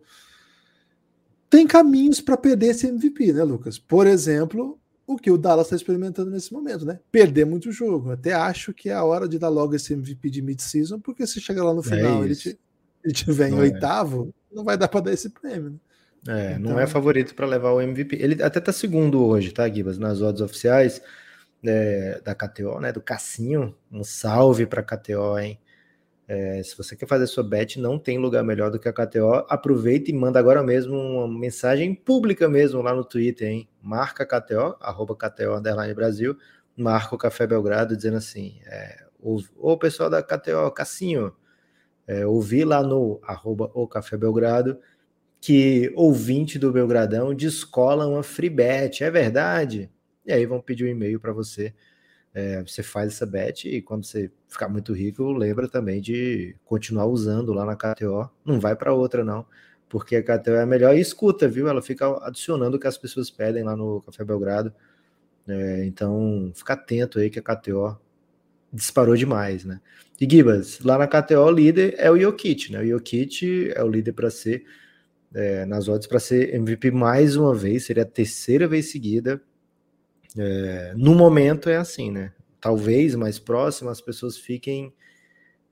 Tem 1.48 1.66
caminhos 1.66 2.20
para 2.20 2.36
perder 2.36 2.68
esse 2.68 2.86
MVP, 2.86 3.32
né, 3.32 3.44
Lucas? 3.44 3.78
Por 3.78 4.06
exemplo, 4.06 4.78
o 5.06 5.16
que 5.16 5.30
o 5.30 5.38
Dallas 5.38 5.66
está 5.66 5.76
experimentando 5.76 6.30
nesse 6.30 6.52
momento, 6.52 6.84
né? 6.84 6.98
Perder 7.12 7.44
muito 7.44 7.70
jogo. 7.70 8.10
Até 8.10 8.32
acho 8.32 8.72
que 8.72 8.88
é 8.88 8.94
a 8.94 9.04
hora 9.04 9.28
de 9.28 9.38
dar 9.38 9.48
logo 9.48 9.74
esse 9.74 9.92
MVP 9.92 10.30
de 10.30 10.42
mid-season, 10.42 10.98
porque 10.98 11.26
se 11.26 11.40
chegar 11.40 11.64
lá 11.64 11.74
no 11.74 11.80
é 11.80 11.84
final 11.84 12.22
é 12.22 12.24
ele, 12.24 12.34
te, 12.34 12.58
ele 13.04 13.14
tiver 13.14 13.48
em 13.50 13.56
é. 13.56 13.60
oitavo, 13.60 14.34
não 14.52 14.64
vai 14.64 14.76
dar 14.76 14.88
para 14.88 15.00
dar 15.00 15.12
esse 15.12 15.30
prêmio. 15.30 15.70
Né? 15.70 15.78
É, 16.26 16.52
então... 16.52 16.72
não 16.72 16.80
é 16.80 16.86
favorito 16.86 17.34
para 17.34 17.46
levar 17.46 17.72
o 17.72 17.80
MVP. 17.80 18.16
Ele 18.16 18.42
até 18.42 18.58
tá 18.60 18.72
segundo 18.72 19.24
hoje, 19.24 19.52
tá, 19.52 19.68
Gibas? 19.68 19.98
Nas 19.98 20.20
odds 20.20 20.40
oficiais 20.40 21.02
é, 21.64 22.20
da 22.24 22.34
KTO, 22.34 22.80
né? 22.80 22.92
Do 22.92 23.00
Cassinho. 23.00 23.74
Um 23.90 24.04
salve 24.04 24.66
para 24.66 24.82
KTO, 24.82 25.38
hein? 25.38 25.58
É, 26.26 26.62
se 26.62 26.76
você 26.76 26.96
quer 26.96 27.06
fazer 27.06 27.26
sua 27.26 27.44
bet, 27.44 27.78
não 27.78 27.98
tem 27.98 28.18
lugar 28.18 28.42
melhor 28.42 28.70
do 28.70 28.78
que 28.78 28.88
a 28.88 28.92
KTO. 28.92 29.44
Aproveita 29.48 30.10
e 30.10 30.14
manda 30.14 30.38
agora 30.38 30.62
mesmo 30.62 30.96
uma 30.96 31.28
mensagem 31.28 31.94
pública 31.94 32.48
mesmo 32.48 32.80
lá 32.82 32.94
no 32.94 33.04
Twitter, 33.04 33.48
hein? 33.48 33.68
Marca 33.82 34.24
KTO, 34.26 34.76
arroba 34.80 35.14
KTO 35.14 35.56
Underline 35.56 35.94
Brasil, 35.94 36.36
marca 36.76 37.14
o 37.14 37.18
Café 37.18 37.46
Belgrado 37.46 37.96
dizendo 37.96 38.16
assim: 38.16 38.58
é, 38.66 39.04
o, 39.20 39.76
pessoal 39.76 40.08
da 40.10 40.22
KTO, 40.22 40.70
Cassinho, 40.72 41.34
é, 42.06 42.26
ouvi 42.26 42.64
lá 42.64 42.82
no 42.82 43.20
arroba 43.22 43.70
o 43.74 43.86
Café 43.86 44.16
Belgrado 44.16 44.78
que 45.40 45.92
ouvinte 45.94 46.58
do 46.58 46.72
Belgradão 46.72 47.34
descola 47.34 48.06
uma 48.06 48.22
free 48.22 48.48
bet, 48.48 49.04
é 49.04 49.10
verdade? 49.10 49.90
E 50.24 50.32
aí 50.32 50.46
vão 50.46 50.60
pedir 50.60 50.84
um 50.84 50.88
e-mail 50.88 51.20
para 51.20 51.32
você. 51.32 51.74
É, 52.32 52.62
você 52.62 52.82
faz 52.82 53.12
essa 53.12 53.24
bet 53.24 53.68
e 53.68 53.80
quando 53.80 54.04
você 54.04 54.30
ficar 54.48 54.68
muito 54.68 54.92
rico, 54.92 55.30
lembra 55.32 55.68
também 55.68 56.00
de 56.00 56.56
continuar 56.64 57.06
usando 57.06 57.52
lá 57.52 57.64
na 57.64 57.76
KTO. 57.76 58.28
Não 58.44 58.58
vai 58.58 58.74
para 58.74 58.92
outra, 58.92 59.24
não, 59.24 59.46
porque 59.88 60.16
a 60.16 60.22
KTO 60.22 60.52
é 60.52 60.66
melhor 60.66 60.96
e 60.96 61.00
escuta, 61.00 61.48
viu? 61.48 61.68
Ela 61.68 61.80
fica 61.80 62.06
adicionando 62.26 62.76
o 62.76 62.80
que 62.80 62.88
as 62.88 62.98
pessoas 62.98 63.30
pedem 63.30 63.62
lá 63.62 63.76
no 63.76 64.02
Café 64.02 64.24
Belgrado. 64.24 64.74
É, 65.46 65.84
então, 65.84 66.50
fica 66.54 66.72
atento 66.72 67.18
aí 67.18 67.30
que 67.30 67.38
a 67.38 67.42
KTO 67.42 67.96
disparou 68.72 69.16
demais, 69.16 69.64
né? 69.64 69.80
E 70.20 70.28
Gibas, 70.28 70.80
lá 70.80 70.98
na 70.98 71.06
KTO 71.06 71.40
o 71.40 71.50
líder 71.50 71.94
é 71.98 72.10
o 72.10 72.18
Jokic, 72.18 72.72
né? 72.72 72.80
O 72.80 72.86
Jokic 72.86 73.72
é 73.74 73.82
o 73.84 73.88
líder 73.88 74.12
para 74.12 74.30
ser 74.30 74.64
é, 75.34 75.66
nas 75.66 75.88
odds 75.88 76.06
para 76.06 76.20
ser 76.20 76.54
MVP 76.54 76.90
mais 76.92 77.36
uma 77.36 77.54
vez, 77.54 77.84
seria 77.86 78.04
a 78.04 78.06
terceira 78.06 78.68
vez 78.68 78.90
seguida. 78.90 79.42
É, 80.36 80.92
no 80.96 81.14
momento 81.14 81.68
é 81.68 81.76
assim, 81.76 82.10
né? 82.10 82.32
Talvez 82.60 83.14
mais 83.14 83.38
próximo 83.38 83.90
as 83.90 84.00
pessoas 84.00 84.36
fiquem 84.36 84.92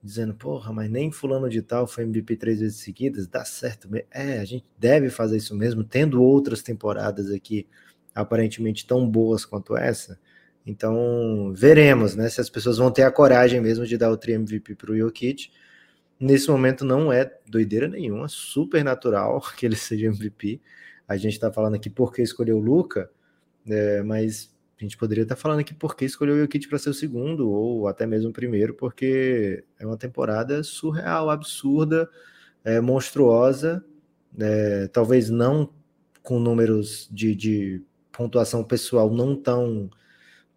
dizendo, 0.02 0.34
porra, 0.34 0.72
mas 0.72 0.90
nem 0.90 1.12
fulano 1.12 1.48
de 1.48 1.62
tal 1.62 1.86
foi 1.86 2.04
MVP 2.04 2.36
três 2.36 2.60
vezes 2.60 2.78
seguidas, 2.78 3.26
dá 3.26 3.44
certo. 3.44 3.88
É, 4.10 4.38
a 4.38 4.44
gente 4.44 4.64
deve 4.78 5.10
fazer 5.10 5.36
isso 5.36 5.54
mesmo, 5.54 5.84
tendo 5.84 6.22
outras 6.22 6.62
temporadas 6.62 7.30
aqui 7.30 7.68
aparentemente 8.14 8.86
tão 8.86 9.08
boas 9.08 9.44
quanto 9.44 9.76
essa. 9.76 10.18
Então, 10.66 11.52
veremos, 11.54 12.14
né, 12.14 12.28
se 12.28 12.40
as 12.40 12.50
pessoas 12.50 12.78
vão 12.78 12.90
ter 12.90 13.02
a 13.02 13.10
coragem 13.10 13.60
mesmo 13.60 13.86
de 13.86 13.96
dar 13.96 14.10
o 14.10 14.16
tri 14.16 14.32
MVP 14.32 14.74
para 14.74 14.92
o 14.92 14.96
Jokic 14.96 15.50
nesse 16.22 16.48
momento 16.48 16.84
não 16.84 17.12
é 17.12 17.30
doideira 17.46 17.88
nenhuma, 17.88 18.28
super 18.28 18.84
natural 18.84 19.42
que 19.58 19.66
ele 19.66 19.76
seja 19.76 20.06
MVP. 20.06 20.60
A 21.06 21.16
gente 21.16 21.32
está 21.32 21.52
falando 21.52 21.74
aqui 21.74 21.90
porque 21.90 22.22
escolheu 22.22 22.58
o 22.58 22.60
Luca, 22.60 23.10
é, 23.66 24.02
mas 24.02 24.52
a 24.78 24.82
gente 24.82 24.96
poderia 24.96 25.22
estar 25.22 25.36
falando 25.36 25.60
aqui 25.60 25.72
porque 25.72 26.04
escolheu 26.04 26.34
o 26.34 26.40
Jokic 26.40 26.68
para 26.68 26.78
ser 26.78 26.90
o 26.90 26.94
segundo, 26.94 27.48
ou 27.50 27.86
até 27.86 28.06
mesmo 28.06 28.30
o 28.30 28.32
primeiro, 28.32 28.74
porque 28.74 29.64
é 29.78 29.86
uma 29.86 29.96
temporada 29.96 30.62
surreal, 30.62 31.30
absurda, 31.30 32.08
é, 32.64 32.80
monstruosa, 32.80 33.84
é, 34.38 34.88
talvez 34.88 35.30
não 35.30 35.72
com 36.22 36.38
números 36.38 37.08
de, 37.10 37.34
de 37.34 37.82
pontuação 38.10 38.64
pessoal 38.64 39.10
não 39.10 39.36
tão 39.36 39.90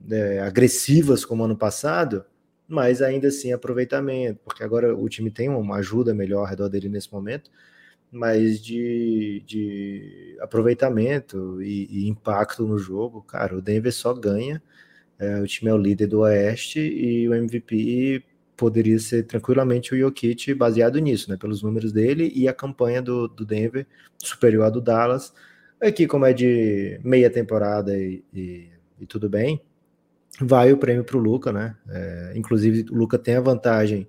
é, 0.10 0.40
agressivas 0.40 1.24
como 1.26 1.44
ano 1.44 1.58
passado, 1.58 2.26
mas 2.68 3.02
ainda 3.02 3.28
assim 3.28 3.54
aproveitamento, 3.54 4.40
porque 4.44 4.64
agora 4.64 4.96
o 4.96 5.08
time 5.08 5.30
tem 5.30 5.50
uma 5.50 5.78
ajuda 5.78 6.14
melhor 6.14 6.40
ao 6.40 6.46
redor 6.46 6.70
dele 6.70 6.90
nesse 6.90 7.12
momento, 7.12 7.52
mas 8.16 8.64
de, 8.64 9.44
de 9.46 10.38
aproveitamento 10.40 11.62
e, 11.62 12.06
e 12.06 12.10
impacto 12.10 12.66
no 12.66 12.78
jogo, 12.78 13.22
cara, 13.22 13.58
o 13.58 13.62
Denver 13.62 13.92
só 13.92 14.14
ganha. 14.14 14.64
É, 15.20 15.42
o 15.42 15.48
time 15.48 15.70
é 15.70 15.74
o 15.74 15.78
líder 15.78 16.08
do 16.08 16.22
Oeste 16.22 16.80
e 16.80 17.28
o 17.28 17.34
MVP 17.34 18.24
poderia 18.56 18.98
ser 19.00 19.24
tranquilamente 19.24 19.94
o 19.94 19.98
Jokic 19.98 20.54
baseado 20.54 20.98
nisso, 21.00 21.30
né? 21.30 21.38
Pelos 21.38 21.62
números 21.62 21.92
dele 21.92 22.32
e 22.34 22.48
a 22.48 22.54
campanha 22.54 23.02
do, 23.02 23.28
do 23.28 23.46
Denver 23.46 23.86
superior 24.18 24.66
à 24.66 24.70
do 24.70 24.80
Dallas. 24.80 25.34
Aqui, 25.82 26.08
como 26.08 26.26
é 26.26 26.32
de 26.32 27.00
meia 27.04 27.30
temporada 27.30 27.98
e, 27.98 28.24
e, 28.34 28.70
e 29.00 29.06
tudo 29.06 29.30
bem, 29.30 29.62
vai 30.40 30.72
o 30.72 30.78
prêmio 30.78 31.04
para 31.04 31.18
o 31.18 31.20
Luca, 31.20 31.52
né? 31.52 31.76
É, 31.90 32.34
inclusive, 32.34 32.86
o 32.90 32.96
Luca 32.96 33.20
tem 33.20 33.36
a 33.36 33.42
vantagem 33.42 34.08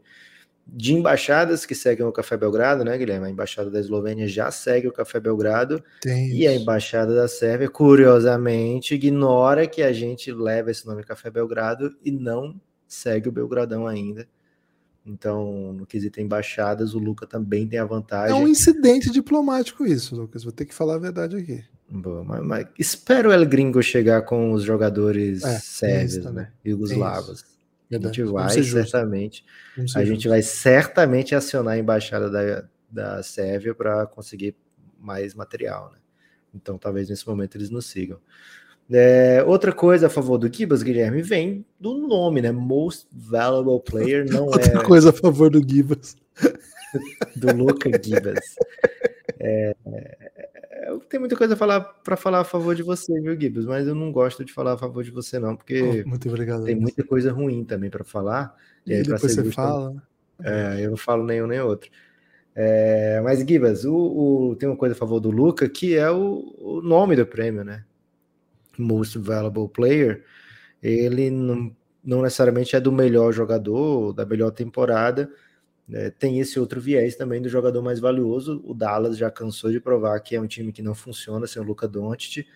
de 0.67 0.95
embaixadas 0.95 1.65
que 1.65 1.75
seguem 1.75 2.05
o 2.05 2.13
Café 2.13 2.37
Belgrado, 2.37 2.85
né, 2.85 2.99
Guilherme? 2.99 3.27
A 3.27 3.31
embaixada 3.31 3.71
da 3.71 3.79
Eslovênia 3.79 4.27
já 4.27 4.51
segue 4.51 4.89
o 4.89 4.93
Café 4.93 5.21
Belgrado 5.21 5.83
e 6.05 6.47
a 6.47 6.55
embaixada 6.55 7.15
da 7.15 7.29
Sérvia, 7.29 7.69
curiosamente, 7.69 8.95
ignora 8.95 9.67
que 9.67 9.83
a 9.83 9.93
gente 9.93 10.33
leva 10.33 10.71
esse 10.71 10.87
nome 10.87 11.05
Café 11.05 11.31
Belgrado 11.31 11.97
e 12.05 12.11
não 12.11 12.61
segue 12.87 13.29
o 13.29 13.33
Belgradão 13.33 13.87
ainda. 13.87 14.27
Então, 15.07 15.73
no 15.73 15.87
quesito 15.87 16.21
embaixadas, 16.21 16.93
o 16.93 16.99
Luca 16.99 17.29
também 17.29 17.69
tem 17.69 17.79
a 17.79 17.85
vantagem. 17.85 18.37
É 18.37 18.41
um 18.41 18.49
incidente 18.49 19.09
diplomático 19.09 19.87
isso, 19.87 20.17
Lucas. 20.17 20.43
Vou 20.43 20.53
ter 20.53 20.65
que 20.65 20.75
falar 20.75 20.97
a 20.97 20.99
verdade 20.99 21.37
aqui. 21.37 21.63
Boa, 21.89 22.25
mas, 22.25 22.45
mas, 22.45 22.67
espero 22.77 23.29
o 23.29 23.33
El 23.33 23.47
Gringo 23.47 23.81
chegar 23.81 24.23
com 24.23 24.53
os 24.53 24.65
jogadores 24.65 25.45
é, 25.45 25.61
sérvios, 25.61 26.25
né? 26.33 26.51
Yugoslavos. 27.91 28.53
A 28.53 28.63
gente 28.63 28.73
vai 28.73 28.85
certamente. 28.85 29.45
A 29.95 30.05
gente 30.05 30.29
vai 30.29 30.43
certamente 30.43 31.35
acionar 31.35 31.75
a 31.75 31.79
embaixada 31.79 32.31
da, 32.31 32.65
da 32.91 33.23
Sérvia 33.23 33.75
para 33.75 34.07
conseguir 34.07 34.57
mais 34.99 35.35
material, 35.35 35.91
né? 35.93 35.99
Então 36.55 36.79
talvez 36.79 37.09
nesse 37.09 37.27
momento 37.27 37.57
eles 37.57 37.71
nos 37.71 37.87
sigam. 37.87 38.19
É, 38.91 39.43
outra 39.45 39.73
coisa 39.73 40.07
a 40.07 40.11
favor 40.11 40.39
do 40.39 40.53
Gibas, 40.53 40.83
Guilherme, 40.83 41.21
vem 41.21 41.67
do 41.79 42.07
nome, 42.07 42.41
né? 42.41 42.53
Most 42.53 43.07
Valuable 43.13 43.83
Player 43.83 44.25
não 44.31 44.47
outra 44.47 44.63
é. 44.63 44.67
Outra 44.67 44.85
coisa 44.85 45.11
a 45.11 45.13
favor 45.13 45.51
do 45.51 45.61
Gibas. 45.67 46.17
do 47.37 47.55
Luca 47.55 47.91
Gibas. 48.03 48.41
É, 49.39 49.77
eu 50.87 51.01
tenho 51.01 51.21
muita 51.21 51.37
coisa 51.37 51.57
para 51.57 52.17
falar 52.17 52.41
a 52.41 52.45
favor 52.45 52.75
de 52.75 52.83
você, 52.83 53.21
viu, 53.21 53.39
Gibbs? 53.39 53.65
Mas 53.65 53.87
eu 53.87 53.95
não 53.95 54.13
gosto 54.13 54.45
de 54.45 54.53
falar 54.53 54.75
a 54.75 54.79
favor 54.79 55.03
de 55.03 55.11
você, 55.11 55.39
não, 55.39 55.57
porque 55.57 56.05
oh, 56.05 56.09
muito 56.09 56.29
obrigado, 56.29 56.65
tem 56.65 56.75
muita 56.75 57.05
coisa 57.05 57.33
ruim 57.33 57.65
também 57.65 57.91
para 57.91 58.05
falar. 58.05 58.55
E, 58.87 58.95
aí, 58.95 59.03
depois 59.03 59.21
você 59.21 59.43
justo, 59.43 59.53
fala. 59.53 59.95
É, 60.43 60.85
eu 60.85 60.91
não 60.91 60.97
falo 60.97 61.25
nenhum 61.25 61.47
nem 61.47 61.61
outro. 61.61 61.91
É, 62.55 63.21
mas, 63.23 63.41
Gibas, 63.41 63.85
o, 63.85 63.95
o, 63.95 64.57
tem 64.57 64.69
uma 64.69 64.77
coisa 64.77 64.95
a 64.95 64.99
favor 64.99 65.21
do 65.21 65.31
Luca, 65.31 65.69
que 65.69 65.97
é 65.97 66.11
o, 66.11 66.55
o 66.59 66.81
nome 66.81 67.15
do 67.15 67.27
prêmio, 67.27 67.65
né? 67.65 67.85
Most 68.79 69.19
Valuable 69.19 69.69
Player. 69.69 70.25
Ele 70.83 71.31
não, 71.31 71.75
não 72.05 72.23
necessariamente 72.23 72.77
é 72.77 72.81
do 72.81 72.93
melhor 72.93 73.33
jogador, 73.33 74.13
da 74.13 74.25
melhor 74.25 74.51
temporada, 74.53 75.31
né? 75.89 76.11
tem 76.11 76.41
esse 76.41 76.59
outro 76.59 76.81
viés 76.81 77.17
também 77.17 77.41
do 77.41 77.49
jogador 77.49 77.83
mais 77.83 78.01
valioso. 78.01 78.63
O 78.65 78.75
Dallas 78.75 79.17
já 79.17 79.31
cansou 79.31 79.71
de 79.71 79.81
provar 79.81 80.19
que 80.21 80.37
é 80.37 80.41
um 80.41 80.47
time 80.47 80.73
que 80.73 80.83
não 80.83 80.95
funciona 80.95 81.47
sem 81.47 81.61
o 81.61 81.65
Luca 81.65 81.87
Doncic. 81.87 82.47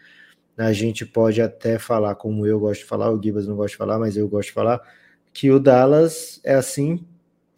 A 0.56 0.72
gente 0.72 1.06
pode 1.06 1.40
até 1.40 1.78
falar, 1.78 2.14
como 2.16 2.46
eu 2.46 2.60
gosto 2.60 2.80
de 2.80 2.86
falar, 2.86 3.10
o 3.10 3.22
Gibas 3.22 3.46
não 3.46 3.56
gosta 3.56 3.70
de 3.70 3.76
falar, 3.76 3.98
mas 3.98 4.16
eu 4.16 4.28
gosto 4.28 4.48
de 4.48 4.54
falar, 4.54 4.80
que 5.32 5.50
o 5.50 5.58
Dallas 5.58 6.40
é 6.44 6.54
assim 6.54 7.04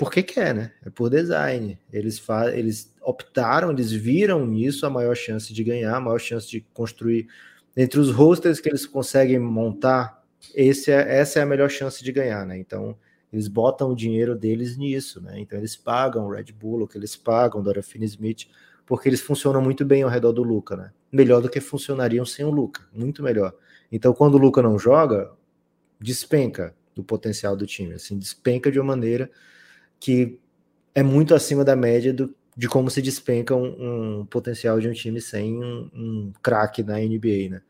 porque 0.03 0.21
quer, 0.21 0.53
né? 0.53 0.73
É 0.85 0.91
por 0.91 1.09
design. 1.09 1.79
Eles, 1.93 2.21
eles 2.55 2.93
optaram, 3.03 3.71
eles 3.71 3.93
viram 3.93 4.45
nisso 4.45 4.85
a 4.85 4.91
maior 4.91 5.15
chance 5.15 5.55
de 5.55 5.63
ganhar, 5.63 5.97
a 5.97 6.01
maior 6.01 6.19
chance 6.19 6.49
de 6.49 6.61
construir. 6.75 7.29
Entre 7.77 8.01
os 8.01 8.11
rosters 8.11 8.61
que 8.61 8.69
eles 8.69 8.85
conseguem 8.85 9.39
montar, 9.39 10.23
esse 10.55 10.91
é, 10.91 11.19
essa 11.21 11.39
é 11.39 11.43
a 11.43 11.47
melhor 11.47 11.71
chance 11.71 12.03
de 12.03 12.11
ganhar, 12.11 12.45
né? 12.45 12.59
Então, 12.59 12.97
eles 13.33 13.49
botam 13.49 13.91
o 13.91 13.97
dinheiro 13.97 14.37
deles 14.37 14.77
nisso, 14.77 15.21
né? 15.21 15.41
Então, 15.41 15.59
eles 15.59 15.75
pagam 15.75 16.27
o 16.27 16.31
Red 16.31 16.45
que 16.89 16.99
eles 16.99 17.17
pagam 17.17 17.61
o 17.61 17.65
Dora 17.65 17.83
Finney-Smith, 17.83 18.49
porque 18.85 19.09
eles 19.09 19.21
funcionam 19.21 19.63
muito 19.63 19.85
bem 19.85 20.03
ao 20.03 20.11
redor 20.11 20.33
do 20.33 20.43
Luca, 20.43 20.77
né? 20.77 20.93
Melhor 21.11 21.41
do 21.41 21.49
que 21.49 21.61
funcionariam 21.61 22.27
sem 22.27 22.45
o 22.45 22.51
Luca, 22.51 22.83
muito 22.93 23.23
melhor. 23.23 23.55
Então, 23.91 24.13
quando 24.13 24.35
o 24.35 24.39
Luca 24.39 24.61
não 24.61 24.79
joga, 24.79 25.33
despenca 25.99 26.75
do 26.95 27.03
potencial 27.03 27.57
do 27.57 27.67
time, 27.67 27.95
assim, 27.95 28.19
despenca 28.19 28.71
de 28.71 28.79
uma 28.79 28.95
maneira 28.95 29.31
que 29.99 30.39
é 30.95 31.03
muito 31.03 31.35
acima 31.35 31.65
da 31.65 31.75
média 31.75 32.13
do, 32.13 32.35
de 32.57 32.69
como 32.69 32.91
se 32.91 33.01
despenca 33.01 33.55
um, 33.57 34.21
um 34.21 34.27
potencial 34.27 34.79
de 34.79 34.89
um 34.89 34.93
time 34.93 35.21
sem 35.21 35.63
um, 35.63 35.91
um 35.95 36.33
craque 36.43 36.83
na 36.83 36.99
NBA, 36.99 37.49
né? 37.51 37.63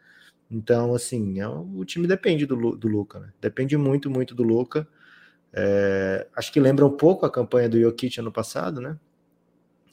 Então, 0.50 0.94
assim, 0.94 1.40
é, 1.40 1.48
o 1.48 1.84
time 1.84 2.06
depende 2.06 2.44
do, 2.44 2.76
do 2.76 2.88
Luca, 2.88 3.20
né? 3.20 3.32
Depende 3.40 3.76
muito, 3.76 4.10
muito 4.10 4.34
do 4.34 4.42
Luca. 4.42 4.86
É, 5.52 6.26
acho 6.34 6.52
que 6.52 6.60
lembra 6.60 6.86
um 6.86 6.96
pouco 6.96 7.26
a 7.26 7.30
campanha 7.30 7.68
do 7.68 7.80
Jokic 7.80 8.18
ano 8.18 8.32
passado, 8.32 8.80
né? 8.80 8.98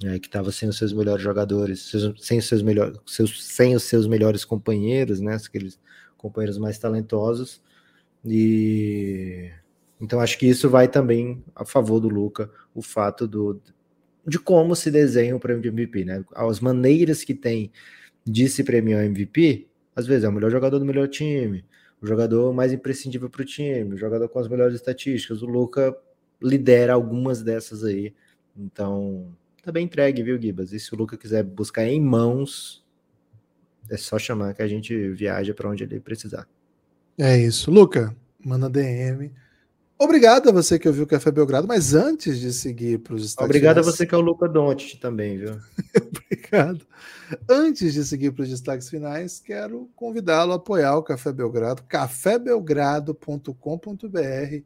É, 0.03 0.17
que 0.17 0.27
estava 0.27 0.51
sem 0.51 0.69
os 0.69 0.77
seus 0.77 0.93
melhores 0.93 1.21
jogadores, 1.21 1.89
seus, 1.89 2.25
sem, 2.25 2.39
os 2.39 2.45
seus 2.45 2.61
melhores, 2.61 2.97
seus, 3.05 3.43
sem 3.45 3.75
os 3.75 3.83
seus 3.83 4.07
melhores 4.07 4.45
companheiros, 4.45 5.19
né? 5.19 5.35
Aqueles 5.35 5.79
companheiros 6.17 6.57
mais 6.57 6.77
talentosos. 6.77 7.61
E 8.25 9.51
então 9.99 10.19
acho 10.19 10.37
que 10.37 10.47
isso 10.47 10.69
vai 10.69 10.87
também 10.87 11.43
a 11.55 11.65
favor 11.65 11.99
do 11.99 12.07
Luca, 12.07 12.49
o 12.73 12.81
fato 12.81 13.27
do, 13.27 13.61
de 14.25 14.39
como 14.39 14.75
se 14.75 14.89
desenha 14.89 15.35
o 15.35 15.39
prêmio 15.39 15.61
de 15.61 15.69
MVP, 15.69 16.05
né? 16.05 16.23
As 16.33 16.59
maneiras 16.59 17.23
que 17.23 17.33
tem 17.33 17.71
de 18.25 18.47
se 18.47 18.63
premiar 18.63 19.01
o 19.01 19.05
MVP, 19.05 19.67
às 19.95 20.07
vezes 20.07 20.23
é 20.23 20.29
o 20.29 20.31
melhor 20.31 20.51
jogador 20.51 20.79
do 20.79 20.85
melhor 20.85 21.07
time, 21.07 21.65
o 22.01 22.07
jogador 22.07 22.53
mais 22.53 22.71
imprescindível 22.71 23.29
para 23.29 23.41
o 23.41 23.45
time, 23.45 23.93
o 23.93 23.97
jogador 23.97 24.27
com 24.29 24.39
as 24.39 24.47
melhores 24.47 24.75
estatísticas. 24.75 25.41
O 25.41 25.45
Luca 25.45 25.95
lidera 26.41 26.93
algumas 26.93 27.41
dessas 27.41 27.83
aí. 27.83 28.13
Então, 28.57 29.35
tá 29.63 29.71
bem 29.71 29.85
entregue, 29.85 30.23
viu, 30.23 30.41
Gibas? 30.41 30.71
E 30.73 30.79
se 30.79 30.93
o 30.93 30.97
Luca 30.97 31.17
quiser 31.17 31.43
buscar 31.43 31.85
em 31.85 31.99
mãos, 31.99 32.85
é 33.89 33.97
só 33.97 34.17
chamar 34.17 34.53
que 34.53 34.61
a 34.61 34.67
gente 34.67 35.09
viaja 35.09 35.53
para 35.53 35.69
onde 35.69 35.83
ele 35.83 35.99
precisar. 35.99 36.47
É 37.17 37.37
isso. 37.37 37.69
Luca, 37.69 38.15
manda 38.43 38.69
DM 38.69 39.31
Obrigado 40.01 40.47
a 40.47 40.53
você 40.53 40.79
que 40.79 40.87
ouviu 40.87 41.03
o 41.03 41.07
Café 41.07 41.29
Belgrado, 41.29 41.67
mas 41.67 41.93
antes 41.93 42.39
de 42.39 42.53
seguir 42.53 42.99
para 42.99 43.15
os 43.15 43.21
destaques 43.21 43.49
Obrigado 43.49 43.79
a 43.79 43.81
você 43.81 44.05
que 44.05 44.15
é 44.15 44.17
o 44.17 44.21
Luca 44.21 44.47
Dontit 44.47 44.97
também, 44.97 45.37
viu? 45.37 45.59
Obrigado. 46.25 46.87
Antes 47.49 47.93
de 47.93 48.05
seguir 48.05 48.31
para 48.31 48.43
os 48.43 48.49
destaques 48.49 48.89
finais, 48.89 49.41
quero 49.41 49.89
convidá-lo 49.97 50.53
a 50.53 50.55
apoiar 50.55 50.95
o 50.95 51.03
Café 51.03 51.33
Belgrado, 51.33 51.83
cafébelgrado.com.br 51.83 54.63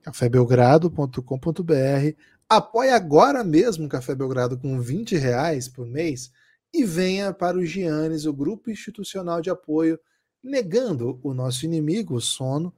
cafébelgrado.com.br 0.00 2.14
Apoie 2.48 2.90
agora 2.90 3.42
mesmo 3.42 3.86
o 3.86 3.88
Café 3.88 4.14
Belgrado 4.14 4.56
com 4.56 4.80
20 4.80 5.16
reais 5.16 5.68
por 5.68 5.86
mês 5.86 6.30
e 6.72 6.84
venha 6.84 7.32
para 7.32 7.58
o 7.58 7.64
Gianes, 7.64 8.26
o 8.26 8.32
grupo 8.32 8.70
institucional 8.70 9.40
de 9.40 9.50
apoio, 9.50 9.98
negando 10.42 11.18
o 11.22 11.34
nosso 11.34 11.66
inimigo, 11.66 12.14
o 12.14 12.20
sono, 12.20 12.72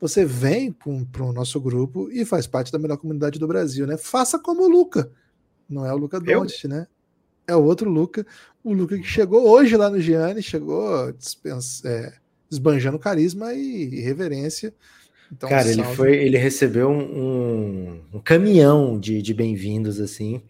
você 0.00 0.24
vem 0.24 0.72
para 0.72 1.22
o 1.24 1.32
nosso 1.32 1.60
grupo 1.60 2.10
e 2.10 2.24
faz 2.24 2.46
parte 2.46 2.70
da 2.70 2.78
melhor 2.78 2.98
comunidade 2.98 3.38
do 3.38 3.46
Brasil, 3.46 3.86
né? 3.86 3.96
Faça 3.96 4.38
como 4.38 4.62
o 4.62 4.68
Luca. 4.68 5.10
Não 5.68 5.84
é 5.86 5.92
o 5.92 5.96
Luca 5.96 6.20
Doncic, 6.20 6.68
né? 6.68 6.86
É 7.46 7.54
o 7.54 7.62
outro 7.62 7.88
Luca. 7.88 8.26
O 8.62 8.72
Luca 8.72 8.96
que 8.98 9.04
chegou 9.04 9.48
hoje 9.48 9.76
lá 9.76 9.88
no 9.88 10.00
Gianni, 10.00 10.42
chegou 10.42 11.12
dispensa, 11.12 11.88
é, 11.88 12.12
esbanjando 12.50 12.98
carisma 12.98 13.54
e 13.54 14.00
reverência. 14.00 14.74
Então, 15.32 15.48
Cara, 15.48 15.68
ele 15.68 15.82
foi, 15.82 16.14
ele 16.16 16.36
recebeu 16.36 16.88
um, 16.88 17.00
um, 17.00 18.00
um 18.14 18.20
caminhão 18.20 18.98
de, 18.98 19.22
de 19.22 19.34
bem-vindos 19.34 20.00
assim. 20.00 20.42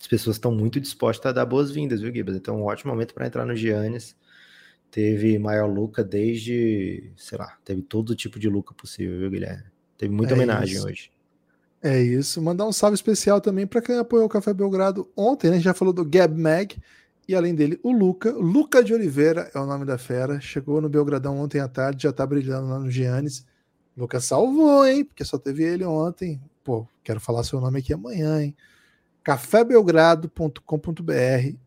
As 0.00 0.06
pessoas 0.06 0.36
estão 0.36 0.52
muito 0.52 0.78
dispostas 0.80 1.30
a 1.30 1.32
dar 1.32 1.46
boas-vindas, 1.46 2.00
viu, 2.00 2.12
Gibas? 2.12 2.36
Então, 2.36 2.60
um 2.60 2.64
ótimo 2.64 2.92
momento 2.92 3.14
para 3.14 3.26
entrar 3.26 3.46
no 3.46 3.56
Giannis 3.56 4.14
teve 4.94 5.36
maior 5.40 5.66
Luca 5.66 6.04
desde, 6.04 7.10
sei 7.16 7.36
lá, 7.36 7.58
teve 7.64 7.82
todo 7.82 8.14
tipo 8.14 8.38
de 8.38 8.48
Luca 8.48 8.72
possível, 8.72 9.18
viu, 9.18 9.28
Guilherme? 9.28 9.64
Teve 9.98 10.14
muita 10.14 10.34
é 10.34 10.36
homenagem 10.36 10.76
isso. 10.76 10.86
hoje. 10.86 11.10
É 11.82 12.00
isso. 12.00 12.40
Mandar 12.40 12.64
um 12.64 12.70
salve 12.70 12.94
especial 12.94 13.40
também 13.40 13.66
para 13.66 13.82
quem 13.82 13.98
apoiou 13.98 14.26
o 14.26 14.28
Café 14.28 14.54
Belgrado 14.54 15.10
ontem, 15.16 15.48
né? 15.48 15.54
A 15.54 15.56
gente 15.56 15.64
já 15.64 15.74
falou 15.74 15.92
do 15.92 16.04
Gab 16.04 16.40
Mag 16.40 16.76
e 17.26 17.34
além 17.34 17.56
dele, 17.56 17.76
o 17.82 17.90
Luca. 17.90 18.30
Luca 18.30 18.84
de 18.84 18.94
Oliveira 18.94 19.50
é 19.52 19.58
o 19.58 19.66
nome 19.66 19.84
da 19.84 19.98
fera. 19.98 20.40
Chegou 20.40 20.80
no 20.80 20.88
Belgradão 20.88 21.40
ontem 21.40 21.58
à 21.58 21.66
tarde, 21.66 22.04
já 22.04 22.12
tá 22.12 22.24
brilhando 22.24 22.68
lá 22.68 22.78
no 22.78 22.88
Giannis. 22.88 23.44
Luca 23.96 24.20
salvou, 24.20 24.86
hein? 24.86 25.04
Porque 25.04 25.24
só 25.24 25.38
teve 25.38 25.64
ele 25.64 25.84
ontem. 25.84 26.40
Pô, 26.62 26.86
quero 27.02 27.18
falar 27.18 27.42
seu 27.42 27.60
nome 27.60 27.80
aqui 27.80 27.92
amanhã, 27.92 28.40
hein? 28.40 28.56
cafébelgrado.com.br 29.24 31.63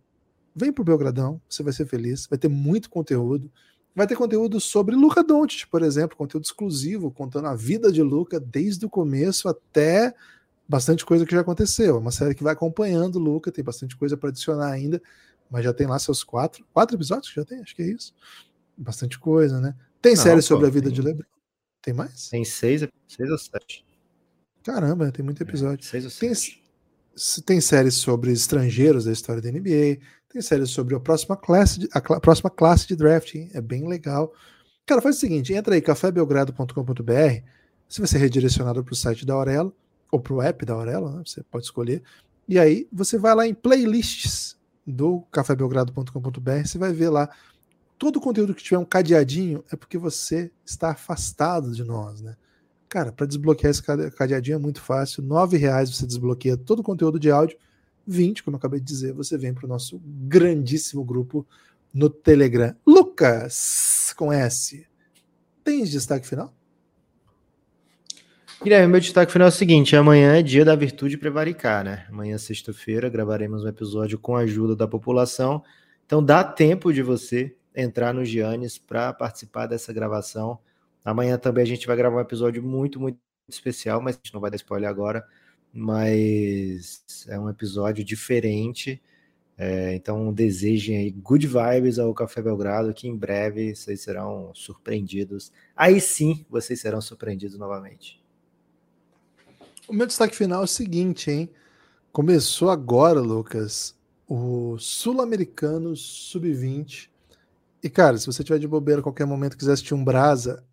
Vem 0.58 0.74
pro 0.74 0.84
Belgradão, 0.84 1.39
você 1.47 1.62
vai 1.62 1.72
ser 1.72 1.86
feliz, 1.86 2.26
vai 2.26 2.39
ter 2.39 2.47
muito 2.47 2.89
conteúdo. 2.89 3.51
Vai 3.95 4.08
ter 4.08 4.16
conteúdo 4.16 4.60
sobre 4.60 4.95
Luca 4.95 5.24
Doncic, 5.24 5.68
por 5.70 5.84
exemplo, 5.84 6.18
conteúdo 6.18 6.45
exclusivo, 6.45 7.12
contando 7.12 7.47
a 7.47 7.55
vida 7.55 7.91
de 7.91 8.01
Luca 8.01 8.39
desde 8.39 8.84
o 8.84 8.89
começo 8.89 9.47
até 9.47 10.16
bastante 10.68 11.05
coisa 11.05 11.28
que 11.28 11.36
já 11.36 11.41
aconteceu. 11.41 11.95
É 11.95 11.99
uma 11.99 12.10
série 12.10 12.34
que 12.34 12.43
vai 12.43 12.53
acompanhando 12.53 13.18
o 13.18 13.20
Luca, 13.20 13.51
tem 13.51 13.64
bastante 13.64 13.95
coisa 13.95 14.18
para 14.18 14.30
adicionar 14.30 14.72
ainda, 14.72 14.99
mas 15.47 15.64
já 15.64 15.72
tem 15.72 15.86
lá 15.86 15.99
seus 15.99 16.24
quatro, 16.24 16.66
quatro 16.74 16.97
episódios 16.97 17.30
que 17.30 17.39
já 17.39 17.45
tem, 17.45 17.60
acho 17.60 17.76
que 17.76 17.84
é 17.84 17.91
isso. 17.91 18.16
Bastante 18.76 19.20
coisa, 19.20 19.62
né? 19.62 19.76
Tem 20.01 20.16
Não, 20.16 20.24
série 20.24 20.38
pô, 20.38 20.41
sobre 20.41 20.66
a 20.66 20.72
vida 20.72 20.88
tem... 20.88 20.95
de 20.95 21.01
LeBron. 21.03 21.26
Tem 21.84 21.93
mais? 21.93 22.30
Tem 22.30 22.43
seis, 22.43 22.88
seis 23.08 23.30
ou 23.30 23.38
sete. 23.38 23.86
Caramba, 24.64 25.12
tem 25.12 25.24
muito 25.24 25.41
episódio. 25.43 25.86
É, 25.86 25.88
seis 25.88 26.03
ou 26.03 26.10
sete. 26.10 26.64
Tem, 27.16 27.43
tem 27.45 27.62
séries 27.62 27.93
sobre 27.93 28.32
estrangeiros 28.32 29.05
da 29.05 29.12
história 29.12 29.41
da 29.41 29.51
NBA, 29.51 29.99
série 30.41 30.65
sobre 30.65 30.95
a 30.95 30.99
próxima 30.99 31.35
classe 31.35 31.79
de, 31.79 31.89
a 31.93 31.99
cl 31.99 32.19
próxima 32.19 32.49
classe 32.49 32.88
de 32.88 32.95
drafting. 32.95 33.49
É 33.53 33.61
bem 33.61 33.88
legal. 33.88 34.33
Cara, 34.85 35.01
faz 35.01 35.17
o 35.17 35.19
seguinte: 35.19 35.53
entra 35.53 35.75
aí, 35.75 35.81
cafébelgrado.com.br. 35.81 37.43
Você 37.89 38.01
vai 38.01 38.07
ser 38.07 38.17
redirecionado 38.17 38.83
para 38.83 38.93
o 38.93 38.95
site 38.95 39.25
da 39.25 39.33
Aurelo, 39.33 39.73
ou 40.11 40.19
para 40.19 40.33
o 40.33 40.41
app 40.41 40.65
da 40.65 40.73
Aurelo, 40.73 41.09
né? 41.09 41.23
você 41.25 41.43
pode 41.43 41.65
escolher. 41.65 42.03
E 42.47 42.57
aí 42.57 42.88
você 42.91 43.17
vai 43.17 43.35
lá 43.35 43.47
em 43.47 43.53
playlists 43.53 44.57
do 44.85 45.21
cafébelgrado.com.br, 45.31 46.65
você 46.65 46.77
vai 46.77 46.93
ver 46.93 47.09
lá 47.09 47.29
todo 47.97 48.17
o 48.17 48.21
conteúdo 48.21 48.53
que 48.53 48.63
tiver 48.63 48.77
um 48.77 48.85
cadeadinho 48.85 49.63
é 49.71 49.75
porque 49.75 49.97
você 49.97 50.51
está 50.65 50.91
afastado 50.91 51.71
de 51.71 51.83
nós, 51.83 52.21
né? 52.21 52.35
Cara, 52.88 53.11
para 53.11 53.25
desbloquear 53.25 53.71
esse 53.71 53.83
cadeadinho 53.83 54.55
é 54.55 54.59
muito 54.59 54.79
fácil. 54.81 55.21
R$ 55.21 55.57
reais 55.57 55.93
você 55.93 56.05
desbloqueia 56.05 56.55
todo 56.55 56.79
o 56.79 56.83
conteúdo 56.83 57.19
de 57.19 57.29
áudio 57.29 57.57
20, 58.08 58.43
como 58.43 58.55
eu 58.55 58.60
acabei 58.60 58.80
de 58.80 58.86
dizer, 58.86 59.14
você 59.14 59.38
vem 59.38 59.53
para 59.53 59.66
o 59.66 59.70
nosso 59.70 60.01
grandíssimo 60.03 61.03
grupo 61.03 61.45
no 61.93 62.10
Telegram. 62.10 62.76
Lucas, 62.86 64.14
com 64.16 64.32
S, 64.32 64.88
tens 65.64 65.91
destaque 65.91 66.28
final? 66.28 66.53
Guilherme, 68.64 68.88
meu 68.88 68.99
destaque 68.99 69.32
final 69.32 69.47
é 69.47 69.49
o 69.49 69.53
seguinte: 69.53 69.95
amanhã 69.95 70.36
é 70.36 70.41
dia 70.41 70.66
da 70.66 70.76
virtude 70.76 71.18
prevaricar, 71.18 71.84
né? 71.84 72.08
Amanhã, 72.10 72.38
sexta-feira, 72.38 73.10
gravaremos 73.10 73.64
um 73.64 73.68
episódio 73.68 74.18
com 74.18 74.36
a 74.36 74.39
ajuda 74.39 74.76
da 74.76 74.88
população. 74.88 75.64
Então, 76.05 76.24
dá 76.24 76.43
tempo 76.43 76.91
de 76.91 77.03
você 77.03 77.55
entrar 77.76 78.14
no 78.14 78.26
Giannis 78.26 78.78
para 78.78 79.14
participar 79.14 79.68
dessa 79.68 79.93
gravação. 79.93 80.58
Amanhã 81.05 81.38
também 81.38 81.64
a 81.64 81.68
gente 81.68 81.86
vai 81.86 81.95
gravar 81.95 82.18
um 82.18 82.22
episódio 82.22 82.64
muito, 82.64 82.99
muito 82.99 83.20
especial, 83.47 84.01
mas 84.01 84.16
a 84.16 84.18
gente 84.18 84.34
não 84.34 84.41
vai 84.41 84.49
dar 84.49 84.55
spoiler 84.55 84.89
agora 84.89 85.24
mas 85.74 87.26
é 87.28 87.39
um 87.39 87.49
episódio 87.49 88.03
diferente. 88.03 89.01
É, 89.57 89.95
então 89.95 90.32
desejem 90.32 90.97
aí 90.97 91.11
good 91.11 91.47
vibes 91.47 91.97
ao 91.97 92.13
Café 92.13 92.41
Belgrado, 92.41 92.93
que 92.93 93.07
em 93.07 93.15
breve 93.15 93.76
vocês 93.76 94.01
serão 94.01 94.51
surpreendidos. 94.53 95.51
Aí 95.76 95.99
sim 95.99 96.45
vocês 96.49 96.80
serão 96.80 97.01
surpreendidos 97.01 97.57
novamente. 97.57 98.24
O 99.88 99.93
meu 99.93 100.05
destaque 100.05 100.36
final 100.36 100.61
é 100.61 100.65
o 100.65 100.68
seguinte, 100.68 101.32
hein? 101.32 101.49
Começou 102.11 102.70
agora, 102.70 103.20
Lucas, 103.20 103.95
o 104.28 104.78
Sul-Americano 104.78 105.95
Sub-20. 105.95 107.09
E, 107.82 107.89
cara, 107.89 108.18
se 108.18 108.26
você 108.26 108.43
tiver 108.43 108.59
de 108.59 108.68
bobeira 108.68 108.99
a 108.99 109.03
qualquer 109.03 109.26
momento 109.26 109.57
quiser 109.57 109.74
assistir 109.74 109.93
um 109.93 110.03
Brasa, 110.03 110.63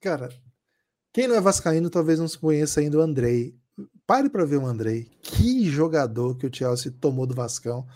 cara, 0.00 0.28
Quem 1.14 1.28
não 1.28 1.36
é 1.36 1.40
vascaíno 1.40 1.88
talvez 1.88 2.18
não 2.18 2.26
se 2.26 2.36
conheça 2.36 2.80
ainda 2.80 2.98
o 2.98 3.00
Andrei. 3.00 3.56
Pare 4.06 4.28
para 4.28 4.44
ver 4.44 4.58
o 4.58 4.66
Andrei. 4.66 5.08
Que 5.22 5.68
jogador 5.70 6.36
que 6.36 6.46
o 6.46 6.54
Chelsea 6.54 6.92
tomou 7.00 7.26
do 7.26 7.34
Vascão. 7.34 7.86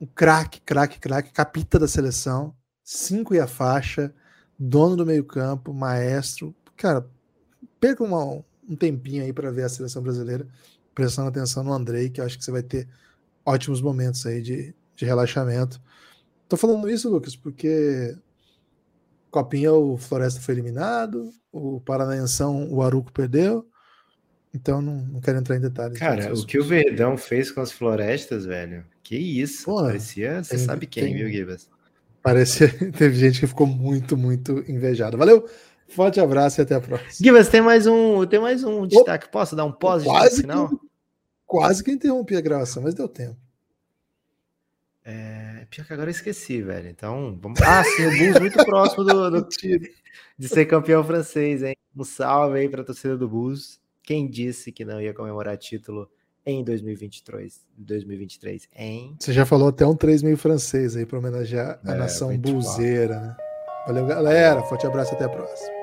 Um 0.00 0.06
craque, 0.06 0.60
craque, 0.60 1.00
craque, 1.00 1.32
capita 1.32 1.78
da 1.78 1.88
seleção, 1.88 2.54
cinco 2.84 3.34
e 3.34 3.40
a 3.40 3.46
faixa, 3.46 4.14
dono 4.58 4.94
do 4.94 5.06
meio-campo, 5.06 5.72
maestro. 5.72 6.54
Cara, 6.76 7.08
perca 7.80 8.04
uma, 8.04 8.44
um 8.68 8.76
tempinho 8.76 9.24
aí 9.24 9.32
para 9.32 9.50
ver 9.50 9.64
a 9.64 9.68
seleção 9.70 10.02
brasileira, 10.02 10.46
prestando 10.94 11.28
atenção 11.28 11.64
no 11.64 11.72
Andrei, 11.72 12.10
que 12.10 12.20
eu 12.20 12.26
acho 12.26 12.36
que 12.36 12.44
você 12.44 12.50
vai 12.50 12.62
ter 12.62 12.86
ótimos 13.44 13.80
momentos 13.80 14.26
aí 14.26 14.42
de, 14.42 14.74
de 14.94 15.04
relaxamento. 15.06 15.80
Tô 16.46 16.58
falando 16.58 16.90
isso, 16.90 17.08
Lucas, 17.08 17.34
porque 17.34 18.16
Copinha 19.30 19.72
o 19.72 19.96
Floresta 19.96 20.40
foi 20.40 20.54
eliminado, 20.54 21.30
o 21.50 21.80
Paranaenção 21.80 22.70
o 22.70 22.82
Aruco 22.82 23.12
perdeu, 23.12 23.66
então 24.56 24.80
não, 24.80 24.96
não 24.96 25.20
quero 25.20 25.38
entrar 25.38 25.56
em 25.56 25.60
detalhes. 25.60 25.98
Cara, 25.98 26.32
o 26.32 26.44
que 26.44 26.58
o 26.58 26.64
Verdão 26.64 27.16
fez 27.16 27.50
com 27.50 27.60
as 27.60 27.70
florestas, 27.70 28.46
velho, 28.46 28.84
que 29.02 29.16
isso, 29.16 29.66
Pô, 29.66 29.82
parecia, 29.82 30.42
você 30.42 30.58
sabe 30.58 30.86
quem, 30.86 31.04
tem, 31.04 31.14
viu, 31.14 31.30
Gibas? 31.30 31.68
Parecia, 32.22 32.68
teve 32.96 33.14
gente 33.14 33.40
que 33.40 33.46
ficou 33.46 33.66
muito, 33.66 34.16
muito 34.16 34.64
invejada. 34.66 35.16
Valeu, 35.16 35.48
forte 35.88 36.18
abraço 36.18 36.60
e 36.60 36.62
até 36.62 36.74
a 36.74 36.80
próxima. 36.80 37.10
Gibas, 37.12 37.48
tem 37.48 37.60
mais 37.60 37.86
um, 37.86 38.26
tem 38.26 38.40
mais 38.40 38.64
um 38.64 38.86
destaque, 38.86 39.28
posso 39.28 39.54
dar 39.54 39.64
um 39.64 39.72
pós 39.72 40.02
quase 40.02 40.40
final? 40.40 40.70
Que, 40.70 40.76
quase 41.46 41.84
que 41.84 41.92
interrompi 41.92 42.34
a 42.34 42.40
gravação, 42.40 42.82
mas 42.82 42.94
deu 42.94 43.08
tempo. 43.08 43.36
É, 45.04 45.66
pior 45.70 45.86
que 45.86 45.92
agora 45.92 46.08
eu 46.08 46.12
esqueci, 46.12 46.60
velho. 46.60 46.88
Então, 46.88 47.38
vamos. 47.40 47.60
Ah, 47.62 47.84
sim, 47.84 48.06
o 48.06 48.18
Bulls 48.18 48.40
muito 48.40 48.64
próximo 48.64 49.04
do, 49.04 49.30
do 49.30 49.48
de 50.36 50.48
ser 50.48 50.66
campeão 50.66 51.04
francês, 51.04 51.62
hein? 51.62 51.76
Um 51.96 52.02
salve 52.02 52.58
aí 52.58 52.68
para 52.68 52.82
a 52.82 52.84
torcida 52.84 53.16
do 53.16 53.28
Bulls. 53.28 53.80
Quem 54.06 54.30
disse 54.30 54.70
que 54.70 54.84
não 54.84 55.00
ia 55.00 55.12
comemorar 55.12 55.58
título 55.58 56.08
em 56.46 56.62
2023? 56.62 57.66
2023, 57.76 58.68
hein? 58.76 59.16
Você 59.18 59.32
já 59.32 59.44
falou 59.44 59.68
até 59.68 59.84
um 59.84 59.96
3 59.96 60.22
meio 60.22 60.36
francês 60.36 60.94
aí 60.96 61.04
para 61.04 61.18
homenagear 61.18 61.80
a 61.84 61.92
é, 61.92 61.96
nação 61.96 62.38
buzeira, 62.38 63.18
né? 63.18 63.36
Valeu, 63.84 64.06
galera. 64.06 64.62
Forte 64.62 64.86
abraço 64.86 65.12
até 65.12 65.24
a 65.24 65.28
próxima. 65.28 65.75